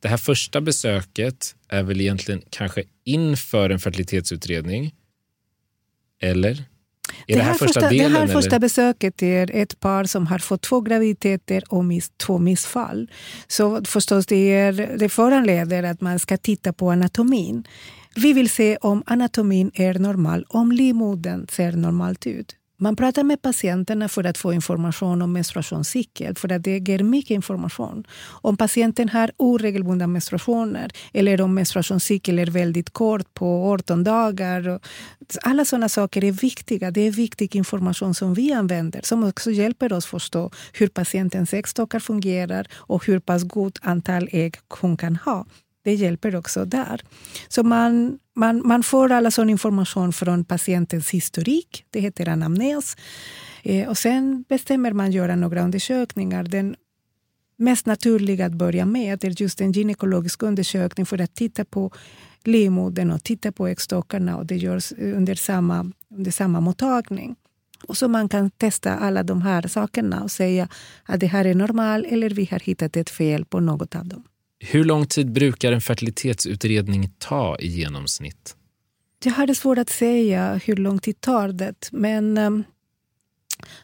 Det 0.00 0.08
här 0.08 0.16
första 0.16 0.60
besöket 0.60 1.56
är 1.68 1.82
väl 1.82 2.00
egentligen 2.00 2.42
kanske 2.50 2.84
inför 3.04 3.70
en 3.70 3.78
fertilitetsutredning? 3.78 4.94
Eller? 6.20 6.64
Det, 7.26 7.40
här, 7.40 7.52
första, 7.52 7.66
första 7.66 7.88
delen, 7.88 8.12
det 8.12 8.18
här 8.18 8.26
första 8.26 8.58
besöket 8.58 9.22
är 9.22 9.50
ett 9.54 9.80
par 9.80 10.04
som 10.04 10.26
har 10.26 10.38
fått 10.38 10.62
två 10.62 10.80
graviditeter 10.80 11.62
och 11.68 11.84
miss, 11.84 12.10
två 12.16 12.38
missfall. 12.38 13.10
Så 13.48 13.84
förstås 13.84 14.26
det, 14.26 14.54
är, 14.54 14.96
det 14.98 15.08
föranleder 15.08 15.82
att 15.82 16.00
man 16.00 16.18
ska 16.18 16.36
titta 16.36 16.72
på 16.72 16.90
anatomin. 16.90 17.64
Vi 18.16 18.32
vill 18.32 18.50
se 18.50 18.76
om 18.76 19.02
anatomin 19.06 19.70
är 19.74 19.94
normal, 19.94 20.44
om 20.48 20.72
livmodern 20.72 21.46
ser 21.50 21.72
normalt 21.72 22.26
ut. 22.26 22.54
Man 22.80 22.96
pratar 22.96 23.24
med 23.24 23.42
patienterna 23.42 24.08
för 24.08 24.24
att 24.24 24.38
få 24.38 24.52
information 24.52 25.22
om 25.22 25.32
menstruationscykel, 25.32 26.36
för 26.36 26.52
att 26.52 26.62
det 26.62 26.88
ger 26.88 27.02
mycket 27.02 27.30
information. 27.30 28.04
Om 28.42 28.56
patienten 28.56 29.08
har 29.08 29.30
oregelbundna 29.36 30.06
menstruationer 30.06 30.90
eller 31.12 31.40
om 31.40 31.54
menstruationscykeln 31.54 32.38
är 32.38 32.46
väldigt 32.46 32.90
kort, 32.90 33.34
på 33.34 33.72
18 33.72 34.04
dagar. 34.04 34.80
Alla 35.42 35.64
sådana 35.64 35.88
saker 35.88 36.24
är 36.24 36.32
viktiga. 36.32 36.90
Det 36.90 37.00
är 37.00 37.10
viktig 37.10 37.56
information 37.56 38.14
som 38.14 38.34
vi 38.34 38.52
använder, 38.52 39.00
som 39.02 39.24
också 39.24 39.50
hjälper 39.50 39.92
oss 39.92 40.06
förstå 40.06 40.50
hur 40.72 40.88
patientens 40.88 41.54
äggstockar 41.54 42.00
fungerar 42.00 42.66
och 42.74 43.06
hur 43.06 43.18
pass 43.18 43.42
gott 43.42 43.78
antal 43.82 44.28
ägg 44.32 44.56
hon 44.80 44.96
kan 44.96 45.16
ha 45.16 45.46
det 45.88 45.94
hjälper 45.94 46.36
också 46.36 46.64
där. 46.64 47.00
Så 47.48 47.62
man, 47.62 48.18
man, 48.34 48.62
man 48.64 48.82
får 48.82 49.12
all 49.12 49.32
sån 49.32 49.50
information 49.50 50.12
från 50.12 50.44
patientens 50.44 51.10
historik, 51.10 51.84
det 51.90 52.00
heter 52.00 52.28
anamnes. 52.28 52.96
Eh, 53.62 53.88
och 53.88 53.98
sen 53.98 54.44
bestämmer 54.48 54.92
man 54.92 55.12
göra 55.12 55.36
några 55.36 55.62
undersökningar. 55.62 56.42
Den 56.42 56.76
mest 57.56 57.86
naturliga 57.86 58.46
att 58.46 58.52
börja 58.52 58.86
med 58.86 59.24
är 59.24 59.42
just 59.42 59.60
en 59.60 59.72
gynekologisk 59.72 60.42
undersökning 60.42 61.06
för 61.06 61.20
att 61.20 61.34
titta 61.34 61.64
på 61.64 61.90
livmodern 62.44 63.10
och 63.10 63.22
titta 63.22 63.52
på 63.52 63.66
äggstockarna 63.66 64.36
och 64.36 64.46
det 64.46 64.56
görs 64.56 64.92
under 64.92 65.34
samma, 65.34 65.92
under 66.10 66.30
samma 66.30 66.60
mottagning. 66.60 67.36
Och 67.86 67.96
så 67.96 68.08
man 68.08 68.28
kan 68.28 68.50
testa 68.50 68.94
alla 68.94 69.22
de 69.22 69.42
här 69.42 69.68
sakerna 69.68 70.22
och 70.22 70.30
säga 70.30 70.68
att 71.04 71.20
det 71.20 71.26
här 71.26 71.44
är 71.44 71.54
normalt 71.54 72.06
eller 72.06 72.30
vi 72.30 72.48
har 72.50 72.60
hittat 72.60 72.96
ett 72.96 73.10
fel 73.10 73.44
på 73.44 73.60
något 73.60 73.96
av 73.96 74.06
dem. 74.06 74.24
Hur 74.60 74.84
lång 74.84 75.06
tid 75.06 75.32
brukar 75.32 75.72
en 75.72 75.80
fertilitetsutredning 75.80 77.10
ta 77.18 77.56
i 77.58 77.66
genomsnitt? 77.66 78.56
Jag 79.24 79.32
har 79.32 79.54
svårt 79.54 79.78
att 79.78 79.90
säga 79.90 80.60
hur 80.64 80.76
lång 80.76 80.98
tid 80.98 81.20
tar 81.20 81.48
det. 81.48 81.88
Men 81.92 82.38
ehm, 82.38 82.64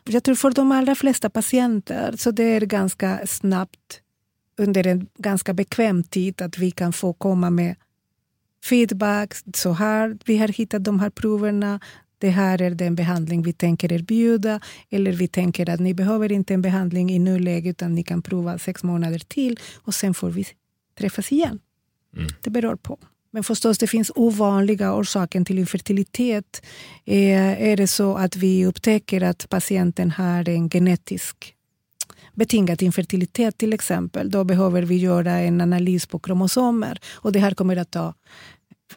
jag 0.05 0.25
tror 0.25 0.35
för 0.35 0.51
de 0.51 0.73
allra 0.73 0.95
flesta 0.95 1.31
patienter 1.31 2.15
så 2.17 2.31
det 2.31 2.45
är 2.45 2.61
ganska 2.61 3.27
snabbt 3.27 4.01
under 4.59 4.87
en 4.87 5.07
ganska 5.19 5.55
bekväm 5.55 6.03
tid 6.03 6.43
att 6.43 6.59
vi 6.59 6.71
kan 6.71 6.93
få 6.93 7.13
komma 7.13 7.51
med 7.51 7.77
feedback. 8.65 9.35
Så 9.55 9.73
här, 9.73 10.19
vi 10.25 10.39
har 10.39 10.49
hittat 10.49 10.85
de 10.85 11.01
här 11.01 11.11
proverna. 11.11 11.81
Det 12.19 12.31
här 12.31 12.63
är 12.63 12.71
den 12.71 12.95
behandling 12.95 13.43
vi 13.43 13.53
tänker 13.53 13.93
erbjuda. 13.93 14.61
Eller 14.91 15.13
vi 15.13 15.29
tänker 15.29 15.71
att 15.71 15.81
ni 15.81 15.95
behöver 15.95 16.33
inte 16.33 16.55
en 16.55 16.63
behandling 16.63 17.11
i 17.11 17.19
nuläget 17.19 17.71
utan 17.71 17.95
ni 17.95 18.03
kan 18.03 18.23
prova 18.23 18.59
sex 18.59 18.83
månader 18.83 19.19
till 19.19 19.61
och 19.75 19.95
sen 19.95 20.15
får 20.15 20.31
vi 20.31 20.47
träffas 20.95 21.33
igen. 21.33 21.59
Mm. 22.17 22.29
Det 22.41 22.51
beror 22.51 22.77
på. 22.77 22.99
Men 23.31 23.45
förstås, 23.45 23.79
det 23.79 23.87
finns 23.87 24.13
ovanliga 24.15 24.95
orsaker 24.95 25.45
till 25.45 25.59
infertilitet. 25.59 26.63
Eh, 27.05 27.63
är 27.63 27.77
det 27.77 27.87
så 27.87 28.17
att 28.17 28.37
vi 28.37 28.67
upptäcker 28.67 29.23
att 29.23 29.49
patienten 29.49 30.11
har 30.11 30.49
en 30.49 30.71
genetisk 30.71 31.55
betingad 32.35 32.83
infertilitet 32.83 33.59
till 33.59 33.73
exempel, 33.73 34.31
då 34.31 34.45
behöver 34.45 34.83
vi 34.83 34.97
göra 34.97 35.33
en 35.33 35.61
analys 35.61 36.07
på 36.07 36.19
kromosomer. 36.19 36.99
Och 37.13 37.33
det 37.33 37.39
här 37.39 37.55
kommer 37.55 37.77
att 37.77 37.91
ta 37.91 38.15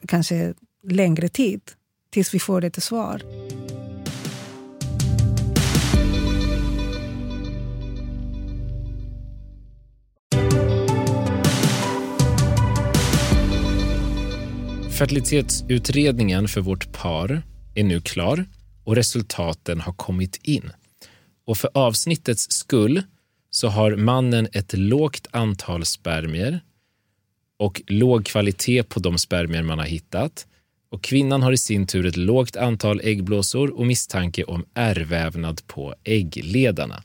kanske 0.08 0.54
längre 0.84 1.30
tid 1.30 1.62
tills 2.10 2.34
vi 2.34 2.40
får 2.40 2.64
ett 2.64 2.84
svar. 2.84 3.22
Fertilitetsutredningen 14.98 16.48
för 16.48 16.62
vårt 16.62 16.92
par 16.92 17.42
är 17.76 17.84
nu 17.84 18.02
klar 18.02 18.46
och 18.84 18.96
resultaten 18.96 19.82
har 19.82 19.94
kommit 19.94 20.40
in. 20.44 20.72
Och 21.46 21.58
för 21.58 21.70
avsnittets 21.74 22.52
skull 22.52 23.02
så 23.50 23.68
har 23.68 23.96
mannen 23.96 24.48
ett 24.54 24.74
lågt 24.74 25.28
antal 25.32 25.86
spermier 25.86 26.60
och 27.60 27.82
låg 27.88 28.26
kvalitet 28.26 28.84
på 28.84 29.00
de 29.00 29.18
spermier 29.18 29.64
man 29.64 29.80
har 29.80 29.86
hittat. 29.86 30.48
Och 30.92 31.04
kvinnan 31.04 31.44
har 31.44 31.52
i 31.52 31.58
sin 31.58 31.88
tur 31.88 32.06
ett 32.06 32.18
lågt 32.18 32.56
antal 32.56 33.02
äggblåsor 33.04 33.80
och 33.80 33.88
misstanke 33.88 34.44
om 34.44 34.66
ärrvävnad 34.74 35.68
på 35.68 35.96
äggledarna. 36.04 37.04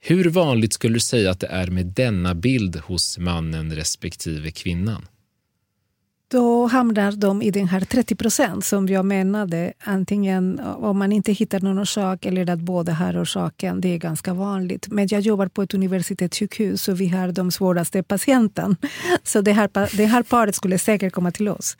Hur 0.00 0.30
vanligt 0.30 0.72
skulle 0.72 0.94
du 0.94 1.00
säga 1.00 1.30
att 1.30 1.40
det 1.40 1.46
är 1.46 1.66
med 1.66 1.86
denna 1.86 2.34
bild 2.34 2.76
hos 2.76 3.18
mannen 3.18 3.76
respektive 3.76 4.50
kvinnan? 4.50 5.06
Då 6.30 6.66
hamnar 6.66 7.12
de 7.12 7.42
i 7.42 7.50
den 7.50 7.68
här 7.68 7.80
30 7.80 8.14
procent 8.14 8.64
som 8.64 8.86
jag 8.86 9.04
menade. 9.04 9.72
Antingen 9.84 10.58
eh, 10.58 10.84
om 10.84 10.98
man 10.98 11.12
inte 11.12 11.32
hittar 11.32 11.60
någon 11.60 11.78
orsak 11.78 12.26
eller 12.26 12.50
att 12.50 12.58
båda 12.58 12.92
har 12.92 13.22
orsaken. 13.22 13.80
Det 13.80 13.88
är 13.88 13.98
ganska 13.98 14.34
vanligt. 14.34 14.88
Men 14.88 15.08
jag 15.10 15.20
jobbar 15.20 15.46
på 15.46 15.62
ett 15.62 15.74
universitetssjukhus 15.74 16.88
och 16.88 17.00
vi 17.00 17.08
har 17.08 17.32
de 17.32 17.50
svåraste 17.50 18.02
patienterna. 18.02 18.76
Så 19.22 19.40
det 19.40 19.52
här, 19.52 19.96
det 19.96 20.06
här 20.06 20.22
paret 20.22 20.54
skulle 20.54 20.78
säkert 20.78 21.12
komma 21.12 21.30
till 21.30 21.48
oss. 21.48 21.76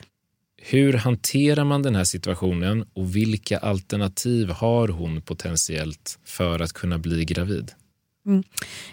Hur 0.61 0.93
hanterar 0.93 1.63
man 1.63 1.81
den 1.81 1.95
här 1.95 2.03
situationen 2.03 2.85
och 2.93 3.15
vilka 3.15 3.57
alternativ 3.57 4.49
har 4.49 4.87
hon 4.87 5.21
potentiellt 5.21 6.19
för 6.25 6.59
att 6.59 6.73
kunna 6.73 6.97
bli 6.97 7.25
gravid? 7.25 7.71
Mm. 8.25 8.43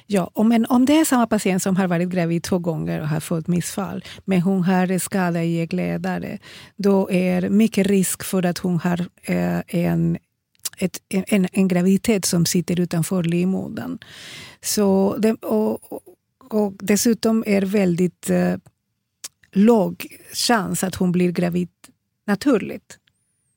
Ja, 0.06 0.30
en, 0.36 0.66
om 0.66 0.84
det 0.84 0.98
är 0.98 1.04
samma 1.04 1.26
patient 1.26 1.62
som 1.62 1.76
har 1.76 1.86
varit 1.86 2.08
gravid 2.08 2.42
två 2.42 2.58
gånger 2.58 3.00
och 3.00 3.08
har 3.08 3.20
fått 3.20 3.46
missfall, 3.46 4.04
men 4.24 4.42
hon 4.42 4.62
har 4.62 4.98
skada 4.98 5.44
i 5.44 5.60
äggledare, 5.60 6.38
då 6.76 7.10
är 7.10 7.40
det 7.40 7.50
mycket 7.50 7.86
risk 7.86 8.24
för 8.24 8.46
att 8.46 8.58
hon 8.58 8.78
har 8.78 9.06
eh, 9.22 9.60
en 9.66 10.18
ett, 10.78 11.00
en, 11.08 11.48
en 11.52 11.68
graviditet 11.68 12.24
som 12.24 12.46
sitter 12.46 12.80
utanför 12.80 13.22
livmodern. 13.22 13.98
Så 14.60 15.16
det, 15.18 15.32
och, 15.32 15.92
och, 15.92 16.02
och, 16.50 16.72
dessutom 16.78 17.44
är 17.46 17.62
väldigt 17.62 18.30
eh, 18.30 18.54
låg 19.52 20.06
chans 20.32 20.84
att 20.84 20.94
hon 20.94 21.12
blir 21.12 21.32
gravid 21.32 21.68
naturligt 22.26 22.98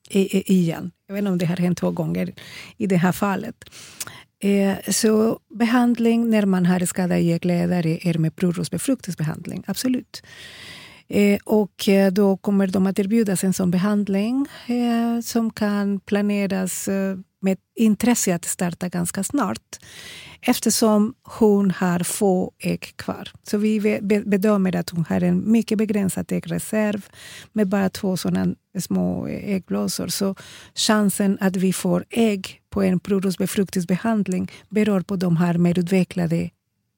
i, 0.10 0.54
igen. 0.54 0.92
Jag 1.08 1.14
vet 1.14 1.20
inte 1.20 1.32
om 1.32 1.38
det 1.38 1.46
har 1.46 1.58
hänt 1.58 1.78
två 1.78 1.92
gånger 1.92 2.34
i 2.78 2.88
det 2.88 2.98
här 2.98 3.12
fallet. 3.12 3.56
Eh, 4.42 4.78
så 4.88 5.40
behandling 5.50 6.30
när 6.30 6.46
man 6.46 6.66
har 6.66 6.86
skada 6.86 7.20
i 7.20 7.34
äggledare 7.34 8.00
är 8.02 8.18
med 8.18 8.36
provrörsbefruktningsbehandling, 8.36 9.64
absolut. 9.68 10.24
Eh, 11.08 11.40
och 11.44 11.90
eh, 11.90 12.12
då 12.12 12.38
kommer 12.38 12.68
de 12.68 12.88
att 12.88 13.00
erbjudas 13.00 13.44
en 13.44 13.54
sån 13.54 13.72
behandling 13.72 14.48
eh, 14.68 15.22
som 15.24 15.52
kan 15.52 16.00
planeras 16.00 16.88
eh, 16.88 17.18
med 17.42 17.58
intresse 17.76 18.36
att 18.36 18.46
starta 18.46 18.90
ganska 18.90 19.24
snart 19.24 19.80
eftersom 20.42 21.14
hon 21.24 21.72
har 21.72 22.04
få 22.04 22.52
ägg 22.60 22.94
kvar. 22.96 23.30
Så 23.44 23.58
vi 23.58 24.00
bedömer 24.26 24.76
att 24.76 24.90
hon 24.90 25.06
har 25.10 25.22
en 25.22 25.52
mycket 25.52 25.78
begränsad 25.78 26.32
äggreserv 26.32 27.06
med 27.54 27.68
bara 27.68 27.90
två 27.90 28.18
sådana 28.18 28.56
små 28.80 29.28
äggblåsor. 29.28 30.08
Så 30.08 30.36
chansen 30.76 31.38
att 31.42 31.56
vi 31.56 31.74
får 31.74 32.06
ägg 32.10 32.62
på 32.70 32.84
en 32.84 33.00
provrörsbefruktningsbehandling 33.00 34.52
beror 34.70 35.02
på 35.02 35.16
de 35.16 35.38
här 35.38 35.58
mer 35.58 35.80
utvecklade 35.80 36.50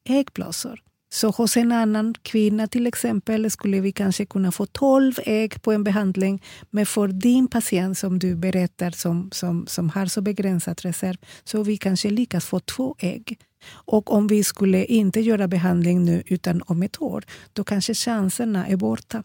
äggblåsor. 0.09 0.79
Så 1.13 1.29
hos 1.29 1.57
en 1.57 1.71
annan 1.71 2.15
kvinna 2.21 2.67
till 2.67 2.87
exempel 2.87 3.51
skulle 3.51 3.81
vi 3.81 3.91
kanske 3.91 4.25
kunna 4.25 4.51
få 4.51 4.65
12 4.65 5.13
ägg 5.25 5.61
på 5.61 5.71
en 5.71 5.83
behandling. 5.83 6.43
Men 6.69 6.85
för 6.85 7.07
din 7.07 7.47
patient 7.47 7.97
som 7.97 8.19
du 8.19 8.35
berättar 8.35 8.91
som, 8.91 9.29
som, 9.31 9.67
som 9.67 9.89
har 9.89 10.05
så 10.05 10.21
begränsad 10.21 10.81
reserv 10.81 11.17
så 11.43 11.63
vi 11.63 11.77
kanske 11.77 12.09
lyckas 12.09 12.45
få 12.45 12.59
två 12.59 12.95
ägg. 12.99 13.39
Och 13.71 14.13
om 14.13 14.27
vi 14.27 14.43
skulle 14.43 14.85
inte 14.85 15.19
göra 15.19 15.47
behandling 15.47 16.05
nu 16.05 16.23
utan 16.25 16.61
om 16.65 16.83
ett 16.83 17.01
år, 17.01 17.23
då 17.53 17.63
kanske 17.63 17.93
chanserna 17.93 18.67
är 18.67 18.75
borta. 18.75 19.23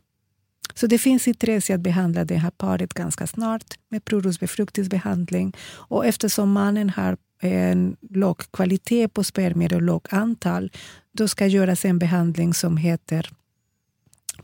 Så 0.75 0.87
det 0.87 0.99
finns 0.99 1.29
intresse 1.29 1.75
att 1.75 1.81
behandla 1.81 2.25
det 2.25 2.37
här 2.37 2.51
paret 2.51 2.95
ganska 2.95 3.27
snart 3.27 3.75
med 3.89 4.05
provrörsbefruktningsbehandling. 4.05 5.57
Och 5.73 6.07
eftersom 6.07 6.53
mannen 6.53 6.91
har 6.91 7.17
en 7.41 7.97
låg 8.11 8.39
kvalitet 8.51 9.09
på 9.09 9.25
spermier 9.25 9.75
och 9.75 9.83
lågt 9.83 10.13
antal, 10.13 10.71
då 11.19 11.29
ska 11.29 11.47
göras 11.47 11.85
en 11.85 11.99
behandling 11.99 12.55
som 12.55 12.77
heter 12.77 13.31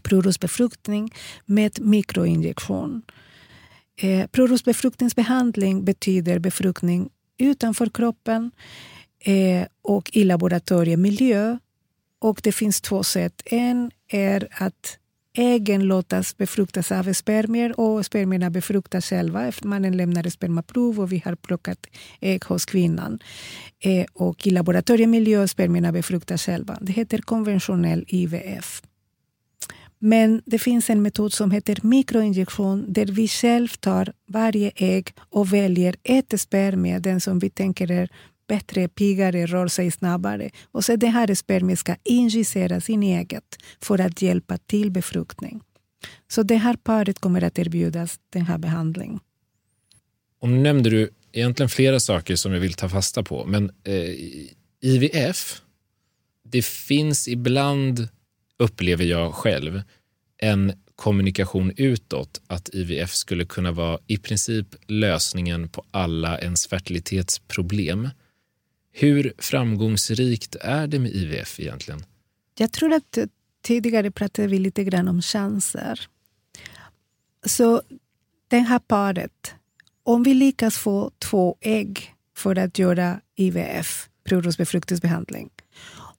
provrörsbefruktning 0.02 1.14
med 1.46 1.80
mikroinjektion. 1.80 3.02
Eh, 3.96 4.26
provrörsbefruktningsbehandling 4.26 5.84
betyder 5.84 6.38
befruktning 6.38 7.10
utanför 7.38 7.88
kroppen 7.88 8.50
eh, 9.18 9.66
och 9.82 10.10
i 10.12 10.24
laboratoriemiljö. 10.24 11.58
Och 12.18 12.40
det 12.42 12.52
finns 12.52 12.80
två 12.80 13.02
sätt. 13.02 13.42
En 13.44 13.90
är 14.08 14.48
att 14.50 14.98
äggen 15.34 15.84
låtas 15.84 16.36
befruktas 16.36 16.92
av 16.92 17.12
spermier 17.12 17.80
och 17.80 18.06
spermierna 18.06 18.50
befruktas 18.50 19.06
själva. 19.06 19.52
Mannen 19.64 19.96
lämnar 19.96 20.30
spermaprov 20.30 21.00
och 21.00 21.12
vi 21.12 21.22
har 21.24 21.34
plockat 21.34 21.86
ägg 22.20 22.44
hos 22.44 22.64
kvinnan. 22.64 23.18
Eh, 23.80 24.06
och 24.12 24.46
I 24.46 24.50
laboratoriemiljö 24.50 25.48
spermierna 25.48 25.92
befruktas 25.92 26.42
själva. 26.42 26.78
Det 26.80 26.92
heter 26.92 27.18
konventionell 27.18 28.04
IVF. 28.08 28.82
Men 29.98 30.42
det 30.46 30.58
finns 30.58 30.90
en 30.90 31.02
metod 31.02 31.32
som 31.32 31.50
heter 31.50 31.78
mikroinjektion 31.82 32.84
där 32.88 33.06
vi 33.06 33.28
själv 33.28 33.68
tar 33.68 34.12
varje 34.28 34.72
ägg 34.76 35.12
och 35.18 35.52
väljer 35.52 35.96
ett 36.02 36.40
spermie, 36.40 36.98
den 36.98 37.20
som 37.20 37.38
vi 37.38 37.50
tänker 37.50 37.90
är 37.90 38.08
bättre, 38.46 38.88
piggare, 38.88 39.46
rör 39.46 39.68
sig 39.68 39.90
snabbare. 39.90 40.50
Och 40.72 40.84
så 40.84 40.96
det 40.96 41.06
här 41.06 41.34
spermien 41.34 41.76
ska 41.76 41.96
injicera 42.04 42.80
sin 42.80 43.02
eget 43.02 43.56
för 43.80 44.00
att 44.00 44.22
hjälpa 44.22 44.58
till 44.58 44.90
befruktning. 44.90 45.60
Så 46.28 46.42
det 46.42 46.56
här 46.56 46.76
paret 46.76 47.18
kommer 47.18 47.44
att 47.44 47.58
erbjudas 47.58 48.18
den 48.30 48.46
här 48.46 48.58
behandlingen. 48.58 49.20
Och 50.40 50.48
nu 50.48 50.56
nämnde 50.56 50.90
du 50.90 51.10
egentligen 51.32 51.68
flera 51.68 52.00
saker 52.00 52.36
som 52.36 52.52
jag 52.52 52.60
vill 52.60 52.74
ta 52.74 52.88
fasta 52.88 53.22
på. 53.22 53.44
Men 53.46 53.70
eh, 53.84 54.14
IVF, 54.80 55.62
det 56.44 56.64
finns 56.64 57.28
ibland, 57.28 58.08
upplever 58.58 59.04
jag 59.04 59.34
själv, 59.34 59.82
en 60.38 60.72
kommunikation 60.96 61.72
utåt 61.76 62.40
att 62.46 62.74
IVF 62.74 63.14
skulle 63.14 63.44
kunna 63.44 63.72
vara 63.72 63.98
i 64.06 64.18
princip 64.18 64.66
lösningen 64.86 65.68
på 65.68 65.84
alla 65.90 66.38
ens 66.38 66.66
fertilitetsproblem. 66.66 68.08
Hur 68.96 69.32
framgångsrikt 69.38 70.56
är 70.60 70.86
det 70.86 70.98
med 70.98 71.10
IVF 71.10 71.60
egentligen? 71.60 72.04
Jag 72.58 72.72
tror 72.72 72.92
att 72.92 73.18
tidigare 73.62 74.10
pratade 74.10 74.48
vi 74.48 74.58
lite 74.58 74.84
grann 74.84 75.08
om 75.08 75.22
chanser. 75.22 76.08
Så 77.46 77.82
det 78.48 78.58
här 78.58 78.78
paret, 78.78 79.54
om 80.02 80.22
vi 80.22 80.34
lyckas 80.34 80.78
få 80.78 81.10
två 81.18 81.56
ägg 81.60 82.14
för 82.36 82.58
att 82.58 82.78
göra 82.78 83.20
IVF, 83.36 84.08
provrörsbefruktningsbehandling, 84.24 85.50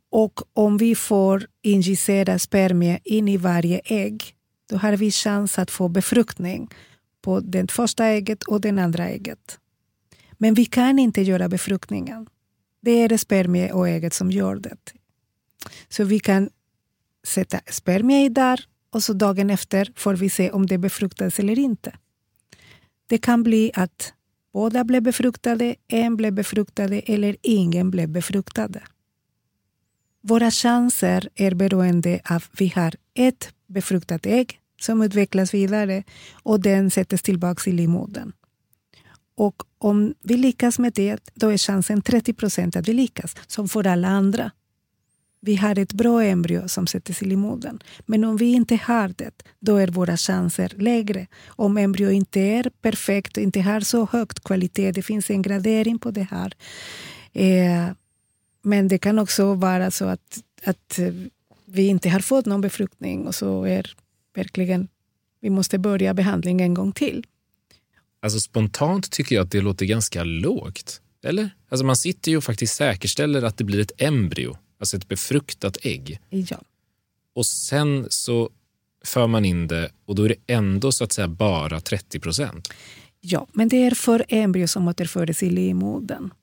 och 0.10 0.42
om 0.54 0.78
vi 0.78 0.96
får 0.96 1.48
injicera 1.62 2.40
spermier 2.40 3.00
in 3.04 3.28
i 3.28 3.38
varje 3.38 3.82
ägg, 3.86 4.36
då 4.70 4.78
har 4.78 4.94
vi 4.94 5.12
chans 5.12 5.60
att 5.60 5.72
få 5.72 5.88
befruktning 5.88 6.70
på 7.22 7.40
det 7.40 7.72
första 7.72 8.06
ägget 8.06 8.44
och 8.44 8.62
det 8.62 8.70
andra 8.70 9.08
ägget. 9.08 9.60
Men 10.38 10.54
vi 10.54 10.66
kan 10.66 11.00
inte 11.00 11.22
göra 11.22 11.50
befruktningen. 11.50 12.28
Det 12.86 12.92
är 12.92 13.18
spermie 13.18 13.72
och 13.72 13.90
ägget 13.90 14.14
som 14.14 14.32
gör 14.32 14.56
det. 14.56 14.78
Så 15.90 16.04
vi 16.04 16.20
kan 16.20 16.50
sätta 17.28 17.60
spermie 17.72 18.30
där 18.30 18.66
och 18.90 19.04
så 19.04 19.14
dagen 19.14 19.50
efter 19.50 19.92
får 19.96 20.14
vi 20.14 20.30
se 20.30 20.52
om 20.52 20.66
det 20.66 20.78
befruktas 20.78 21.40
eller 21.40 21.60
inte. 21.60 21.96
Det 23.08 23.18
kan 23.18 23.44
bli 23.44 23.72
att 23.74 24.14
båda 24.54 24.84
blev 24.84 25.02
befruktade, 25.02 25.76
en 25.88 26.16
blev 26.16 26.34
befruktade 26.34 27.00
eller 27.00 27.36
ingen 27.42 27.92
blev 27.92 28.10
befruktade. 28.10 28.82
Våra 30.22 30.52
chanser 30.52 31.30
är 31.36 31.54
beroende 31.54 32.22
av 32.30 32.36
att 32.36 32.50
vi 32.60 32.68
har 32.76 32.96
ett 33.14 33.54
befruktat 33.68 34.26
ägg 34.26 34.60
som 34.82 35.02
utvecklas 35.02 35.54
vidare 35.54 36.04
och 36.34 36.62
den 36.62 36.92
sätts 36.92 37.22
tillbaka 37.22 37.70
i 37.70 37.74
livmodern. 37.74 38.32
Och 39.36 39.64
om 39.78 40.14
vi 40.22 40.38
lyckas 40.38 40.80
med 40.80 40.94
det, 40.94 41.32
då 41.34 41.50
är 41.50 41.58
chansen 41.58 42.02
30 42.02 42.34
procent 42.34 42.76
att 42.76 42.88
vi 42.88 42.94
lyckas, 42.94 43.36
som 43.48 43.70
för 43.70 43.88
alla 43.88 44.08
andra. 44.08 44.52
Vi 45.40 45.56
har 45.56 45.80
ett 45.80 45.94
bra 45.94 46.24
embryo 46.24 46.68
som 46.68 46.88
sätts 46.88 47.24
i 47.24 47.36
modern. 47.36 47.80
Men 48.06 48.24
om 48.24 48.38
vi 48.38 48.54
inte 48.54 48.76
har 48.76 49.08
det, 49.08 49.44
då 49.60 49.78
är 49.78 49.88
våra 49.88 50.18
chanser 50.18 50.74
lägre. 50.78 51.28
Om 51.48 51.78
embryo 51.78 52.12
inte 52.12 52.40
är 52.40 52.72
perfekt 52.82 53.38
och 53.38 53.44
inte 53.44 53.62
har 53.62 53.80
så 53.80 54.06
hög 54.12 54.30
kvalitet, 54.30 54.92
det 54.92 55.02
finns 55.02 55.30
en 55.30 55.42
gradering 55.42 56.00
på 56.00 56.12
det 56.12 56.28
här. 56.32 56.54
Eh, 57.34 57.88
men 58.62 58.88
det 58.88 58.98
kan 58.98 59.20
också 59.20 59.54
vara 59.54 59.92
så 59.92 60.06
att, 60.06 60.44
att 60.64 61.00
vi 61.66 61.88
inte 61.88 62.10
har 62.10 62.20
fått 62.20 62.46
någon 62.46 62.62
befruktning 62.62 63.28
och 63.28 63.36
så 63.36 63.64
är 63.64 63.96
verkligen 64.36 64.88
vi 65.40 65.50
måste 65.50 65.78
börja 65.78 66.14
behandling 66.14 66.62
en 66.62 66.74
gång 66.74 66.92
till. 66.92 67.26
Alltså 68.26 68.40
spontant 68.40 69.12
tycker 69.12 69.36
jag 69.36 69.44
att 69.44 69.52
det 69.52 69.62
låter 69.62 69.86
ganska 69.86 70.24
lågt. 70.24 71.02
Eller? 71.24 71.50
Alltså 71.70 71.86
man 71.86 71.96
sitter 71.96 72.32
ju 72.32 72.38
och 72.38 72.44
faktiskt 72.44 72.76
säkerställer 72.76 73.44
att 73.44 73.58
det 73.58 73.64
blir 73.64 73.82
ett 73.82 74.02
embryo, 74.02 74.58
alltså 74.80 74.98
ett 74.98 75.08
befruktat 75.08 75.78
ägg. 75.82 76.20
Ja. 76.30 76.62
och 77.36 77.46
sen 77.46 78.08
så 78.10 78.50
för 79.06 79.28
man 79.28 79.46
in 79.46 79.68
det 79.68 79.90
och 80.06 80.16
då 80.16 80.24
är 80.24 80.30
det 80.30 80.54
ändå 80.54 80.92
så 80.92 81.04
att 81.04 81.12
säga 81.12 81.28
bara 81.28 81.82
30 81.82 82.20
procent. 82.20 82.74
Ja, 83.22 83.48
men 83.54 83.70
det 83.70 83.84
är 83.84 83.92
för 83.92 84.26
embryo 84.28 84.68
som 84.68 84.88
återförs 84.88 85.44
i 85.44 85.50
livmodern. 85.50 86.34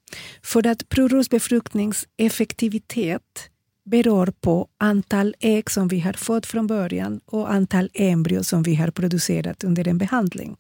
För 0.43 0.66
att 0.66 0.89
provrörsbefruktnings 0.89 2.07
effektivitet 2.16 3.51
beror 3.85 4.33
på 4.41 4.68
antal 4.78 5.35
ägg 5.41 5.70
som 5.70 5.89
vi 5.89 6.01
har 6.01 6.12
fått 6.12 6.47
från 6.47 6.66
början 6.66 7.20
och 7.24 7.53
antal 7.53 7.91
embryo 7.95 8.45
som 8.45 8.62
vi 8.62 8.74
har 8.74 8.91
producerat 8.91 9.64
under 9.64 9.89
en 9.89 9.99
behandling. 9.99 10.57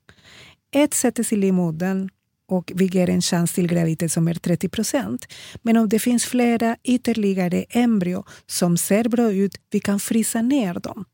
Ett 0.74 0.94
sätts 0.94 1.32
i 1.32 1.36
livmodern 1.36 2.08
och 2.48 2.72
vi 2.74 2.84
ger 2.86 3.10
en 3.10 3.22
chans 3.22 3.52
till 3.52 3.66
graviditet 3.66 4.12
som 4.12 4.28
är 4.28 4.34
30 4.34 4.68
procent. 4.68 5.26
Men 5.62 5.76
om 5.76 5.88
det 5.88 5.98
finns 5.98 6.24
flera 6.24 6.76
ytterligare 6.84 7.64
embryo 7.68 8.24
som 8.46 8.76
ser 8.76 9.08
bra 9.08 9.32
ut, 9.32 9.52
vi 9.70 9.80
kan 9.80 10.00
frysa 10.00 10.42
ner 10.42 10.74
dem. 10.74 11.04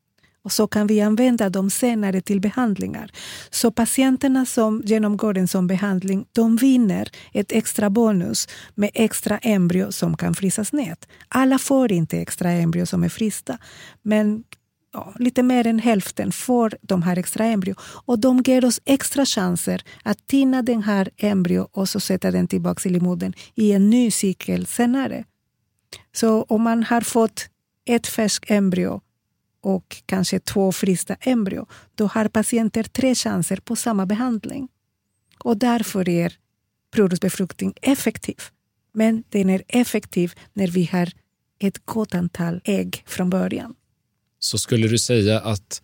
Och 0.43 0.53
så 0.53 0.67
kan 0.67 0.87
vi 0.87 1.01
använda 1.01 1.51
dem 1.51 1.71
senare 1.71 2.21
till 2.21 2.41
behandlingar. 2.41 3.11
Så 3.51 3.71
patienterna 3.71 4.47
som 4.47 4.83
genomgår 4.85 5.39
en 5.39 5.49
sån 5.49 5.67
behandling 5.67 6.27
de 6.33 6.57
vinner 6.57 7.09
ett 7.33 7.53
extra 7.53 7.91
bonus 7.91 8.49
med 8.75 8.91
extra 8.95 9.39
embryo 9.39 9.93
som 9.93 10.17
kan 10.17 10.35
frysas 10.35 10.73
ner. 10.73 10.97
Alla 11.29 11.59
får 11.59 11.93
inte 11.93 12.19
extra 12.19 12.51
embryo 12.51 12.87
som 12.87 13.05
är 13.05 13.09
frysta, 13.09 13.59
men 14.03 14.45
ja, 14.93 15.15
lite 15.19 15.43
mer 15.43 15.67
än 15.67 15.79
hälften 15.79 16.33
får 16.33 16.75
de 16.81 17.03
här 17.03 17.19
extra 17.19 17.45
embryo. 17.45 17.75
Och 17.81 18.19
de 18.19 18.43
ger 18.47 18.65
oss 18.65 18.81
extra 18.85 19.27
chanser 19.27 19.83
att 20.03 20.27
tina 20.27 20.63
den 20.63 20.83
här 20.83 21.11
embryo 21.17 21.69
och 21.73 21.89
så 21.89 22.01
sätta 22.01 22.31
den 22.31 22.49
tillbaka 22.49 22.89
i 22.89 22.93
livmodern 22.93 23.33
i 23.55 23.73
en 23.73 23.91
ny 23.91 24.11
cykel 24.11 24.67
senare. 24.67 25.25
Så 26.13 26.43
om 26.43 26.63
man 26.63 26.83
har 26.83 27.01
fått 27.01 27.49
ett 27.85 28.07
färskt 28.07 28.51
embryo 28.51 29.01
och 29.61 30.03
kanske 30.07 30.41
två 30.41 30.73
frysta 30.73 31.15
embryo, 31.21 31.67
då 31.95 32.07
har 32.07 32.29
patienter 32.29 32.83
tre 32.83 33.15
chanser 33.15 33.57
på 33.57 33.77
samma 33.77 34.07
behandling. 34.07 34.69
Och 35.39 35.57
därför 35.57 36.09
är 36.09 36.33
provrörsbefruktning 36.91 37.75
effektiv. 37.83 38.37
Men 38.93 39.25
den 39.29 39.51
är 39.51 39.63
effektiv 39.69 40.33
när 40.53 40.67
vi 40.67 40.85
har 40.93 41.13
ett 41.59 41.87
gott 41.87 42.15
antal 42.15 42.61
ägg 42.65 43.03
från 43.07 43.31
början. 43.31 43.75
Så 44.39 44.59
skulle 44.59 44.89
du 44.89 44.99
säga 44.99 45.41
att 45.41 45.83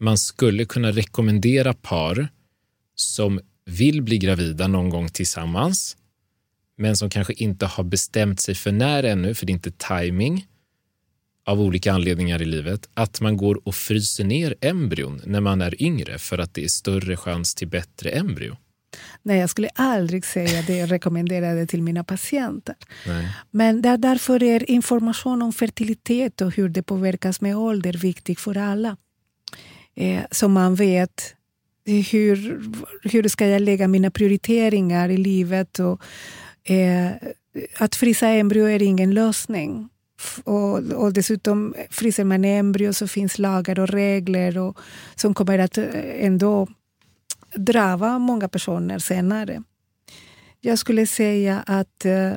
man 0.00 0.18
skulle 0.18 0.64
kunna 0.64 0.92
rekommendera 0.92 1.74
par 1.74 2.28
som 2.94 3.40
vill 3.64 4.02
bli 4.02 4.18
gravida 4.18 4.68
någon 4.68 4.90
gång 4.90 5.08
tillsammans 5.08 5.96
men 6.76 6.96
som 6.96 7.10
kanske 7.10 7.32
inte 7.32 7.66
har 7.66 7.84
bestämt 7.84 8.40
sig 8.40 8.54
för 8.54 8.72
när 8.72 9.02
ännu, 9.02 9.34
för 9.34 9.46
det 9.46 9.52
är 9.52 9.54
inte 9.54 9.70
timing 9.70 10.46
av 11.46 11.60
olika 11.60 11.92
anledningar 11.92 12.42
i 12.42 12.44
livet, 12.44 12.88
att 12.94 13.20
man 13.20 13.36
går 13.36 13.68
och 13.68 13.74
fryser 13.74 14.24
ner 14.24 14.54
embryon 14.60 15.22
när 15.24 15.40
man 15.40 15.60
är 15.60 15.82
yngre 15.82 16.18
för 16.18 16.38
att 16.38 16.54
det 16.54 16.64
är 16.64 16.68
större 16.68 17.16
chans 17.16 17.54
till 17.54 17.68
bättre 17.68 18.10
embryo? 18.10 18.56
Nej, 19.22 19.38
jag 19.38 19.50
skulle 19.50 19.68
aldrig 19.74 20.24
säga 20.24 20.62
det 20.62 20.76
jag 20.76 20.92
rekommenderade 20.92 21.66
till 21.66 21.82
mina 21.82 22.04
patienter. 22.04 22.74
Nej. 23.06 23.28
Men 23.50 23.82
där, 23.82 23.98
därför 23.98 24.42
är 24.42 24.70
information 24.70 25.42
om 25.42 25.52
fertilitet 25.52 26.40
och 26.40 26.56
hur 26.56 26.68
det 26.68 26.82
påverkas 26.82 27.40
med 27.40 27.56
ålder 27.56 27.92
viktig 27.92 28.38
för 28.38 28.56
alla. 28.56 28.96
Eh, 29.94 30.22
så 30.30 30.48
man 30.48 30.74
vet 30.74 31.34
hur, 31.84 32.60
hur 33.02 33.28
ska 33.28 33.46
jag 33.46 33.62
lägga 33.62 33.88
mina 33.88 34.10
prioriteringar 34.10 35.08
i 35.08 35.16
livet. 35.16 35.78
Och, 35.78 36.02
eh, 36.72 37.10
att 37.78 37.94
frysa 37.94 38.28
embryo 38.28 38.64
är 38.64 38.82
ingen 38.82 39.14
lösning. 39.14 39.88
Och, 40.44 40.78
och 40.78 41.12
dessutom 41.12 41.74
fryser 41.90 42.24
man 42.24 42.44
embryo 42.44 42.92
så 42.92 43.08
finns 43.08 43.38
lagar 43.38 43.78
och 43.78 43.88
regler 43.88 44.58
och, 44.58 44.78
som 45.14 45.34
kommer 45.34 45.58
att 45.58 45.78
eh, 45.78 45.84
ändå 46.24 46.66
drabba 47.54 48.18
många 48.18 48.48
personer 48.48 48.98
senare. 48.98 49.62
Jag 50.60 50.78
skulle 50.78 51.06
säga 51.06 51.62
att 51.66 52.04
eh, 52.04 52.32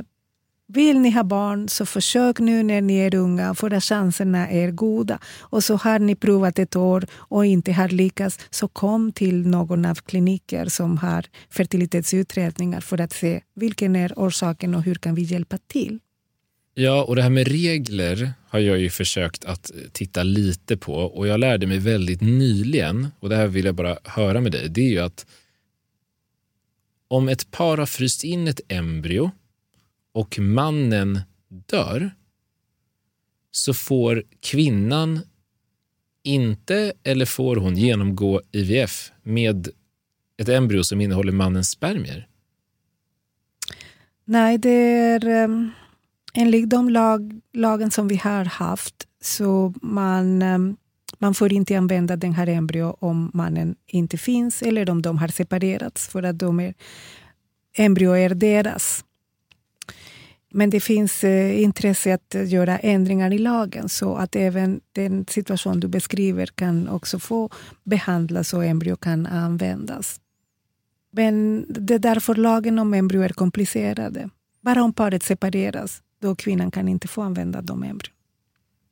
vill 0.68 0.99
ni 0.99 1.12
ha 1.12 1.24
barn 1.24 1.70
så 1.70 1.86
försök 1.86 2.39
nu 2.39 2.64
när 2.64 2.82
ni 2.82 2.97
är 2.97 3.16
unga 3.16 3.55
för 3.55 3.74
att 3.74 3.84
chanserna 3.84 4.49
är 4.49 4.72
goda. 4.72 5.20
Och 5.39 5.64
så 5.64 5.76
har 5.76 5.99
ni 5.99 6.16
provat 6.16 6.59
ett 6.59 6.76
år 6.76 7.05
och 7.14 7.45
inte 7.45 7.74
har 7.74 7.89
lyckats 7.89 8.39
så 8.49 8.68
kom 8.68 9.12
till 9.12 9.47
någon 9.47 9.86
av 9.86 9.95
kliniker 9.95 10.66
som 10.66 10.97
har 10.97 11.26
fertilitetsutredningar 11.49 12.82
för 12.82 13.01
att 13.01 13.14
se 13.14 13.41
vilken 13.55 13.95
är 13.95 14.14
orsaken 14.16 14.76
och 14.76 14.84
hur 14.84 14.95
kan 14.95 15.16
vi 15.16 15.22
hjälpa 15.22 15.57
till. 15.57 15.99
Ja, 16.74 17.03
och 17.03 17.15
det 17.15 17.22
här 17.22 17.30
med 17.30 17.47
regler 17.47 18.34
har 18.47 18.59
jag 18.59 18.80
ju 18.80 18.89
försökt 18.89 19.45
att 19.45 19.72
titta 19.91 20.24
lite 20.24 20.78
på 20.78 20.93
och 20.93 21.28
jag 21.28 21.39
lärde 21.39 21.67
mig 21.67 21.80
väldigt 21.80 22.22
nyligen, 22.22 23.07
och 23.19 23.30
det 23.30 23.36
här 23.36 23.47
vill 23.47 23.65
jag 23.65 23.76
bara 23.76 23.97
höra 24.03 24.41
med 24.41 24.51
dig, 24.51 24.69
det 24.69 24.82
är 24.82 24.89
ju 24.89 24.99
att 24.99 25.26
om 27.07 27.30
ett 27.30 27.51
par 27.51 27.78
har 27.78 27.86
fryst 27.86 28.24
in 28.24 28.47
ett 28.47 28.61
embryo 28.67 29.32
och 30.13 30.39
mannen 30.39 31.19
dör 31.47 32.11
så 33.51 33.74
får 33.74 34.24
kvinnan 34.39 35.19
inte 36.24 36.93
eller 37.03 37.26
får 37.26 37.55
hon 37.55 37.78
genomgå 37.78 38.41
IVF 38.51 39.11
med 39.24 39.67
ett 40.38 40.49
embryo 40.49 40.84
som 40.84 41.01
innehåller 41.01 41.32
mannens 41.32 41.69
spermier? 41.69 42.28
Nej, 44.26 44.57
det 44.57 44.69
är... 44.69 45.43
Um 45.43 45.72
enligt 46.34 46.69
de 46.69 46.89
lag, 46.89 47.41
lagen 47.53 47.91
som 47.91 48.07
vi 48.07 48.15
har 48.15 48.45
haft 48.45 49.07
så 49.21 49.73
man, 49.82 50.41
ehm, 50.41 50.77
man 51.19 51.34
får 51.34 51.53
inte 51.53 51.77
använda 51.77 52.15
den 52.15 52.34
här 52.34 52.47
embryo 52.47 52.97
om 52.99 53.32
mannen 53.34 53.75
inte 53.88 54.17
finns 54.17 54.61
eller 54.61 54.89
om 54.89 55.01
de 55.01 55.17
har 55.17 55.27
separerats 55.27 56.07
för 56.07 56.23
att 56.23 56.39
de 56.39 56.59
är, 56.59 56.73
embryo 57.77 58.11
är 58.11 58.29
deras. 58.29 59.05
Men 60.53 60.69
det 60.69 60.79
finns 60.79 61.23
eh, 61.23 61.61
intresse 61.61 62.13
att 62.13 62.36
göra 62.49 62.77
ändringar 62.79 63.34
i 63.34 63.38
lagen 63.38 63.89
så 63.89 64.15
att 64.15 64.36
även 64.36 64.82
den 64.91 65.25
situation 65.29 65.79
du 65.79 65.88
beskriver 65.88 66.45
kan 66.45 66.89
också 66.89 67.19
få 67.19 67.49
behandlas 67.84 68.53
och 68.53 68.65
embryo 68.65 68.95
kan 68.95 69.25
användas. 69.25 70.19
Men 71.11 71.65
det 71.69 71.93
är 71.93 71.99
därför 71.99 72.36
lagen 72.36 72.79
om 72.79 72.93
embryo 72.93 73.21
är 73.21 73.29
komplicerade. 73.29 74.29
Bara 74.61 74.84
om 74.84 74.93
paret 74.93 75.23
separeras 75.23 76.01
då 76.22 76.36
kvinnan 76.36 76.72
kan 76.72 76.88
inte 76.88 77.07
få 77.07 77.22
använda 77.22 77.61
de 77.61 77.84
embryon. 77.84 78.15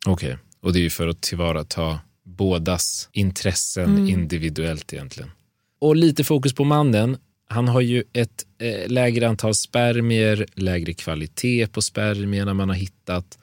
Okej, 0.05 0.33
okay. 0.33 0.37
och 0.61 0.73
det 0.73 0.79
är 0.79 0.83
ju 0.83 0.89
för 0.89 1.07
att 1.07 1.21
tillvarata 1.21 1.99
bådas 2.23 3.09
intressen 3.11 3.89
mm. 3.89 4.09
individuellt 4.09 4.93
egentligen. 4.93 5.31
Och 5.79 5.95
lite 5.95 6.23
fokus 6.23 6.53
på 6.53 6.63
mannen. 6.63 7.17
Han 7.47 7.67
har 7.67 7.81
ju 7.81 8.03
ett 8.13 8.45
eh, 8.57 8.87
lägre 8.87 9.27
antal 9.27 9.55
spermier, 9.55 10.45
lägre 10.53 10.93
kvalitet 10.93 11.67
på 11.67 11.81
spermierna 11.81 12.53
man 12.53 12.69
har 12.69 12.75
hittat. 12.75 13.39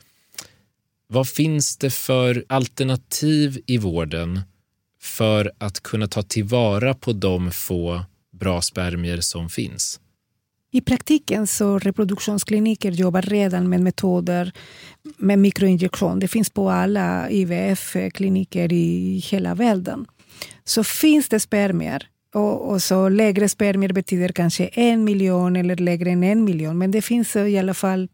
Vad 1.08 1.28
finns 1.28 1.76
det 1.76 1.90
för 1.90 2.44
alternativ 2.48 3.62
i 3.66 3.78
vården 3.78 4.40
för 5.00 5.52
att 5.58 5.82
kunna 5.82 6.06
ta 6.06 6.22
tillvara 6.22 6.94
på 6.94 7.12
de 7.12 7.50
få 7.50 8.04
bra 8.32 8.62
spermier 8.62 9.20
som 9.20 9.48
finns? 9.48 10.00
I 10.72 10.80
praktiken 10.80 11.46
så 11.46 11.78
reproduktionskliniker 11.78 12.90
jobbar 12.90 13.22
redan 13.22 13.68
med 13.68 13.80
metoder 13.80 14.52
med 15.16 15.38
mikroinjektion. 15.38 16.18
Det 16.18 16.28
finns 16.28 16.50
på 16.50 16.70
alla 16.70 17.30
IVF-kliniker 17.30 18.72
i 18.72 19.18
hela 19.30 19.54
världen. 19.54 20.06
Så 20.64 20.84
finns 20.84 21.28
det 21.28 21.40
spermier 21.40 22.08
och, 22.34 22.70
och, 22.70 22.82
så 22.82 23.08
lägre 23.08 23.48
spermier 23.48 23.92
betyder 23.92 24.28
kanske 24.28 24.66
en 24.66 25.04
miljon 25.04 25.56
eller 25.56 25.76
lägre 25.76 26.10
än 26.10 26.24
en 26.24 26.44
miljon. 26.44 26.78
Men 26.78 26.90
det 26.90 27.02
finns 27.02 27.36
i 27.36 27.58
alla 27.58 27.74
fall 27.74 28.08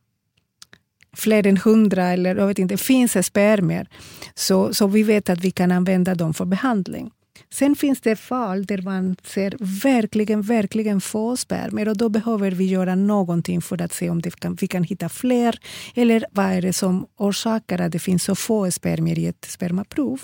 fler 1.17 1.47
än 1.47 1.57
hundra 1.57 2.09
eller 2.09 2.37
jag 2.37 2.47
vet 2.47 2.59
inte, 2.59 2.77
finns 2.77 3.27
spermier. 3.27 3.89
Så, 4.35 4.75
så 4.75 4.87
vi 4.87 5.03
vet 5.03 5.31
att 5.31 5.41
vi 5.41 5.51
kan 5.51 5.73
använda 5.73 6.15
dem 6.15 6.35
för 6.35 6.45
behandling. 6.45 7.11
Sen 7.51 7.77
finns 7.77 8.01
det 8.01 8.17
fall 8.17 8.65
där 8.65 8.83
man 8.83 9.17
ser 9.23 9.57
verkligen, 9.83 10.43
verkligen 10.43 11.01
få 11.01 11.37
spermier 11.37 11.89
och 11.89 11.97
då 11.97 12.09
behöver 12.09 12.51
vi 12.51 12.65
göra 12.65 12.95
någonting 12.95 13.63
för 13.63 13.83
att 13.83 13.93
se 13.93 14.11
om 14.11 14.23
det 14.23 14.41
kan, 14.41 14.55
vi 14.55 14.67
kan 14.67 14.85
hitta 14.85 15.09
fler 15.09 15.59
eller 15.95 16.25
vad 16.31 16.47
är 16.47 16.63
det 16.63 16.73
som 16.73 17.07
orsakar 17.17 17.81
att 17.81 17.93
det 17.93 17.99
finns 17.99 18.25
så 18.25 18.35
få 18.35 18.71
spermier 18.71 19.19
i 19.19 19.27
ett 19.27 19.45
spermaprov. 19.45 20.21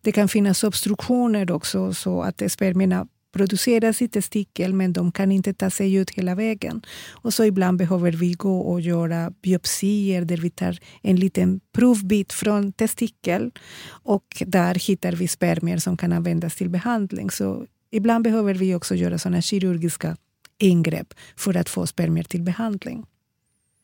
Det 0.00 0.12
kan 0.12 0.28
finnas 0.28 0.64
obstruktioner 0.64 1.50
också 1.50 1.94
så 1.94 2.22
att 2.22 2.42
spermierna 2.48 3.06
produceras 3.36 4.02
i 4.02 4.08
testikel 4.08 4.72
men 4.72 4.92
de 4.92 5.12
kan 5.12 5.32
inte 5.32 5.54
ta 5.54 5.70
sig 5.70 5.94
ut 5.94 6.10
hela 6.10 6.34
vägen. 6.34 6.82
Och 7.10 7.34
så 7.34 7.44
ibland 7.44 7.78
behöver 7.78 8.12
vi 8.12 8.32
gå 8.32 8.58
och 8.60 8.80
göra 8.80 9.32
biopsier 9.42 10.24
där 10.24 10.36
vi 10.36 10.50
tar 10.50 10.78
en 11.02 11.16
liten 11.16 11.60
provbit 11.72 12.32
från 12.32 12.72
testikel 12.72 13.50
och 13.88 14.42
där 14.46 14.74
hittar 14.74 15.12
vi 15.12 15.28
spermier 15.28 15.78
som 15.78 15.96
kan 15.96 16.12
användas 16.12 16.56
till 16.56 16.68
behandling. 16.68 17.30
Så 17.30 17.66
ibland 17.90 18.24
behöver 18.24 18.54
vi 18.54 18.74
också 18.74 18.94
göra 18.94 19.18
sådana 19.18 19.42
kirurgiska 19.42 20.16
ingrepp 20.58 21.14
för 21.36 21.56
att 21.56 21.68
få 21.68 21.86
spermier 21.86 22.24
till 22.24 22.42
behandling. 22.42 23.04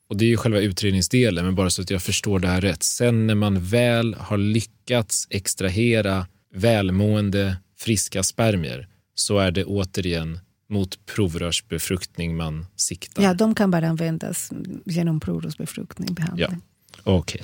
Och 0.08 0.16
det 0.16 0.24
är 0.24 0.28
ju 0.28 0.36
själva 0.36 0.60
utredningsdelen, 0.60 1.44
men 1.44 1.54
bara 1.54 1.70
så 1.70 1.82
att 1.82 1.90
jag 1.90 2.02
förstår 2.02 2.38
det 2.38 2.48
här 2.48 2.60
rätt. 2.60 2.82
Sen 2.82 3.26
när 3.26 3.34
man 3.34 3.60
väl 3.60 4.14
har 4.14 4.38
lyckats 4.38 5.26
extrahera 5.30 6.26
välmående, 6.54 7.56
friska 7.78 8.22
spermier 8.22 8.88
så 9.14 9.38
är 9.38 9.50
det 9.50 9.64
återigen 9.64 10.38
mot 10.68 11.06
provrörsbefruktning 11.06 12.36
man 12.36 12.66
siktar? 12.76 13.22
Ja, 13.22 13.34
de 13.34 13.54
kan 13.54 13.70
bara 13.70 13.88
användas 13.88 14.50
genom 14.84 15.20
provrörsbefruktning. 15.20 16.14
Behandling. 16.14 16.60
Ja. 17.04 17.12
Okay. 17.12 17.40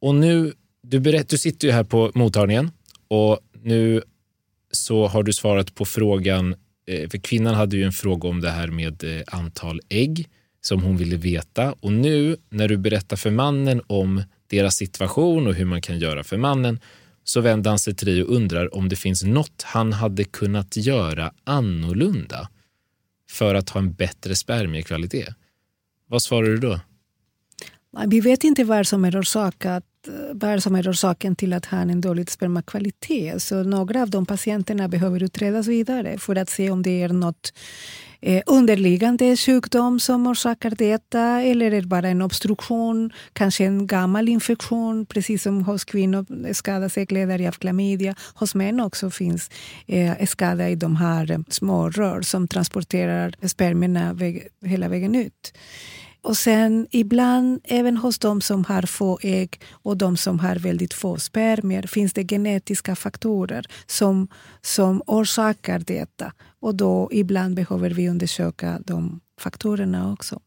Och 0.00 0.14
nu, 0.14 0.52
du, 0.82 1.00
berätt, 1.00 1.28
du 1.28 1.38
sitter 1.38 1.68
ju 1.68 1.72
här 1.72 1.84
på 1.84 2.12
mottagningen 2.14 2.70
och 3.08 3.38
nu 3.62 4.02
så 4.70 5.06
har 5.06 5.22
du 5.22 5.32
svarat 5.32 5.74
på 5.74 5.84
frågan, 5.84 6.54
eh, 6.86 7.08
för 7.08 7.18
kvinnan 7.18 7.54
hade 7.54 7.76
ju 7.76 7.84
en 7.84 7.92
fråga 7.92 8.28
om 8.28 8.40
det 8.40 8.50
här 8.50 8.68
med 8.68 9.04
eh, 9.04 9.22
antal 9.26 9.80
ägg 9.88 10.28
som 10.60 10.82
hon 10.82 10.96
ville 10.96 11.16
veta 11.16 11.72
och 11.72 11.92
nu 11.92 12.36
när 12.50 12.68
du 12.68 12.76
berättar 12.76 13.16
för 13.16 13.30
mannen 13.30 13.82
om 13.86 14.22
deras 14.46 14.76
situation 14.76 15.46
och 15.46 15.54
hur 15.54 15.64
man 15.64 15.82
kan 15.82 15.98
göra 15.98 16.24
för 16.24 16.36
mannen 16.36 16.80
så 17.24 17.40
vänder 17.40 17.70
han 17.70 17.78
sig 17.78 17.94
till 17.94 18.06
dig 18.06 18.22
och 18.22 18.36
undrar 18.36 18.74
om 18.74 18.88
det 18.88 18.96
finns 18.96 19.24
något 19.24 19.62
han 19.62 19.92
hade 19.92 20.24
kunnat 20.24 20.76
göra 20.76 21.32
annorlunda 21.44 22.48
för 23.30 23.54
att 23.54 23.70
ha 23.70 23.80
en 23.80 23.92
bättre 23.92 24.36
spermiekvalitet. 24.36 25.34
Vad 26.06 26.22
svarar 26.22 26.46
du 26.46 26.56
då? 26.56 26.80
Vi 28.06 28.20
vet 28.20 28.44
inte 28.44 28.64
vad 28.64 28.86
som 28.86 29.04
är 29.04 29.20
orsakat 29.20 29.84
vad 30.32 30.62
som 30.62 30.74
är 30.74 30.90
orsaken 30.90 31.36
till 31.36 31.52
att 31.52 31.66
han 31.66 31.88
har 31.88 31.92
en 31.92 32.00
dålig 32.00 32.30
spermakvalitet. 32.30 33.42
Så 33.42 33.62
några 33.62 34.02
av 34.02 34.10
de 34.10 34.26
patienterna 34.26 34.88
behöver 34.88 35.22
utredas 35.22 35.66
vidare 35.66 36.18
för 36.18 36.36
att 36.36 36.50
se 36.50 36.70
om 36.70 36.82
det 36.82 37.02
är 37.02 37.08
något 37.08 37.52
eh, 38.22 38.42
underliggande 38.46 39.36
sjukdom 39.36 40.00
som 40.00 40.26
orsakar 40.26 40.70
detta 40.70 41.42
eller 41.42 41.66
är 41.66 41.80
det 41.80 41.86
bara 41.86 42.08
en 42.08 42.22
obstruktion, 42.22 43.10
kanske 43.32 43.64
en 43.64 43.86
gammal 43.86 44.28
infektion. 44.28 45.06
Precis 45.06 45.42
som 45.42 45.64
hos 45.64 45.84
kvinnor 45.84 46.26
eh, 46.46 46.52
skadas 46.52 46.98
äggledare 46.98 47.48
av 47.48 47.52
klamydia. 47.52 48.14
Hos 48.34 48.54
män 48.54 48.80
också 48.80 49.10
finns 49.10 49.50
eh, 49.86 50.26
skada 50.26 50.68
i 50.68 50.74
de 50.74 50.96
här 50.96 51.30
eh, 51.30 51.38
små 51.48 51.90
rör 51.90 52.22
som 52.22 52.48
transporterar 52.48 53.34
spermierna 53.48 54.12
väg, 54.12 54.48
hela 54.64 54.88
vägen 54.88 55.14
ut. 55.14 55.52
Och 56.22 56.36
sen 56.36 56.86
ibland, 56.90 57.60
även 57.64 57.96
hos 57.96 58.18
de 58.18 58.40
som 58.40 58.64
har 58.64 58.82
få 58.82 59.18
ägg 59.22 59.60
och 59.72 59.96
de 59.96 60.16
som 60.16 60.38
har 60.38 60.56
väldigt 60.56 60.94
få 60.94 61.18
spermier 61.18 61.82
finns 61.82 62.12
det 62.12 62.24
genetiska 62.24 62.96
faktorer 62.96 63.66
som, 63.86 64.28
som 64.60 65.02
orsakar 65.06 65.78
detta. 65.78 66.32
Och 66.62 66.74
då 66.74 67.08
ibland 67.12 67.54
behöver 67.54 67.90
vi 67.90 68.08
undersöka 68.08 68.80
de 68.86 69.20
faktorerna 69.40 70.12
också. 70.12 70.40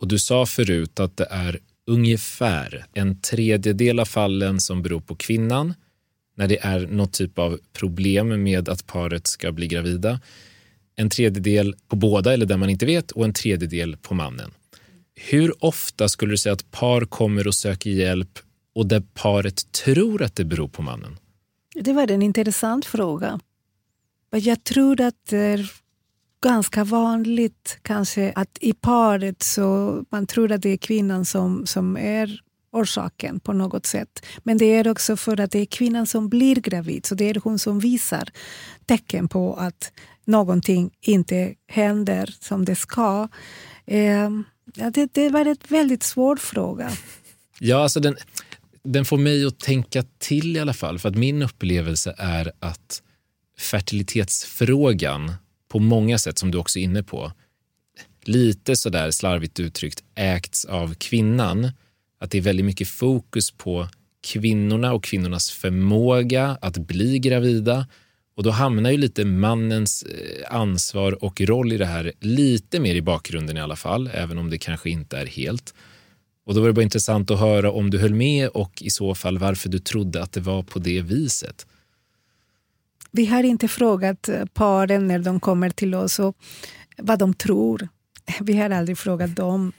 Och 0.00 0.08
Du 0.08 0.18
sa 0.18 0.46
förut 0.46 1.00
att 1.00 1.16
det 1.16 1.26
är 1.30 1.58
ungefär 1.86 2.86
en 2.92 3.20
tredjedel 3.20 4.00
av 4.00 4.04
fallen 4.04 4.60
som 4.60 4.82
beror 4.82 5.00
på 5.00 5.16
kvinnan 5.16 5.74
när 6.36 6.48
det 6.48 6.58
är 6.58 6.86
något 6.86 7.12
typ 7.12 7.38
av 7.38 7.58
problem 7.72 8.42
med 8.42 8.68
att 8.68 8.86
paret 8.86 9.26
ska 9.26 9.52
bli 9.52 9.68
gravida. 9.68 10.20
En 10.96 11.10
tredjedel 11.10 11.74
på 11.88 11.96
båda 11.96 12.32
eller 12.32 12.46
där 12.46 12.56
man 12.56 12.70
inte 12.70 12.86
vet 12.86 13.10
och 13.10 13.24
en 13.24 13.32
tredjedel 13.32 13.96
på 13.96 14.14
mannen. 14.14 14.50
Hur 15.14 15.64
ofta 15.64 16.08
skulle 16.08 16.32
du 16.32 16.36
säga 16.36 16.52
att 16.52 16.70
par 16.70 17.04
kommer 17.04 17.46
och 17.46 17.54
söker 17.54 17.90
hjälp 17.90 18.38
och 18.74 18.86
där 18.86 19.02
paret 19.14 19.72
tror 19.72 20.22
att 20.22 20.36
det 20.36 20.44
beror 20.44 20.68
på 20.68 20.82
mannen? 20.82 21.16
Det 21.74 21.92
var 21.92 22.10
en 22.10 22.22
intressant 22.22 22.84
fråga. 22.84 23.40
Jag 24.36 24.64
tror 24.64 25.00
att 25.00 25.26
det 25.28 25.38
är 25.38 25.70
ganska 26.42 26.84
vanligt 26.84 27.78
kanske 27.82 28.32
att 28.34 28.58
i 28.60 28.72
paret 28.72 29.42
så 29.42 30.00
man 30.10 30.26
tror 30.26 30.52
att 30.52 30.62
det 30.62 30.68
är 30.68 30.76
kvinnan 30.76 31.24
som, 31.24 31.66
som 31.66 31.96
är 31.96 32.40
orsaken 32.72 33.40
på 33.40 33.52
något 33.52 33.86
sätt. 33.86 34.26
Men 34.42 34.58
det 34.58 34.64
är 34.64 34.88
också 34.88 35.16
för 35.16 35.40
att 35.40 35.50
det 35.50 35.58
är 35.58 35.66
kvinnan 35.66 36.06
som 36.06 36.28
blir 36.28 36.56
gravid, 36.56 37.06
så 37.06 37.14
det 37.14 37.30
är 37.30 37.40
hon 37.44 37.58
som 37.58 37.78
visar 37.78 38.28
tecken 38.86 39.28
på 39.28 39.54
att 39.54 39.92
någonting 40.24 40.90
inte 41.00 41.54
händer 41.66 42.34
som 42.40 42.64
det 42.64 42.74
ska. 42.74 43.28
Eh, 43.86 44.30
Ja, 44.74 44.90
det, 44.90 45.14
det 45.14 45.28
var 45.28 45.46
en 45.46 45.56
väldigt 45.68 46.02
svår 46.02 46.36
fråga. 46.36 46.90
Ja, 47.58 47.82
alltså 47.82 48.00
den, 48.00 48.16
den 48.82 49.04
får 49.04 49.18
mig 49.18 49.46
att 49.46 49.58
tänka 49.58 50.04
till 50.18 50.56
i 50.56 50.60
alla 50.60 50.72
fall. 50.72 50.98
För 50.98 51.08
att 51.08 51.14
min 51.14 51.42
upplevelse 51.42 52.14
är 52.18 52.52
att 52.60 53.02
fertilitetsfrågan 53.58 55.32
på 55.68 55.78
många 55.78 56.18
sätt, 56.18 56.38
som 56.38 56.50
du 56.50 56.58
också 56.58 56.78
är 56.78 56.82
inne 56.82 57.02
på, 57.02 57.32
lite 58.24 58.76
sådär 58.76 59.10
slarvigt 59.10 59.60
uttryckt 59.60 60.04
ägts 60.14 60.64
av 60.64 60.94
kvinnan. 60.94 61.70
Att 62.18 62.30
det 62.30 62.38
är 62.38 62.42
väldigt 62.42 62.66
mycket 62.66 62.88
fokus 62.88 63.50
på 63.50 63.88
kvinnorna 64.26 64.92
och 64.92 65.04
kvinnornas 65.04 65.50
förmåga 65.50 66.58
att 66.60 66.78
bli 66.78 67.18
gravida 67.18 67.86
och 68.36 68.42
då 68.42 68.50
hamnar 68.50 68.90
ju 68.90 68.96
lite 68.96 69.24
mannens 69.24 70.02
eh, 70.02 70.56
ansvar 70.56 71.24
och 71.24 71.40
roll 71.40 71.72
i 71.72 71.76
det 71.76 71.86
här 71.86 72.12
lite 72.20 72.80
mer 72.80 72.94
i 72.94 73.02
bakgrunden 73.02 73.56
i 73.56 73.60
alla 73.60 73.76
fall, 73.76 74.10
även 74.14 74.38
om 74.38 74.50
det 74.50 74.58
kanske 74.58 74.90
inte 74.90 75.16
är 75.18 75.26
helt. 75.26 75.74
Och 76.46 76.54
då 76.54 76.60
var 76.60 76.68
det 76.68 76.72
bara 76.72 76.82
intressant 76.82 77.30
att 77.30 77.40
höra 77.40 77.72
om 77.72 77.90
du 77.90 77.98
höll 77.98 78.14
med 78.14 78.48
och 78.48 78.82
i 78.82 78.90
så 78.90 79.14
fall 79.14 79.38
varför 79.38 79.68
du 79.68 79.78
trodde 79.78 80.22
att 80.22 80.32
det 80.32 80.40
var 80.40 80.62
på 80.62 80.78
det 80.78 81.00
viset. 81.00 81.66
Vi 83.16 83.26
har 83.26 83.42
inte 83.42 83.68
frågat 83.68 84.28
eh, 84.28 84.44
paren 84.44 85.06
när 85.06 85.18
de 85.18 85.40
kommer 85.40 85.70
till 85.70 85.94
oss 85.94 86.18
och 86.18 86.36
vad 86.98 87.18
de 87.18 87.34
tror. 87.34 87.88
Vi 88.40 88.56
har 88.56 88.70
aldrig 88.70 88.98
frågat 88.98 89.36
dem. 89.36 89.72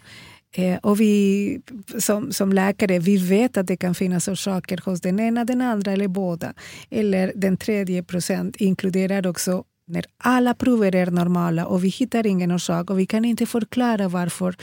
Eh, 0.51 0.77
och 0.77 0.99
vi 0.99 1.61
som, 1.97 2.31
som 2.31 2.53
läkare 2.53 2.99
vi 2.99 3.17
vet 3.17 3.57
att 3.57 3.67
det 3.67 3.77
kan 3.77 3.95
finnas 3.95 4.27
orsaker 4.27 4.81
hos 4.85 5.01
den 5.01 5.19
ena, 5.19 5.45
den 5.45 5.61
andra 5.61 5.91
eller 5.91 6.07
båda. 6.07 6.53
Eller 6.89 7.31
den 7.35 7.57
tredje 7.57 8.03
procent 8.03 8.55
inkluderar 8.55 9.27
också 9.27 9.63
när 9.87 10.05
alla 10.17 10.53
prover 10.53 10.95
är 10.95 11.11
normala 11.11 11.65
och 11.65 11.83
vi 11.83 11.87
hittar 11.87 12.27
ingen 12.27 12.51
orsak 12.51 12.89
och 12.89 12.99
vi 12.99 13.05
kan 13.05 13.25
inte 13.25 13.45
förklara 13.45 14.07
varför 14.07 14.55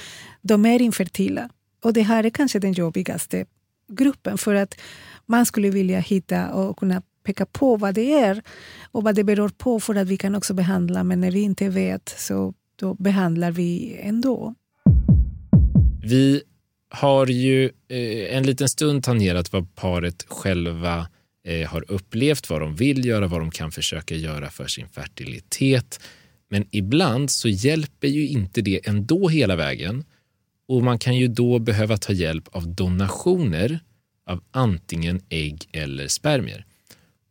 de 0.43 0.67
är 0.67 0.83
infertila. 0.83 1.49
Och 1.85 1.93
det 1.93 2.03
här 2.03 2.25
är 2.25 2.31
kanske 2.31 2.59
den 2.59 2.73
jobbigaste 2.73 3.45
gruppen 3.89 4.39
för 4.39 4.55
att 4.55 4.81
man 5.27 5.47
skulle 5.47 5.71
vilja 5.71 6.01
hitta 6.01 6.53
och 6.53 6.77
kunna 6.77 7.03
peka 7.23 7.47
på 7.47 7.77
vad 7.77 7.95
det 7.95 8.13
är 8.13 8.43
och 8.93 9.03
vad 9.03 9.15
det 9.15 9.25
beror 9.25 9.49
på 9.49 9.81
för 9.81 9.95
att 9.95 10.09
vi 10.09 10.17
kan 10.17 10.35
också 10.35 10.55
behandla 10.55 11.05
men 11.05 11.21
när 11.21 11.31
vi 11.31 11.41
inte 11.41 11.69
vet 11.69 12.15
så 12.19 12.55
då 12.77 12.95
behandlar 12.95 13.51
vi 13.51 13.97
ändå. 14.01 14.55
Vi 16.03 16.43
har 16.89 17.27
ju 17.27 17.65
eh, 17.65 18.37
en 18.37 18.43
liten 18.43 18.69
stund 18.69 19.05
tangerat 19.05 19.53
vad 19.53 19.75
paret 19.75 20.25
själva 20.29 21.09
eh, 21.45 21.69
har 21.69 21.85
upplevt, 21.91 22.51
vad 22.51 22.61
de 22.61 22.77
vill 22.77 23.05
göra, 23.05 23.27
vad 23.27 23.41
de 23.41 23.51
kan 23.51 23.73
försöka 23.73 24.15
göra 24.15 24.51
för 24.51 24.67
sin 24.67 24.89
fertilitet. 24.89 26.01
Men 26.51 26.67
ibland 26.71 27.31
så 27.31 27.49
hjälper 27.49 28.09
ju 28.09 28.29
inte 28.29 28.63
det 28.63 28.89
ändå 28.89 29.29
hela 29.29 29.57
vägen 29.57 30.05
och 30.69 30.83
man 30.83 30.99
kan 30.99 31.17
ju 31.17 31.29
då 31.29 31.59
behöva 31.59 31.97
ta 31.97 32.13
hjälp 32.13 32.49
av 32.49 32.75
donationer 32.75 33.81
av 34.27 34.41
antingen 34.51 35.21
ägg 35.29 35.69
eller 35.73 36.09
spermier. 36.09 36.67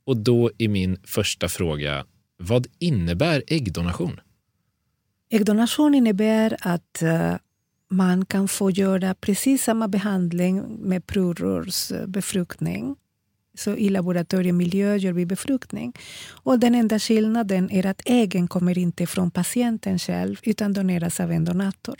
Och 0.03 0.17
då 0.17 0.51
är 0.57 0.67
min 0.67 0.97
första 1.03 1.49
fråga, 1.49 2.05
vad 2.37 2.67
innebär 2.79 3.43
äggdonation? 3.47 4.19
Äggdonation 5.29 5.95
innebär 5.95 6.57
att 6.59 7.01
eh, 7.01 7.35
man 7.89 8.25
kan 8.25 8.47
få 8.47 8.71
göra 8.71 9.13
precis 9.15 9.63
samma 9.63 9.87
behandling 9.87 10.63
med 10.79 11.05
provrörsbefruktning. 11.07 12.89
Eh, 12.89 12.95
Så 13.55 13.75
I 13.75 13.89
laboratoriemiljö 13.89 14.95
gör 14.95 15.13
vi 15.13 15.25
befruktning. 15.25 15.93
Och 16.43 16.59
den 16.59 16.75
enda 16.75 16.99
skillnaden 16.99 17.71
är 17.71 17.85
att 17.85 18.01
äggen 18.05 18.47
kommer 18.47 18.77
inte 18.77 19.07
från 19.07 19.31
patienten 19.31 19.99
själv 19.99 20.39
utan 20.43 20.73
doneras 20.73 21.19
av 21.19 21.31
en 21.31 21.45
donator. 21.45 21.99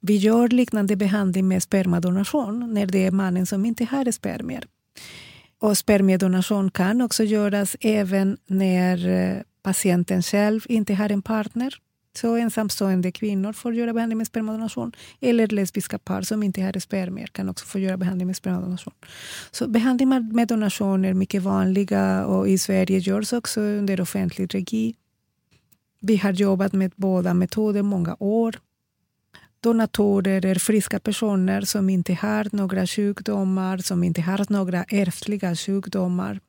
Vi 0.00 0.16
gör 0.16 0.48
liknande 0.48 0.96
behandling 0.96 1.48
med 1.48 1.62
spermadonation 1.62 2.74
när 2.74 2.86
det 2.86 3.06
är 3.06 3.10
mannen 3.10 3.46
som 3.46 3.64
inte 3.64 3.84
har 3.84 4.12
spermier. 4.12 4.64
Och 5.60 5.78
spermiedonation 5.78 6.70
kan 6.70 7.00
också 7.00 7.24
göras 7.24 7.76
även 7.80 8.36
när 8.46 9.08
eh, 9.08 9.42
patienten 9.62 10.22
själv 10.22 10.60
inte 10.68 10.94
har 10.94 11.12
en 11.12 11.22
partner. 11.22 11.74
Så 12.16 12.36
ensamstående 12.36 13.12
kvinnor 13.12 13.52
får 13.52 13.74
göra 13.74 13.92
behandling 13.92 14.18
med 14.18 14.26
spermadonation. 14.26 14.92
Eller 15.20 15.46
lesbiska 15.46 15.98
par 15.98 16.22
som 16.22 16.42
inte 16.42 16.62
har 16.62 16.78
spermier 16.78 17.26
kan 17.26 17.48
också 17.48 17.66
få 17.66 17.78
göra 17.78 17.96
behandling 17.96 18.26
med 18.26 18.36
spermadonation. 18.36 18.94
Så 19.50 19.68
behandling 19.68 20.08
med 20.32 20.48
donation 20.48 21.04
är 21.04 21.14
mycket 21.14 21.42
vanliga 21.42 22.26
och 22.26 22.48
i 22.48 22.58
Sverige 22.58 22.98
görs 22.98 23.32
också 23.32 23.60
under 23.60 24.00
offentlig 24.00 24.54
regi. 24.54 24.94
Vi 26.00 26.16
har 26.16 26.32
jobbat 26.32 26.72
med 26.72 26.92
båda 26.96 27.34
metoder 27.34 27.82
många 27.82 28.16
år. 28.18 28.56
Donatorer 29.60 30.46
är 30.46 30.54
friska 30.54 31.00
personer 31.00 31.60
som 31.60 31.90
inte 31.90 32.14
har 32.14 32.48
några 32.52 32.86
sjukdomar, 32.86 33.78
som 33.78 34.04
inte 34.04 34.20
har 34.22 34.46
några 34.48 34.84
ärftliga 34.84 35.56
sjukdomar 35.56 36.40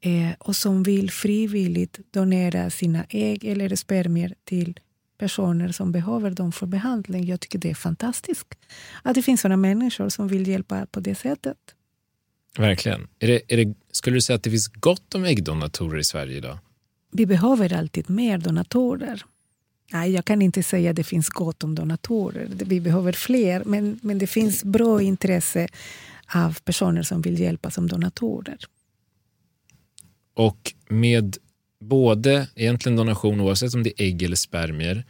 eh, 0.00 0.30
och 0.38 0.56
som 0.56 0.82
vill 0.82 1.10
frivilligt 1.10 1.98
donera 2.10 2.70
sina 2.70 3.04
ägg 3.08 3.44
eller 3.44 3.76
spermier 3.76 4.34
till 4.44 4.80
personer 5.18 5.72
som 5.72 5.92
behöver 5.92 6.30
dem 6.30 6.52
för 6.52 6.66
behandling. 6.66 7.26
Jag 7.26 7.40
tycker 7.40 7.58
det 7.58 7.70
är 7.70 7.74
fantastiskt 7.74 8.54
att 9.02 9.14
det 9.14 9.22
finns 9.22 9.40
sådana 9.40 9.56
människor 9.56 10.08
som 10.08 10.28
vill 10.28 10.48
hjälpa 10.48 10.86
på 10.86 11.00
det 11.00 11.14
sättet. 11.14 11.58
Verkligen. 12.58 13.08
Är 13.18 13.26
det, 13.26 13.52
är 13.52 13.56
det, 13.56 13.74
skulle 13.92 14.16
du 14.16 14.20
säga 14.20 14.36
att 14.36 14.42
det 14.42 14.50
finns 14.50 14.68
gott 14.68 15.14
om 15.14 15.24
äggdonatorer 15.24 15.98
i 15.98 16.04
Sverige 16.04 16.36
idag? 16.36 16.58
Vi 17.12 17.26
behöver 17.26 17.72
alltid 17.72 18.10
mer 18.10 18.38
donatorer. 18.38 19.22
Nej, 19.92 20.10
jag 20.10 20.24
kan 20.24 20.42
inte 20.42 20.62
säga 20.62 20.90
att 20.90 20.96
det 20.96 21.04
finns 21.04 21.28
gott 21.28 21.64
om 21.64 21.74
donatorer. 21.74 22.48
Vi 22.50 22.80
behöver 22.80 23.12
fler, 23.12 23.62
men, 23.64 24.00
men 24.02 24.18
det 24.18 24.26
finns 24.26 24.64
bra 24.64 25.02
intresse 25.02 25.68
av 26.34 26.58
personer 26.64 27.02
som 27.02 27.22
vill 27.22 27.40
hjälpa 27.40 27.70
som 27.70 27.88
donatorer. 27.88 28.58
Och 30.34 30.74
med 30.88 31.36
både 31.80 32.48
egentligen 32.54 32.96
donation, 32.96 33.40
oavsett 33.40 33.74
om 33.74 33.82
det 33.82 34.02
är 34.02 34.06
ägg 34.06 34.22
eller 34.22 34.36
spermier, 34.36 35.04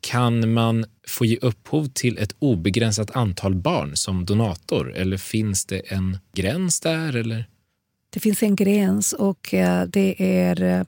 kan 0.00 0.52
man 0.52 0.84
få 1.08 1.24
ge 1.24 1.36
upphov 1.36 1.88
till 1.94 2.18
ett 2.18 2.36
obegränsat 2.38 3.16
antal 3.16 3.54
barn 3.54 3.96
som 3.96 4.24
donator? 4.24 4.94
Eller 4.94 5.16
finns 5.16 5.66
det 5.66 5.78
en 5.78 6.18
gräns 6.34 6.80
där? 6.80 7.16
Eller? 7.16 7.48
Det 8.10 8.20
finns 8.20 8.42
en 8.42 8.56
gräns 8.56 9.12
och 9.12 9.54
eh, 9.54 9.86
det 9.86 10.40
är... 10.42 10.62
Eh, 10.62 10.84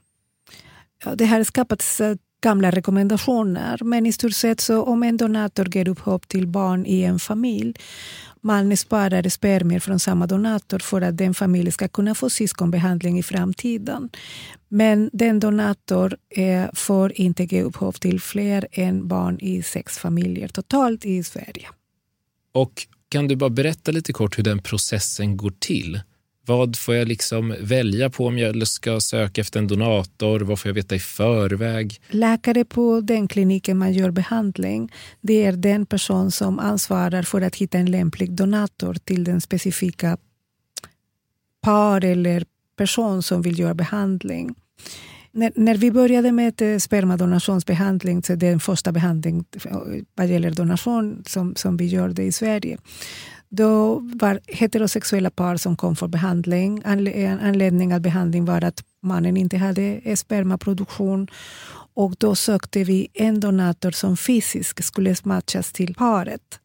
det 1.14 1.26
har 1.26 1.44
skapats 1.44 2.00
eh, 2.00 2.16
gamla 2.40 2.70
rekommendationer 2.70 3.78
men 3.84 4.06
i 4.06 4.12
stort 4.12 4.34
sett 4.34 4.60
så 4.60 4.82
om 4.82 5.02
en 5.02 5.16
donator 5.16 5.76
ger 5.76 5.88
upphov 5.88 6.18
till 6.18 6.46
barn 6.46 6.86
i 6.86 7.02
en 7.02 7.18
familj 7.18 7.74
man 8.40 8.76
sparar 8.76 9.28
spermier 9.28 9.80
från 9.80 9.98
samma 9.98 10.26
donator 10.26 10.78
för 10.78 11.00
att 11.00 11.16
den 11.16 11.34
familjen 11.34 11.72
ska 11.72 11.88
kunna 11.88 12.14
få 12.14 12.30
syskonbehandling 12.30 13.18
i 13.18 13.22
framtiden. 13.22 14.10
Men 14.68 15.10
den 15.12 15.40
donator 15.40 16.16
eh, 16.30 16.66
får 16.74 17.12
inte 17.20 17.44
ge 17.44 17.62
upphov 17.62 17.92
till 17.92 18.20
fler 18.20 18.68
än 18.72 19.08
barn 19.08 19.38
i 19.40 19.62
sex 19.62 19.98
familjer 19.98 20.48
totalt 20.48 21.04
i 21.04 21.24
Sverige. 21.24 21.68
Och 22.52 22.86
Kan 23.10 23.28
du 23.28 23.36
bara 23.36 23.50
berätta 23.50 23.92
lite 23.92 24.12
kort 24.12 24.38
hur 24.38 24.44
den 24.44 24.62
processen 24.62 25.36
går 25.36 25.52
till? 25.58 26.00
Vad 26.48 26.76
får 26.76 26.94
jag 26.94 27.08
liksom 27.08 27.54
välja 27.60 28.10
på 28.10 28.26
om 28.26 28.38
jag 28.38 28.68
ska 28.68 29.00
söka 29.00 29.40
efter 29.40 29.58
en 29.60 29.66
donator? 29.66 30.40
Vad 30.40 30.60
får 30.60 30.68
jag 30.68 30.74
veta 30.74 30.94
i 30.94 30.98
förväg? 30.98 32.00
Läkare 32.08 32.64
på 32.64 33.00
den 33.00 33.28
kliniken 33.28 33.78
man 33.78 33.92
gör 33.92 34.10
behandling, 34.10 34.92
det 35.20 35.44
är 35.44 35.52
den 35.52 35.86
person 35.86 36.30
som 36.30 36.58
ansvarar 36.58 37.22
för 37.22 37.40
att 37.40 37.56
hitta 37.56 37.78
en 37.78 37.90
lämplig 37.90 38.32
donator 38.32 38.94
till 38.94 39.24
den 39.24 39.40
specifika 39.40 40.18
par 41.62 42.04
eller 42.04 42.44
person 42.76 43.22
som 43.22 43.42
vill 43.42 43.58
göra 43.58 43.74
behandling. 43.74 44.54
När, 45.32 45.52
när 45.54 45.76
vi 45.76 45.90
började 45.90 46.32
med 46.32 46.62
eh, 46.62 46.78
spermadonationsbehandling, 46.78 48.22
så 48.22 48.34
det 48.34 48.46
är 48.46 48.50
den 48.50 48.60
första 48.60 48.92
behandling 48.92 49.44
eh, 49.64 49.76
vad 50.14 50.26
gäller 50.26 50.50
donation 50.50 51.22
som, 51.26 51.54
som 51.56 51.76
vi 51.76 51.86
gör 51.86 52.20
i 52.20 52.32
Sverige, 52.32 52.78
då 53.48 53.94
var 54.14 54.40
heterosexuella 54.46 55.30
par 55.30 55.56
som 55.56 55.76
kom 55.76 55.96
för 55.96 56.08
behandling. 56.08 56.82
Anledningen 56.84 57.96
till 57.96 58.02
behandling 58.02 58.44
var 58.44 58.64
att 58.64 58.84
mannen 59.02 59.36
inte 59.36 59.56
hade 59.56 60.16
spermaproduktion 60.16 61.28
och 61.94 62.14
då 62.18 62.34
sökte 62.34 62.84
vi 62.84 63.08
en 63.14 63.40
donator 63.40 63.90
som 63.90 64.16
fysiskt 64.16 64.84
skulle 64.84 65.14
matchas 65.24 65.72
till 65.72 65.94
paret. 65.94 66.60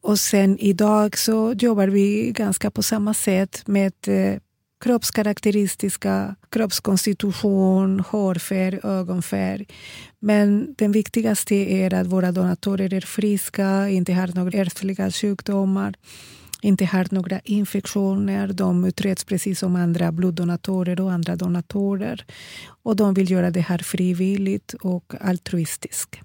Och 0.00 0.20
sen 0.20 0.58
idag 0.58 1.18
så 1.18 1.52
jobbar 1.58 1.88
vi 1.88 2.30
ganska 2.30 2.70
på 2.70 2.82
samma 2.82 3.14
sätt 3.14 3.62
med 3.66 3.92
eh, 4.06 4.38
kroppskaraktäristiska, 4.84 6.36
kroppskonstitution, 6.48 8.00
hårfärg, 8.00 8.80
ögonfärg. 8.82 9.66
Men 10.18 10.74
den 10.78 10.92
viktigaste 10.92 11.54
är 11.54 11.94
att 11.94 12.06
våra 12.06 12.32
donatorer 12.32 12.94
är 12.94 13.00
friska, 13.00 13.88
inte 13.88 14.12
har 14.12 14.30
några 14.34 14.58
ärftliga 14.58 15.10
sjukdomar, 15.10 15.94
inte 16.62 16.84
har 16.84 17.06
några 17.10 17.40
infektioner. 17.44 18.48
De 18.48 18.84
utreds 18.84 19.24
precis 19.24 19.58
som 19.58 19.76
andra 19.76 20.12
bloddonatorer 20.12 21.00
och 21.00 21.12
andra 21.12 21.36
donatorer. 21.36 22.24
Och 22.82 22.96
de 22.96 23.14
vill 23.14 23.30
göra 23.30 23.50
det 23.50 23.60
här 23.60 23.78
frivilligt 23.78 24.74
och 24.74 25.14
altruistiskt. 25.20 26.20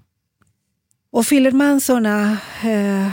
Och 1.12 1.26
fyller 1.26 1.52
man 1.52 1.80
sådana 1.80 2.38
eh, 2.64 3.12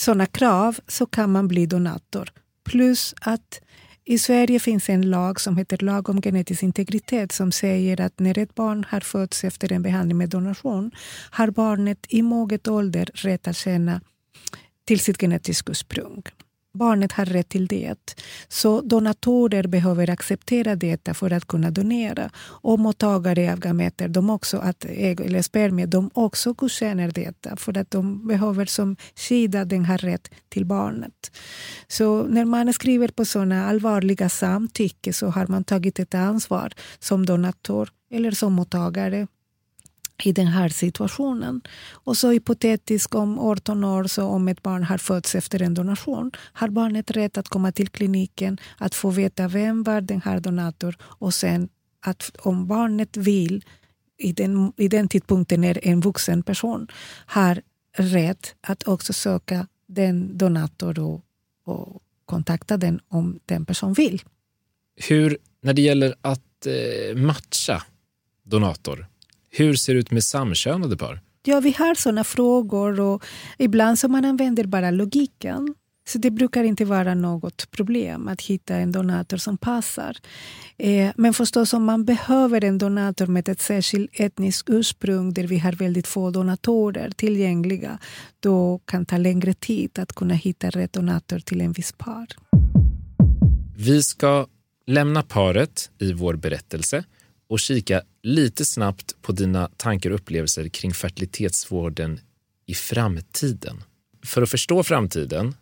såna 0.00 0.26
krav 0.26 0.78
så 0.88 1.06
kan 1.06 1.32
man 1.32 1.48
bli 1.48 1.66
donator. 1.66 2.32
Plus 2.64 3.14
att 3.20 3.60
i 4.08 4.18
Sverige 4.18 4.60
finns 4.60 4.88
en 4.88 5.10
lag 5.10 5.40
som 5.40 5.56
heter 5.56 5.78
lag 5.84 6.08
om 6.08 6.22
genetisk 6.22 6.62
integritet 6.62 7.32
som 7.32 7.52
säger 7.52 8.00
att 8.00 8.20
när 8.20 8.38
ett 8.38 8.54
barn 8.54 8.84
har 8.88 9.00
fötts 9.00 9.44
efter 9.44 9.72
en 9.72 9.82
behandling 9.82 10.18
med 10.18 10.28
donation 10.28 10.90
har 11.30 11.50
barnet 11.50 12.06
i 12.08 12.22
moget 12.22 12.68
ålder 12.68 13.10
rätt 13.14 13.48
att 13.48 13.56
känna 13.56 14.00
till 14.84 15.00
sitt 15.00 15.20
genetiska 15.20 15.72
ursprung. 15.72 16.22
Barnet 16.78 17.12
har 17.12 17.24
rätt 17.24 17.48
till 17.48 17.66
det. 17.66 18.16
Så 18.48 18.80
donatorer 18.80 19.66
behöver 19.66 20.10
acceptera 20.10 20.76
detta 20.76 21.14
för 21.14 21.32
att 21.32 21.46
kunna 21.46 21.70
donera. 21.70 22.30
Och 22.38 22.78
mottagare 22.78 23.52
av 23.52 23.58
gameter, 23.58 24.08
de 24.08 24.30
också, 24.30 24.58
att 24.58 24.84
eller 24.84 25.42
spermier, 25.42 25.86
de 25.86 26.10
också 26.14 26.52
godkänner 26.52 27.10
detta 27.10 27.56
för 27.56 27.78
att 27.78 27.90
de 27.90 28.26
behöver 28.26 28.66
som 28.66 28.96
skydda 29.16 29.64
den 29.64 29.84
här 29.84 29.98
rätt 29.98 30.30
till 30.48 30.64
barnet. 30.64 31.30
Så 31.88 32.22
när 32.22 32.44
man 32.44 32.72
skriver 32.72 33.08
på 33.08 33.24
sådana 33.24 33.66
allvarliga 33.68 34.28
samtycke 34.28 35.12
så 35.12 35.26
har 35.26 35.46
man 35.46 35.64
tagit 35.64 35.98
ett 35.98 36.14
ansvar 36.14 36.72
som 36.98 37.26
donator 37.26 37.88
eller 38.10 38.30
som 38.30 38.52
mottagare 38.52 39.26
i 40.24 40.32
den 40.32 40.46
här 40.46 40.68
situationen. 40.68 41.60
Och 41.90 42.16
så 42.16 42.30
hypotetiskt 42.30 43.14
om 43.14 43.38
18 43.38 43.84
år, 43.84 44.04
så 44.04 44.24
om 44.24 44.48
ett 44.48 44.62
barn 44.62 44.84
har 44.84 44.98
fötts 44.98 45.34
efter 45.34 45.62
en 45.62 45.74
donation, 45.74 46.30
har 46.52 46.68
barnet 46.68 47.10
rätt 47.10 47.38
att 47.38 47.48
komma 47.48 47.72
till 47.72 47.88
kliniken, 47.88 48.58
att 48.78 48.94
få 48.94 49.10
veta 49.10 49.48
vem 49.48 49.82
var 49.82 50.00
den 50.00 50.22
här 50.22 50.40
donatorn 50.40 50.94
och 51.00 51.34
sen 51.34 51.68
att 52.00 52.36
om 52.38 52.66
barnet 52.66 53.16
vill, 53.16 53.64
i 54.18 54.32
den, 54.32 54.72
i 54.76 54.88
den 54.88 55.08
tidpunkten 55.08 55.64
är 55.64 55.86
en 55.86 56.00
vuxen 56.00 56.42
person, 56.42 56.88
har 57.26 57.62
rätt 57.96 58.54
att 58.60 58.88
också 58.88 59.12
söka 59.12 59.66
den 59.86 60.38
donator 60.38 60.98
och, 60.98 61.24
och 61.64 62.02
kontakta 62.24 62.76
den 62.76 63.00
om 63.08 63.40
den 63.46 63.66
person 63.66 63.92
vill. 63.92 64.22
Hur, 64.96 65.38
när 65.60 65.72
det 65.72 65.82
gäller 65.82 66.14
att 66.20 66.66
eh, 66.66 67.16
matcha 67.16 67.82
donator, 68.42 69.06
hur 69.50 69.74
ser 69.74 69.94
det 69.94 70.00
ut 70.00 70.10
med 70.10 70.24
samkönade 70.24 70.96
par? 70.96 71.20
Ja, 71.44 71.60
vi 71.60 71.74
har 71.78 71.94
såna 71.94 72.24
frågor 72.24 73.00
och 73.00 73.24
ibland 73.58 73.98
så 73.98 74.08
man 74.08 74.24
använder 74.24 74.64
bara 74.64 74.90
logiken. 74.90 75.74
Så 76.08 76.18
det 76.18 76.30
brukar 76.30 76.64
inte 76.64 76.84
vara 76.84 77.14
något 77.14 77.70
problem 77.70 78.28
att 78.28 78.42
hitta 78.42 78.74
en 78.74 78.92
donator 78.92 79.36
som 79.36 79.58
passar. 79.58 80.16
Eh, 80.76 81.10
men 81.16 81.34
förstås 81.34 81.72
om 81.72 81.84
man 81.84 82.04
behöver 82.04 82.64
en 82.64 82.78
donator 82.78 83.26
med 83.26 83.48
ett 83.48 83.60
särskilt 83.60 84.10
etniskt 84.20 84.70
ursprung 84.70 85.32
där 85.32 85.44
vi 85.46 85.58
har 85.58 85.72
väldigt 85.72 86.06
få 86.06 86.30
donatorer 86.30 87.10
tillgängliga, 87.10 87.98
då 88.40 88.80
kan 88.84 89.00
det 89.00 89.06
ta 89.06 89.16
längre 89.16 89.54
tid 89.54 89.98
att 89.98 90.12
kunna 90.12 90.34
hitta 90.34 90.70
rätt 90.70 90.92
donator 90.92 91.38
till 91.38 91.60
en 91.60 91.72
viss 91.72 91.92
par. 91.92 92.26
Vi 93.76 94.02
ska 94.02 94.46
lämna 94.86 95.22
paret 95.22 95.90
i 95.98 96.12
vår 96.12 96.34
berättelse 96.34 97.04
och 97.48 97.60
kika 97.60 98.02
lite 98.22 98.64
snabbt 98.64 99.22
på 99.22 99.32
dina 99.32 99.70
tankar 99.76 100.10
och 100.10 100.16
upplevelser 100.16 100.68
kring 100.68 100.94
fertilitetsvården 100.94 102.20
i 102.66 102.74
framtiden. 102.74 103.82
För 104.24 104.42
att 104.42 104.50
förstå 104.50 104.82
framtiden, 104.82 105.54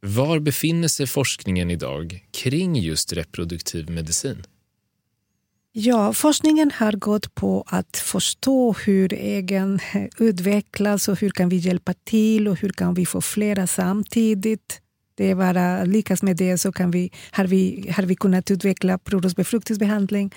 var 0.00 0.38
befinner 0.38 0.88
sig 0.88 1.06
forskningen 1.06 1.70
idag 1.70 2.26
kring 2.30 2.76
just 2.76 3.12
reproduktiv 3.12 3.90
medicin? 3.90 4.42
Ja, 5.72 6.12
forskningen 6.12 6.70
har 6.74 6.92
gått 6.92 7.34
på 7.34 7.64
att 7.66 7.96
förstå 7.96 8.72
hur 8.72 9.12
äggen 9.12 9.80
utvecklas 10.18 11.08
och 11.08 11.20
hur 11.20 11.30
kan 11.30 11.48
vi 11.48 11.56
hjälpa 11.56 11.94
till 12.04 12.48
och 12.48 12.56
hur 12.56 12.70
kan 12.70 12.94
vi 12.94 13.06
få 13.06 13.20
flera 13.20 13.66
samtidigt 13.66 14.80
det 15.20 15.30
är 15.30 15.34
bara 15.34 15.84
lyckas 15.84 16.22
med 16.22 16.36
det 16.36 16.58
så 16.58 16.72
kan 16.72 16.90
vi, 16.90 17.10
har, 17.30 17.44
vi, 17.44 17.92
har 17.96 18.02
vi 18.02 18.14
kunnat 18.14 18.50
utveckla 18.50 18.98
provrörsbefruktningsbehandling, 18.98 20.34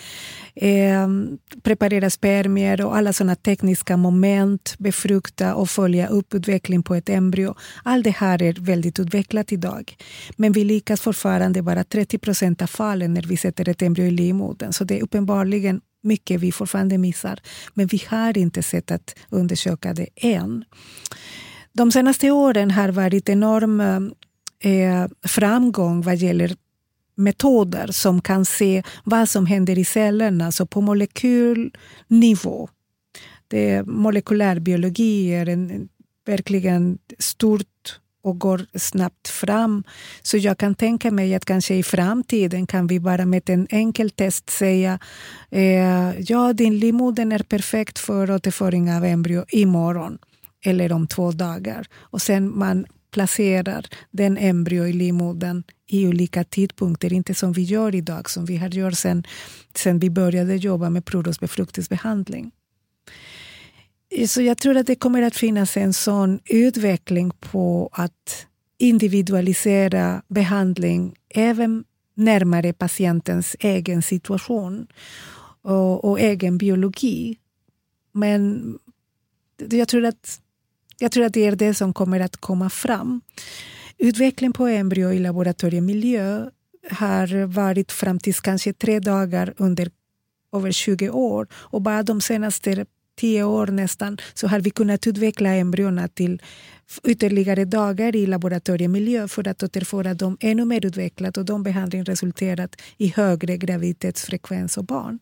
eh, 0.56 1.08
preparera 1.64 2.10
spermier 2.10 2.86
och 2.86 2.98
alla 2.98 3.14
sådana 3.14 3.36
tekniska 3.36 3.98
moment, 3.98 4.76
befrukta 4.78 5.56
och 5.56 5.70
följa 5.70 6.08
upp 6.08 6.34
utveckling 6.34 6.84
på 6.84 6.96
ett 6.96 7.10
embryo. 7.10 7.56
Allt 7.84 8.04
det 8.04 8.16
här 8.16 8.42
är 8.42 8.54
väldigt 8.60 9.00
utvecklat 9.00 9.52
idag. 9.52 9.96
Men 10.36 10.52
vi 10.52 10.64
lyckas 10.64 11.02
fortfarande 11.02 11.62
bara 11.62 11.84
30 11.84 12.18
procent 12.18 12.62
av 12.62 12.68
fallen 12.68 13.14
när 13.14 13.22
vi 13.22 13.38
sätter 13.38 13.70
ett 13.70 13.82
embryo 13.82 14.06
i 14.06 14.12
livmodern. 14.12 14.74
Så 14.74 14.84
det 14.84 15.00
är 15.00 15.04
uppenbarligen 15.04 15.82
mycket 16.02 16.42
vi 16.42 16.52
fortfarande 16.52 16.98
missar. 16.98 17.40
Men 17.74 17.88
vi 17.88 18.02
har 18.08 18.38
inte 18.38 18.64
sett 18.64 18.92
att 18.92 19.16
undersöka 19.30 19.94
det 19.94 20.08
än. 20.16 20.66
De 21.76 21.92
senaste 21.92 22.32
åren 22.32 22.72
har 22.72 22.90
varit 22.90 23.30
enorm 23.30 23.82
eh, 23.82 24.00
eh, 24.64 25.08
framgång 25.24 26.02
vad 26.02 26.16
gäller 26.16 26.56
metoder 27.16 27.88
som 27.92 28.22
kan 28.22 28.46
se 28.46 28.84
vad 29.04 29.30
som 29.30 29.46
händer 29.46 29.78
i 29.80 29.86
cellerna, 29.86 30.52
så 30.52 30.66
på 30.66 30.82
molekylnivå. 30.82 32.70
det 33.48 33.88
molekylärbiologi 33.88 35.34
är 35.34 35.50
en, 35.50 35.90
verkligen 36.26 36.98
stort 37.20 38.00
och 38.24 38.40
går 38.40 38.66
snabbt 38.74 39.28
fram. 39.28 39.84
Så 40.22 40.38
jag 40.38 40.58
kan 40.58 40.76
tänka 40.76 41.12
mig 41.12 41.36
att 41.36 41.46
kanske 41.46 41.76
i 41.76 41.84
framtiden 41.84 42.68
kan 42.68 42.88
vi 42.88 43.00
bara 43.00 43.26
med 43.26 43.50
en 43.50 43.68
enkel 43.70 44.10
test 44.10 44.50
säga 44.50 45.00
eh, 45.52 46.20
ja, 46.20 46.54
din 46.54 46.80
livmodern 46.80 47.32
är 47.32 47.44
perfekt 47.44 48.00
för 48.00 48.32
återföring 48.32 48.94
av 48.94 49.06
embryo 49.06 49.46
imorgon 49.50 50.18
eller 50.66 50.92
om 50.92 51.08
två 51.08 51.32
dagar. 51.32 51.88
Och 52.00 52.22
sen 52.22 52.58
man 52.58 52.86
placerar 53.14 53.86
den 54.12 54.38
embryo 54.38 54.86
i 54.86 54.94
livmodern 54.94 55.64
i 55.88 56.08
olika 56.08 56.44
tidpunkter, 56.44 57.14
inte 57.14 57.34
som 57.34 57.54
vi 57.54 57.62
gör 57.62 57.96
idag, 57.96 58.30
som 58.30 58.46
vi 58.46 58.58
har 58.58 58.70
gjort 58.70 58.98
sen, 58.98 59.24
sen 59.76 60.00
vi 60.00 60.10
började 60.10 60.56
jobba 60.56 60.90
med 60.90 61.06
provrörsbefruktningsbehandling. 61.06 62.52
Så 64.28 64.42
jag 64.42 64.58
tror 64.58 64.78
att 64.78 64.88
det 64.88 64.96
kommer 64.96 65.22
att 65.22 65.36
finnas 65.36 65.78
en 65.78 65.94
sån 65.94 66.40
utveckling 66.46 67.32
på 67.40 67.90
att 67.94 68.48
individualisera 68.78 70.22
behandling 70.28 71.16
även 71.30 71.84
närmare 72.16 72.74
patientens 72.74 73.56
egen 73.60 74.02
situation 74.02 74.88
och, 75.62 76.06
och 76.06 76.20
egen 76.20 76.58
biologi. 76.58 77.38
Men 78.12 78.64
jag 79.58 79.88
tror, 79.88 80.06
att, 80.06 80.42
jag 81.00 81.12
tror 81.12 81.26
att 81.26 81.34
det 81.34 81.46
är 81.46 81.56
det 81.56 81.74
som 81.74 81.94
kommer 81.94 82.20
att 82.20 82.38
komma 82.38 82.70
fram. 82.70 83.22
Utveckling 83.98 84.54
på 84.54 84.68
embryo 84.68 85.14
i 85.14 85.20
laboratoriemiljö 85.20 86.46
har 86.92 87.46
varit 87.46 87.92
fram 87.92 88.20
till 88.20 88.34
kanske 88.34 88.74
tre 88.74 89.00
dagar 89.00 89.54
under 89.58 89.92
över 90.56 90.72
20 90.72 91.10
år 91.10 91.48
och 91.54 91.82
bara 91.82 92.04
de 92.04 92.22
senaste 92.22 92.86
tio 93.16 93.44
år 93.44 93.68
nästan 93.68 94.18
så 94.34 94.48
har 94.48 94.60
vi 94.60 94.70
kunnat 94.70 95.08
utveckla 95.08 95.50
embryona 95.50 96.08
till 96.08 96.42
ytterligare 97.04 97.66
dagar 97.66 98.16
i 98.16 98.26
laboratoriemiljö 98.26 99.28
för 99.28 99.48
att 99.48 99.64
återföra 99.64 100.14
dem 100.14 100.38
ännu 100.40 100.66
mer 100.66 100.86
utvecklat 100.86 101.38
och 101.38 101.46
de 101.46 101.64
behandling 101.64 102.04
resulterat 102.04 102.82
i 102.98 103.08
högre 103.08 103.58
graviditetsfrekvens 103.58 104.78
och 104.78 104.86
barn. 104.86 105.20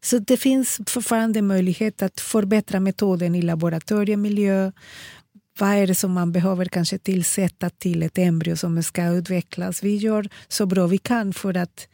Så 0.00 0.18
det 0.18 0.36
finns 0.36 0.80
fortfarande 0.86 1.42
möjlighet 1.42 2.02
att 2.02 2.20
förbättra 2.20 2.80
metoden 2.80 3.34
i 3.34 3.42
laboratoriemiljö. 3.42 4.72
Vad 5.58 5.70
är 5.70 5.86
det 5.86 5.94
som 5.94 6.12
man 6.12 6.32
behöver 6.32 6.64
kanske 6.64 6.98
tillsätta 6.98 7.70
till 7.70 8.02
ett 8.02 8.18
embryo 8.18 8.56
som 8.56 8.82
ska 8.82 9.06
utvecklas? 9.06 9.82
Vi 9.82 9.96
gör 9.96 10.28
så 10.48 10.66
bra 10.66 10.86
vi 10.86 10.98
kan 10.98 11.32
för 11.32 11.56
att 11.56 11.88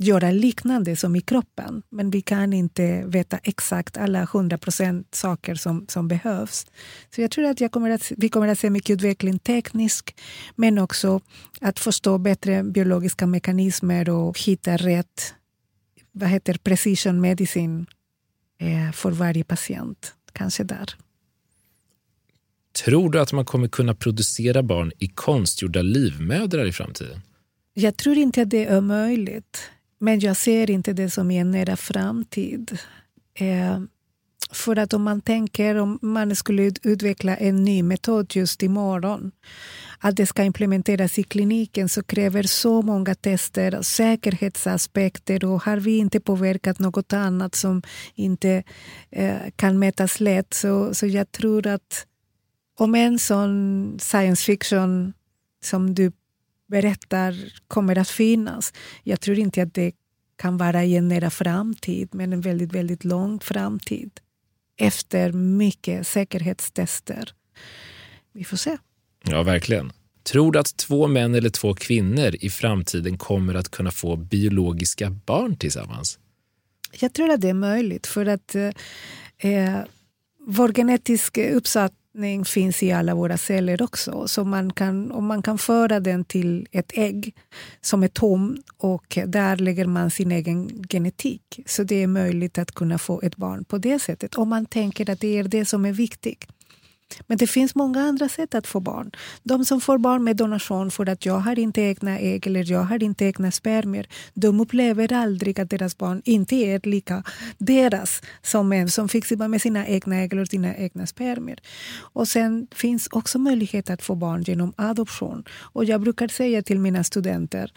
göra 0.00 0.30
liknande 0.30 0.96
som 0.96 1.16
i 1.16 1.20
kroppen. 1.20 1.82
Men 1.90 2.10
vi 2.10 2.22
kan 2.22 2.52
inte 2.52 3.02
veta 3.06 3.38
exakt 3.42 3.96
alla 3.96 4.22
100 4.22 4.58
procent 4.58 5.14
saker 5.14 5.54
som, 5.54 5.86
som 5.88 6.08
behövs. 6.08 6.66
Så 7.14 7.20
jag 7.20 7.30
tror 7.30 7.44
att 7.44 7.60
jag 7.60 7.72
kommer 7.72 7.90
att, 7.90 8.12
vi 8.16 8.28
kommer 8.28 8.48
att 8.48 8.58
se 8.58 8.70
mycket 8.70 8.94
utveckling 8.94 9.38
tekniskt. 9.38 10.20
men 10.56 10.78
också 10.78 11.20
att 11.60 11.78
förstå 11.78 12.18
bättre 12.18 12.62
biologiska 12.62 13.26
mekanismer 13.26 14.10
och 14.10 14.40
hitta 14.40 14.76
rätt 14.76 15.34
vad 16.20 16.28
heter 16.30 16.54
precision 16.54 17.20
medicine 17.20 17.86
eh, 18.58 18.92
för 18.92 19.10
varje 19.10 19.44
patient. 19.44 20.14
Kanske 20.32 20.64
där. 20.64 20.94
Tror 22.84 23.10
du 23.10 23.20
att 23.20 23.32
man 23.32 23.44
kommer 23.44 23.68
kunna 23.68 23.94
producera 23.94 24.62
barn 24.62 24.92
i 24.98 25.08
konstgjorda 25.08 25.82
livmödrar 25.82 26.66
i 26.66 26.72
framtiden? 26.72 27.20
Jag 27.74 27.96
tror 27.96 28.16
inte 28.16 28.42
att 28.42 28.50
det 28.50 28.64
är 28.64 28.80
möjligt. 28.80 29.70
Men 29.98 30.20
jag 30.20 30.36
ser 30.36 30.70
inte 30.70 30.92
det 30.92 31.10
som 31.10 31.30
i 31.30 31.38
en 31.38 31.50
nära 31.50 31.76
framtid. 31.76 32.78
Eh, 33.34 33.80
för 34.52 34.78
att 34.78 34.92
om 34.92 35.02
man 35.02 35.20
tänker 35.20 35.76
om 35.76 35.98
man 36.02 36.36
skulle 36.36 36.72
utveckla 36.82 37.36
en 37.36 37.64
ny 37.64 37.82
metod 37.82 38.36
just 38.36 38.62
imorgon 38.62 39.32
att 39.98 40.16
det 40.16 40.26
ska 40.26 40.42
implementeras 40.44 41.18
i 41.18 41.22
kliniken 41.22 41.88
så 41.88 42.02
kräver 42.02 42.42
så 42.42 42.82
många 42.82 43.14
tester 43.14 43.82
säkerhetsaspekter 43.82 45.44
och 45.44 45.62
har 45.62 45.76
vi 45.76 45.96
inte 45.96 46.20
påverkat 46.20 46.78
något 46.78 47.12
annat 47.12 47.54
som 47.54 47.82
inte 48.14 48.62
eh, 49.10 49.36
kan 49.56 49.78
mätas 49.78 50.20
lätt 50.20 50.54
så, 50.54 50.94
så 50.94 51.06
jag 51.06 51.32
tror 51.32 51.66
att 51.66 52.06
om 52.78 52.94
en 52.94 53.18
sån 53.18 53.96
science 54.00 54.44
fiction 54.44 55.12
som 55.64 55.94
du 55.94 56.12
berättar 56.70 57.34
kommer 57.68 57.98
att 57.98 58.08
finnas. 58.08 58.72
Jag 59.02 59.20
tror 59.20 59.38
inte 59.38 59.62
att 59.62 59.74
det 59.74 59.92
kan 60.36 60.56
vara 60.56 60.84
i 60.84 60.96
en 60.96 61.08
nära 61.08 61.30
framtid, 61.30 62.08
men 62.12 62.32
en 62.32 62.40
väldigt, 62.40 62.72
väldigt 62.72 63.04
lång 63.04 63.40
framtid. 63.40 64.10
Efter 64.80 65.32
mycket 65.32 66.06
säkerhetstester. 66.06 67.32
Vi 68.32 68.44
får 68.44 68.56
se. 68.56 68.76
Ja, 69.24 69.42
verkligen. 69.42 69.92
Tror 70.22 70.52
du 70.52 70.58
att 70.58 70.76
två 70.76 71.06
män 71.06 71.34
eller 71.34 71.50
två 71.50 71.74
kvinnor 71.74 72.34
i 72.40 72.50
framtiden 72.50 73.18
kommer 73.18 73.54
att 73.54 73.70
kunna 73.70 73.90
få 73.90 74.16
biologiska 74.16 75.10
barn 75.10 75.56
tillsammans? 75.56 76.18
Jag 77.00 77.12
tror 77.12 77.30
att 77.30 77.40
det 77.40 77.48
är 77.48 77.54
möjligt 77.54 78.06
för 78.06 78.26
att 78.26 78.54
eh, 78.54 78.70
eh 79.38 79.80
vår 80.46 80.72
genetiska 80.72 81.50
uppsatt 81.50 81.92
njutning 82.14 82.44
finns 82.44 82.82
i 82.82 82.92
alla 82.92 83.14
våra 83.14 83.36
celler 83.36 83.82
också. 83.82 84.28
Så 84.28 84.44
man 84.44 84.72
kan, 84.72 85.12
om 85.12 85.26
man 85.26 85.42
kan 85.42 85.58
föra 85.58 86.00
den 86.00 86.24
till 86.24 86.66
ett 86.72 86.92
ägg 86.94 87.34
som 87.80 88.02
är 88.02 88.08
tom 88.08 88.56
och 88.78 89.18
där 89.26 89.56
lägger 89.56 89.86
man 89.86 90.10
sin 90.10 90.32
egen 90.32 90.84
genetik. 90.90 91.60
Så 91.66 91.84
det 91.84 92.02
är 92.02 92.06
möjligt 92.06 92.58
att 92.58 92.72
kunna 92.72 92.98
få 92.98 93.20
ett 93.22 93.36
barn 93.36 93.64
på 93.64 93.78
det 93.78 93.98
sättet. 93.98 94.34
Om 94.34 94.48
man 94.48 94.66
tänker 94.66 95.10
att 95.10 95.20
det 95.20 95.38
är 95.38 95.44
det 95.44 95.64
som 95.64 95.84
är 95.84 95.92
viktigt. 95.92 96.46
Men 97.26 97.38
det 97.38 97.46
finns 97.46 97.74
många 97.74 98.00
andra 98.00 98.28
sätt 98.28 98.54
att 98.54 98.66
få 98.66 98.80
barn. 98.80 99.10
De 99.42 99.64
som 99.64 99.80
får 99.80 99.98
barn 99.98 100.24
med 100.24 100.36
donation 100.36 100.90
för 100.90 101.08
att 101.08 101.26
jag 101.26 101.38
har 101.38 101.58
inte 101.58 101.80
egna 101.80 102.18
ägg 102.18 102.46
eller 102.46 102.72
jag 102.72 102.82
har 102.82 103.02
inte 103.02 103.24
egna 103.24 103.50
spermier, 103.50 104.06
de 104.34 104.60
upplever 104.60 105.12
aldrig 105.12 105.60
att 105.60 105.70
deras 105.70 105.98
barn 105.98 106.22
inte 106.24 106.56
är 106.56 106.80
lika 106.86 107.22
deras 107.58 108.22
som 108.42 108.72
en 108.72 108.88
som 108.90 109.08
fick 109.08 109.30
med 109.30 109.62
sina 109.62 109.86
egna 109.86 110.16
ägg 110.16 110.32
eller 110.32 110.44
sina 110.44 110.76
egna 110.76 111.06
spermier. 111.06 111.60
Och 112.12 112.28
sen 112.28 112.66
finns 112.74 113.08
också 113.10 113.38
möjlighet 113.38 113.90
att 113.90 114.02
få 114.02 114.14
barn 114.14 114.42
genom 114.42 114.72
adoption. 114.76 115.44
Och 115.72 115.84
jag 115.84 116.00
brukar 116.00 116.28
säga 116.28 116.62
till 116.62 116.78
mina 116.78 117.04
studenter 117.04 117.72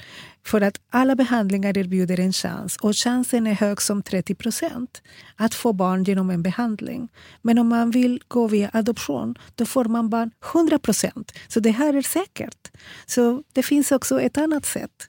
för 0.46 0.62
att 0.62 0.82
alla 0.90 1.16
behandlingar 1.16 1.78
erbjuder 1.78 2.20
en 2.20 2.34
chans 2.34 2.78
och 2.78 2.96
chansen 2.96 3.48
är 3.48 3.54
hög 3.54 3.82
som 3.82 4.04
30 4.04 4.36
procent 4.36 5.02
att 5.36 5.54
få 5.54 5.74
barn 5.74 6.04
genom 6.04 6.30
en 6.30 6.44
behandling. 6.44 7.10
Men 7.42 7.58
om 7.58 7.68
man 7.68 7.92
vill 7.92 8.22
gå 8.28 8.48
via 8.48 8.70
adoption 8.74 9.36
då 9.56 9.66
får 9.66 9.86
man 9.86 10.10
barn 10.10 10.32
100 10.54 10.80
procent. 10.80 11.32
Så 11.48 11.60
det 11.60 11.72
här 11.72 11.94
är 11.94 12.02
säkert. 12.02 12.72
Så 13.06 13.44
det 13.54 13.64
finns 13.64 13.92
också 13.92 14.22
ett 14.22 14.38
annat 14.38 14.66
sätt 14.66 15.08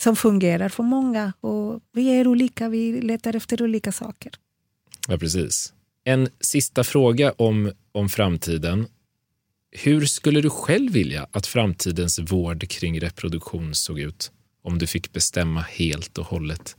som 0.00 0.16
fungerar 0.16 0.68
för 0.68 0.82
många. 0.82 1.32
Och 1.40 1.80
vi 1.92 2.08
är 2.08 2.26
olika, 2.26 2.68
vi 2.68 3.00
letar 3.00 3.36
efter 3.36 3.62
olika 3.62 3.92
saker. 3.92 4.32
Ja, 5.08 5.18
precis. 5.18 5.72
En 6.04 6.28
sista 6.40 6.84
fråga 6.84 7.32
om, 7.32 7.72
om 7.92 8.08
framtiden. 8.08 8.86
Hur 9.70 10.06
skulle 10.06 10.40
du 10.40 10.50
själv 10.50 10.92
vilja 10.92 11.26
att 11.32 11.46
framtidens 11.46 12.18
vård 12.18 12.68
kring 12.68 13.00
reproduktion 13.00 13.74
såg 13.74 14.00
ut? 14.00 14.32
Om 14.68 14.78
du 14.78 14.86
fick 14.86 15.12
bestämma 15.12 15.60
helt 15.60 16.18
och 16.18 16.26
hållet? 16.26 16.76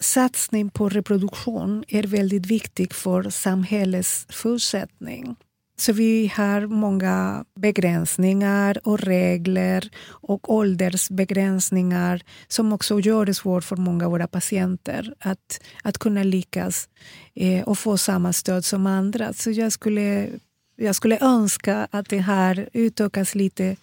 Satsning 0.00 0.70
på 0.70 0.88
reproduktion 0.88 1.84
är 1.88 2.02
väldigt 2.02 2.46
viktig 2.46 2.94
för 2.94 3.30
samhällets 3.30 4.26
fortsättning. 4.30 5.36
Så 5.76 5.92
vi 5.92 6.32
har 6.36 6.66
många 6.66 7.44
begränsningar 7.56 8.80
och 8.84 9.00
regler 9.00 9.90
och 10.06 10.54
åldersbegränsningar 10.54 12.22
som 12.48 12.72
också 12.72 13.00
gör 13.00 13.26
det 13.26 13.34
svårt 13.34 13.64
för 13.64 13.76
många 13.76 14.04
av 14.04 14.10
våra 14.10 14.26
patienter 14.26 15.14
att, 15.18 15.60
att 15.82 15.98
kunna 15.98 16.22
lyckas 16.22 16.88
eh, 17.34 17.62
och 17.62 17.78
få 17.78 17.98
samma 17.98 18.32
stöd 18.32 18.64
som 18.64 18.86
andra. 18.86 19.32
Så 19.32 19.50
jag 19.50 19.72
skulle, 19.72 20.28
jag 20.76 20.94
skulle 20.94 21.18
önska 21.20 21.88
att 21.90 22.08
det 22.08 22.18
här 22.18 22.68
utökas 22.72 23.34
lite 23.34 23.76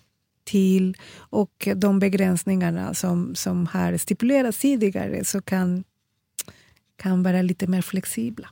till 0.47 0.97
och 1.17 1.67
de 1.75 1.99
begränsningarna 1.99 2.93
som, 2.93 3.35
som 3.35 3.67
har 3.67 3.97
stipulerats 3.97 4.59
tidigare 4.59 5.23
så 5.23 5.41
kan, 5.41 5.83
kan 6.97 7.23
vara 7.23 7.41
lite 7.41 7.67
mer 7.67 7.81
flexibla. 7.81 8.49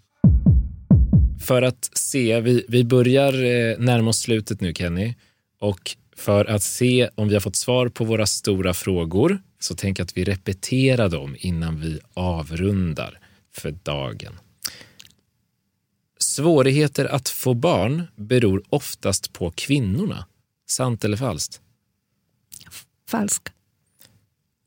För 1.45 1.61
att 1.61 1.89
se, 1.93 2.41
vi, 2.41 2.65
vi 2.67 2.83
börjar 2.83 3.33
eh, 3.33 3.77
närma 3.79 4.09
oss 4.09 4.19
slutet 4.19 4.61
nu 4.61 4.73
Kenny 4.73 5.15
och 5.59 5.95
för 6.15 6.45
att 6.45 6.63
se 6.63 7.09
om 7.15 7.27
vi 7.27 7.33
har 7.33 7.41
fått 7.41 7.55
svar 7.55 7.87
på 7.87 8.05
våra 8.05 8.25
stora 8.25 8.73
frågor 8.73 9.39
så 9.59 9.75
tänk 9.75 9.99
att 9.99 10.17
vi 10.17 10.23
repeterar 10.23 11.09
dem 11.09 11.35
innan 11.39 11.81
vi 11.81 11.99
avrundar 12.13 13.19
för 13.53 13.71
dagen. 13.71 14.33
Svårigheter 16.19 17.05
att 17.05 17.29
få 17.29 17.53
barn 17.53 18.03
beror 18.15 18.63
oftast 18.69 19.33
på 19.33 19.51
kvinnorna. 19.51 20.25
Sant 20.67 21.05
eller 21.05 21.17
falskt? 21.17 21.61
Falsk. 23.07 23.47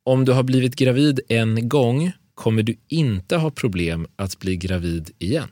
Om 0.04 0.24
du 0.24 0.32
har 0.32 0.42
blivit 0.42 0.76
gravid 0.76 1.20
en 1.28 1.68
gång, 1.68 2.12
kommer 2.34 2.62
du 2.62 2.76
inte 2.88 3.36
ha 3.36 3.50
problem 3.50 4.06
att 4.16 4.38
bli 4.38 4.56
gravid 4.56 5.10
igen. 5.18 5.48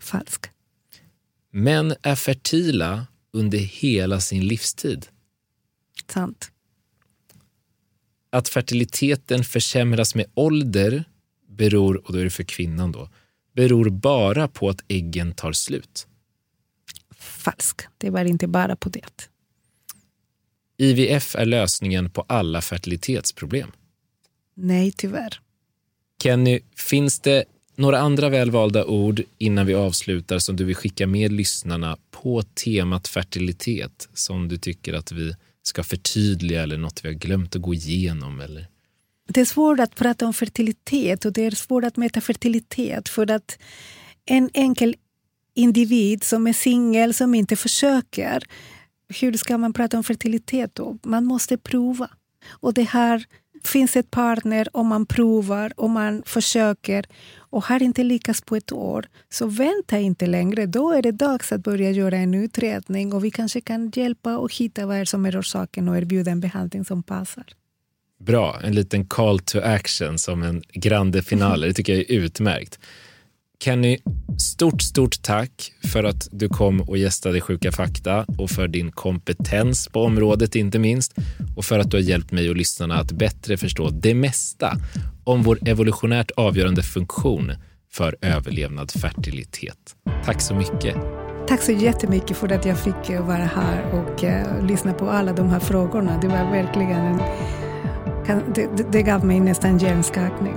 Falsk. 0.00 0.46
Män 1.50 1.94
är 2.02 2.14
fertila 2.14 3.06
under 3.32 3.58
hela 3.58 4.20
sin 4.20 4.46
livstid. 4.46 5.06
Sant. 6.12 6.50
Att 8.30 8.48
fertiliteten 8.48 9.44
försämras 9.44 10.14
med 10.14 10.26
ålder 10.34 11.04
beror, 11.48 12.06
och 12.06 12.12
då 12.12 12.18
är 12.18 12.24
det 12.24 12.30
för 12.30 12.44
kvinnan 12.44 12.92
då, 12.92 13.08
beror 13.54 13.90
bara 13.90 14.48
på 14.48 14.68
att 14.68 14.84
äggen 14.88 15.32
tar 15.32 15.52
slut. 15.52 16.06
Falsk. 17.16 17.80
Det 17.98 18.10
var 18.10 18.24
inte 18.24 18.46
bara 18.46 18.76
på 18.76 18.88
det. 18.88 19.28
IVF 20.76 21.34
är 21.36 21.46
lösningen 21.46 22.10
på 22.10 22.24
alla 22.28 22.60
fertilitetsproblem. 22.60 23.72
Nej, 24.54 24.92
tyvärr. 24.92 25.40
Kenny, 26.22 26.60
finns 26.76 27.20
det 27.20 27.44
några 27.76 27.98
andra 27.98 28.28
välvalda 28.28 28.84
ord 28.84 29.22
innan 29.38 29.66
vi 29.66 29.74
avslutar 29.74 30.38
som 30.38 30.56
du 30.56 30.64
vill 30.64 30.76
skicka 30.76 31.06
med 31.06 31.32
lyssnarna 31.32 31.96
på 32.10 32.42
temat 32.42 33.08
fertilitet 33.08 34.08
som 34.14 34.48
du 34.48 34.58
tycker 34.58 34.94
att 34.94 35.12
vi 35.12 35.34
ska 35.62 35.84
förtydliga 35.84 36.62
eller 36.62 36.78
något 36.78 37.04
vi 37.04 37.08
har 37.08 37.14
glömt 37.14 37.56
att 37.56 37.62
gå 37.62 37.74
igenom? 37.74 38.40
Eller? 38.40 38.66
Det 39.28 39.40
är 39.40 39.44
svårt 39.44 39.80
att 39.80 39.94
prata 39.94 40.26
om 40.26 40.34
fertilitet 40.34 41.24
och 41.24 41.32
det 41.32 41.44
är 41.44 41.50
svårt 41.50 41.84
att 41.84 41.96
mäta 41.96 42.20
fertilitet 42.20 43.08
för 43.08 43.30
att 43.30 43.58
en 44.26 44.50
enkel 44.54 44.96
individ 45.54 46.24
som 46.24 46.46
är 46.46 46.52
singel, 46.52 47.14
som 47.14 47.34
inte 47.34 47.56
försöker, 47.56 48.44
hur 49.20 49.32
ska 49.32 49.58
man 49.58 49.72
prata 49.72 49.96
om 49.96 50.04
fertilitet 50.04 50.74
då? 50.74 50.98
Man 51.02 51.24
måste 51.24 51.56
prova. 51.56 52.10
Och 52.50 52.74
det 52.74 52.82
här 52.82 53.24
finns 53.64 53.96
ett 53.96 54.10
partner 54.10 54.68
och 54.72 54.84
man 54.84 55.06
provar 55.06 55.72
och 55.76 55.90
man 55.90 56.22
försöker 56.26 57.06
och 57.36 57.64
har 57.64 57.82
inte 57.82 58.04
lyckats 58.04 58.40
på 58.40 58.56
ett 58.56 58.72
år, 58.72 59.06
så 59.30 59.46
vänta 59.46 59.98
inte 59.98 60.26
längre. 60.26 60.66
Då 60.66 60.92
är 60.92 61.02
det 61.02 61.12
dags 61.12 61.52
att 61.52 61.62
börja 61.62 61.90
göra 61.90 62.16
en 62.16 62.34
utredning 62.34 63.12
och 63.12 63.24
vi 63.24 63.30
kanske 63.30 63.60
kan 63.60 63.92
hjälpa 63.94 64.38
och 64.38 64.54
hitta 64.54 64.86
vad 64.86 65.08
som 65.08 65.26
är 65.26 65.40
orsaken 65.40 65.88
och 65.88 65.96
erbjuda 65.96 66.30
en 66.30 66.40
behandling 66.40 66.84
som 66.84 67.02
passar. 67.02 67.44
Bra, 68.20 68.60
en 68.62 68.74
liten 68.74 69.06
call 69.06 69.38
to 69.38 69.58
action 69.60 70.18
som 70.18 70.42
en 70.42 70.62
grande 70.72 71.22
finale. 71.22 71.66
Det 71.66 71.72
tycker 71.72 71.92
jag 71.92 72.00
är 72.00 72.12
utmärkt. 72.12 72.78
Kenny, 73.64 73.98
stort, 74.38 74.82
stort 74.82 75.22
tack 75.22 75.72
för 75.92 76.04
att 76.04 76.28
du 76.32 76.48
kom 76.48 76.80
och 76.80 76.98
gästade 76.98 77.40
Sjuka 77.40 77.72
fakta 77.72 78.24
och 78.38 78.50
för 78.50 78.68
din 78.68 78.92
kompetens 78.92 79.88
på 79.88 80.02
området 80.02 80.54
inte 80.54 80.78
minst 80.78 81.14
och 81.56 81.64
för 81.64 81.78
att 81.78 81.90
du 81.90 81.96
har 81.96 82.02
hjälpt 82.02 82.32
mig 82.32 82.50
och 82.50 82.56
lyssnarna 82.56 82.94
att 82.94 83.12
bättre 83.12 83.56
förstå 83.56 83.90
det 83.90 84.14
mesta 84.14 84.76
om 85.24 85.42
vår 85.42 85.58
evolutionärt 85.68 86.30
avgörande 86.30 86.82
funktion 86.82 87.52
för 87.92 88.16
överlevnad 88.20 88.90
fertilitet. 88.90 89.96
Tack 90.24 90.40
så 90.40 90.54
mycket. 90.54 90.96
Tack 91.48 91.62
så 91.62 91.72
jättemycket 91.72 92.36
för 92.36 92.52
att 92.52 92.66
jag 92.66 92.78
fick 92.78 93.10
vara 93.10 93.50
här 93.54 93.90
och 93.92 94.24
uh, 94.24 94.66
lyssna 94.66 94.92
på 94.92 95.10
alla 95.10 95.32
de 95.32 95.48
här 95.48 95.60
frågorna. 95.60 96.20
Det 96.20 96.28
var 96.28 96.50
verkligen 96.50 97.20
en, 98.26 98.42
det, 98.54 98.92
det 98.92 99.02
gav 99.02 99.24
mig 99.24 99.40
nästan 99.40 99.78
hjärnskakning. 99.78 100.54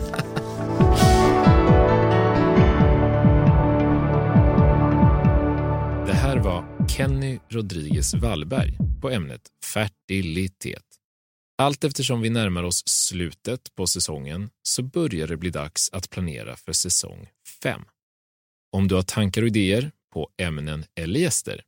var 6.43 6.87
Kenny 6.87 7.39
Rodriguez 7.49 8.13
Wallberg 8.13 8.77
på 9.01 9.09
ämnet 9.09 9.41
fertilitet. 9.63 10.85
Allt 11.57 11.83
eftersom 11.83 12.21
vi 12.21 12.29
närmar 12.29 12.63
oss 12.63 12.83
slutet 12.85 13.75
på 13.75 13.87
säsongen 13.87 14.49
så 14.63 14.83
börjar 14.83 15.27
det 15.27 15.37
bli 15.37 15.49
dags 15.49 15.89
att 15.93 16.09
planera 16.09 16.55
för 16.55 16.73
säsong 16.73 17.27
5. 17.63 17.81
Om 18.71 18.87
du 18.87 18.95
har 18.95 19.01
tankar 19.01 19.41
och 19.41 19.47
idéer 19.47 19.91
på 20.13 20.29
ämnen 20.37 20.85
eller 20.95 21.19
gäster, 21.19 21.61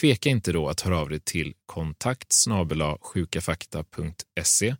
tveka 0.00 0.28
inte 0.28 0.52
då 0.52 0.68
att 0.68 0.80
höra 0.80 0.98
av 0.98 1.08
dig 1.08 1.20
till 1.20 1.54
kontakt 1.66 2.32
sjukafakta.se 3.00 4.76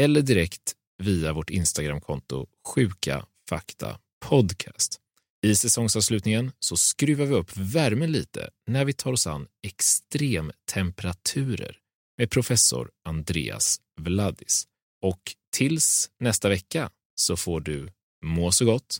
eller 0.00 0.22
direkt 0.22 0.74
via 1.02 1.32
vårt 1.32 1.50
Instagramkonto 1.50 2.46
Sjuka 2.74 3.26
Fakta 3.48 3.98
Podcast. 4.28 5.00
I 5.46 5.56
säsongsavslutningen 5.56 6.52
så 6.58 6.76
skruvar 6.76 7.26
vi 7.26 7.34
upp 7.34 7.56
värmen 7.56 8.12
lite 8.12 8.50
när 8.66 8.84
vi 8.84 8.92
tar 8.92 9.12
oss 9.12 9.26
an 9.26 9.46
extremtemperaturer 9.66 11.78
med 12.18 12.30
professor 12.30 12.90
Andreas 13.04 13.80
Vladis. 14.00 14.66
Och 15.02 15.20
tills 15.52 16.10
nästa 16.20 16.48
vecka 16.48 16.90
så 17.14 17.36
får 17.36 17.60
du 17.60 17.88
må 18.24 18.52
så 18.52 18.64
gott, 18.64 18.98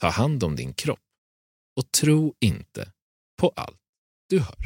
ta 0.00 0.08
hand 0.08 0.44
om 0.44 0.56
din 0.56 0.74
kropp 0.74 1.00
och 1.76 1.92
tro 1.92 2.34
inte 2.40 2.92
på 3.40 3.52
allt 3.56 3.80
du 4.28 4.38
hör. 4.38 4.56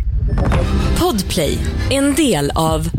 Podplay, 1.00 1.58
en 1.90 2.14
del 2.14 2.50
av 2.50 2.90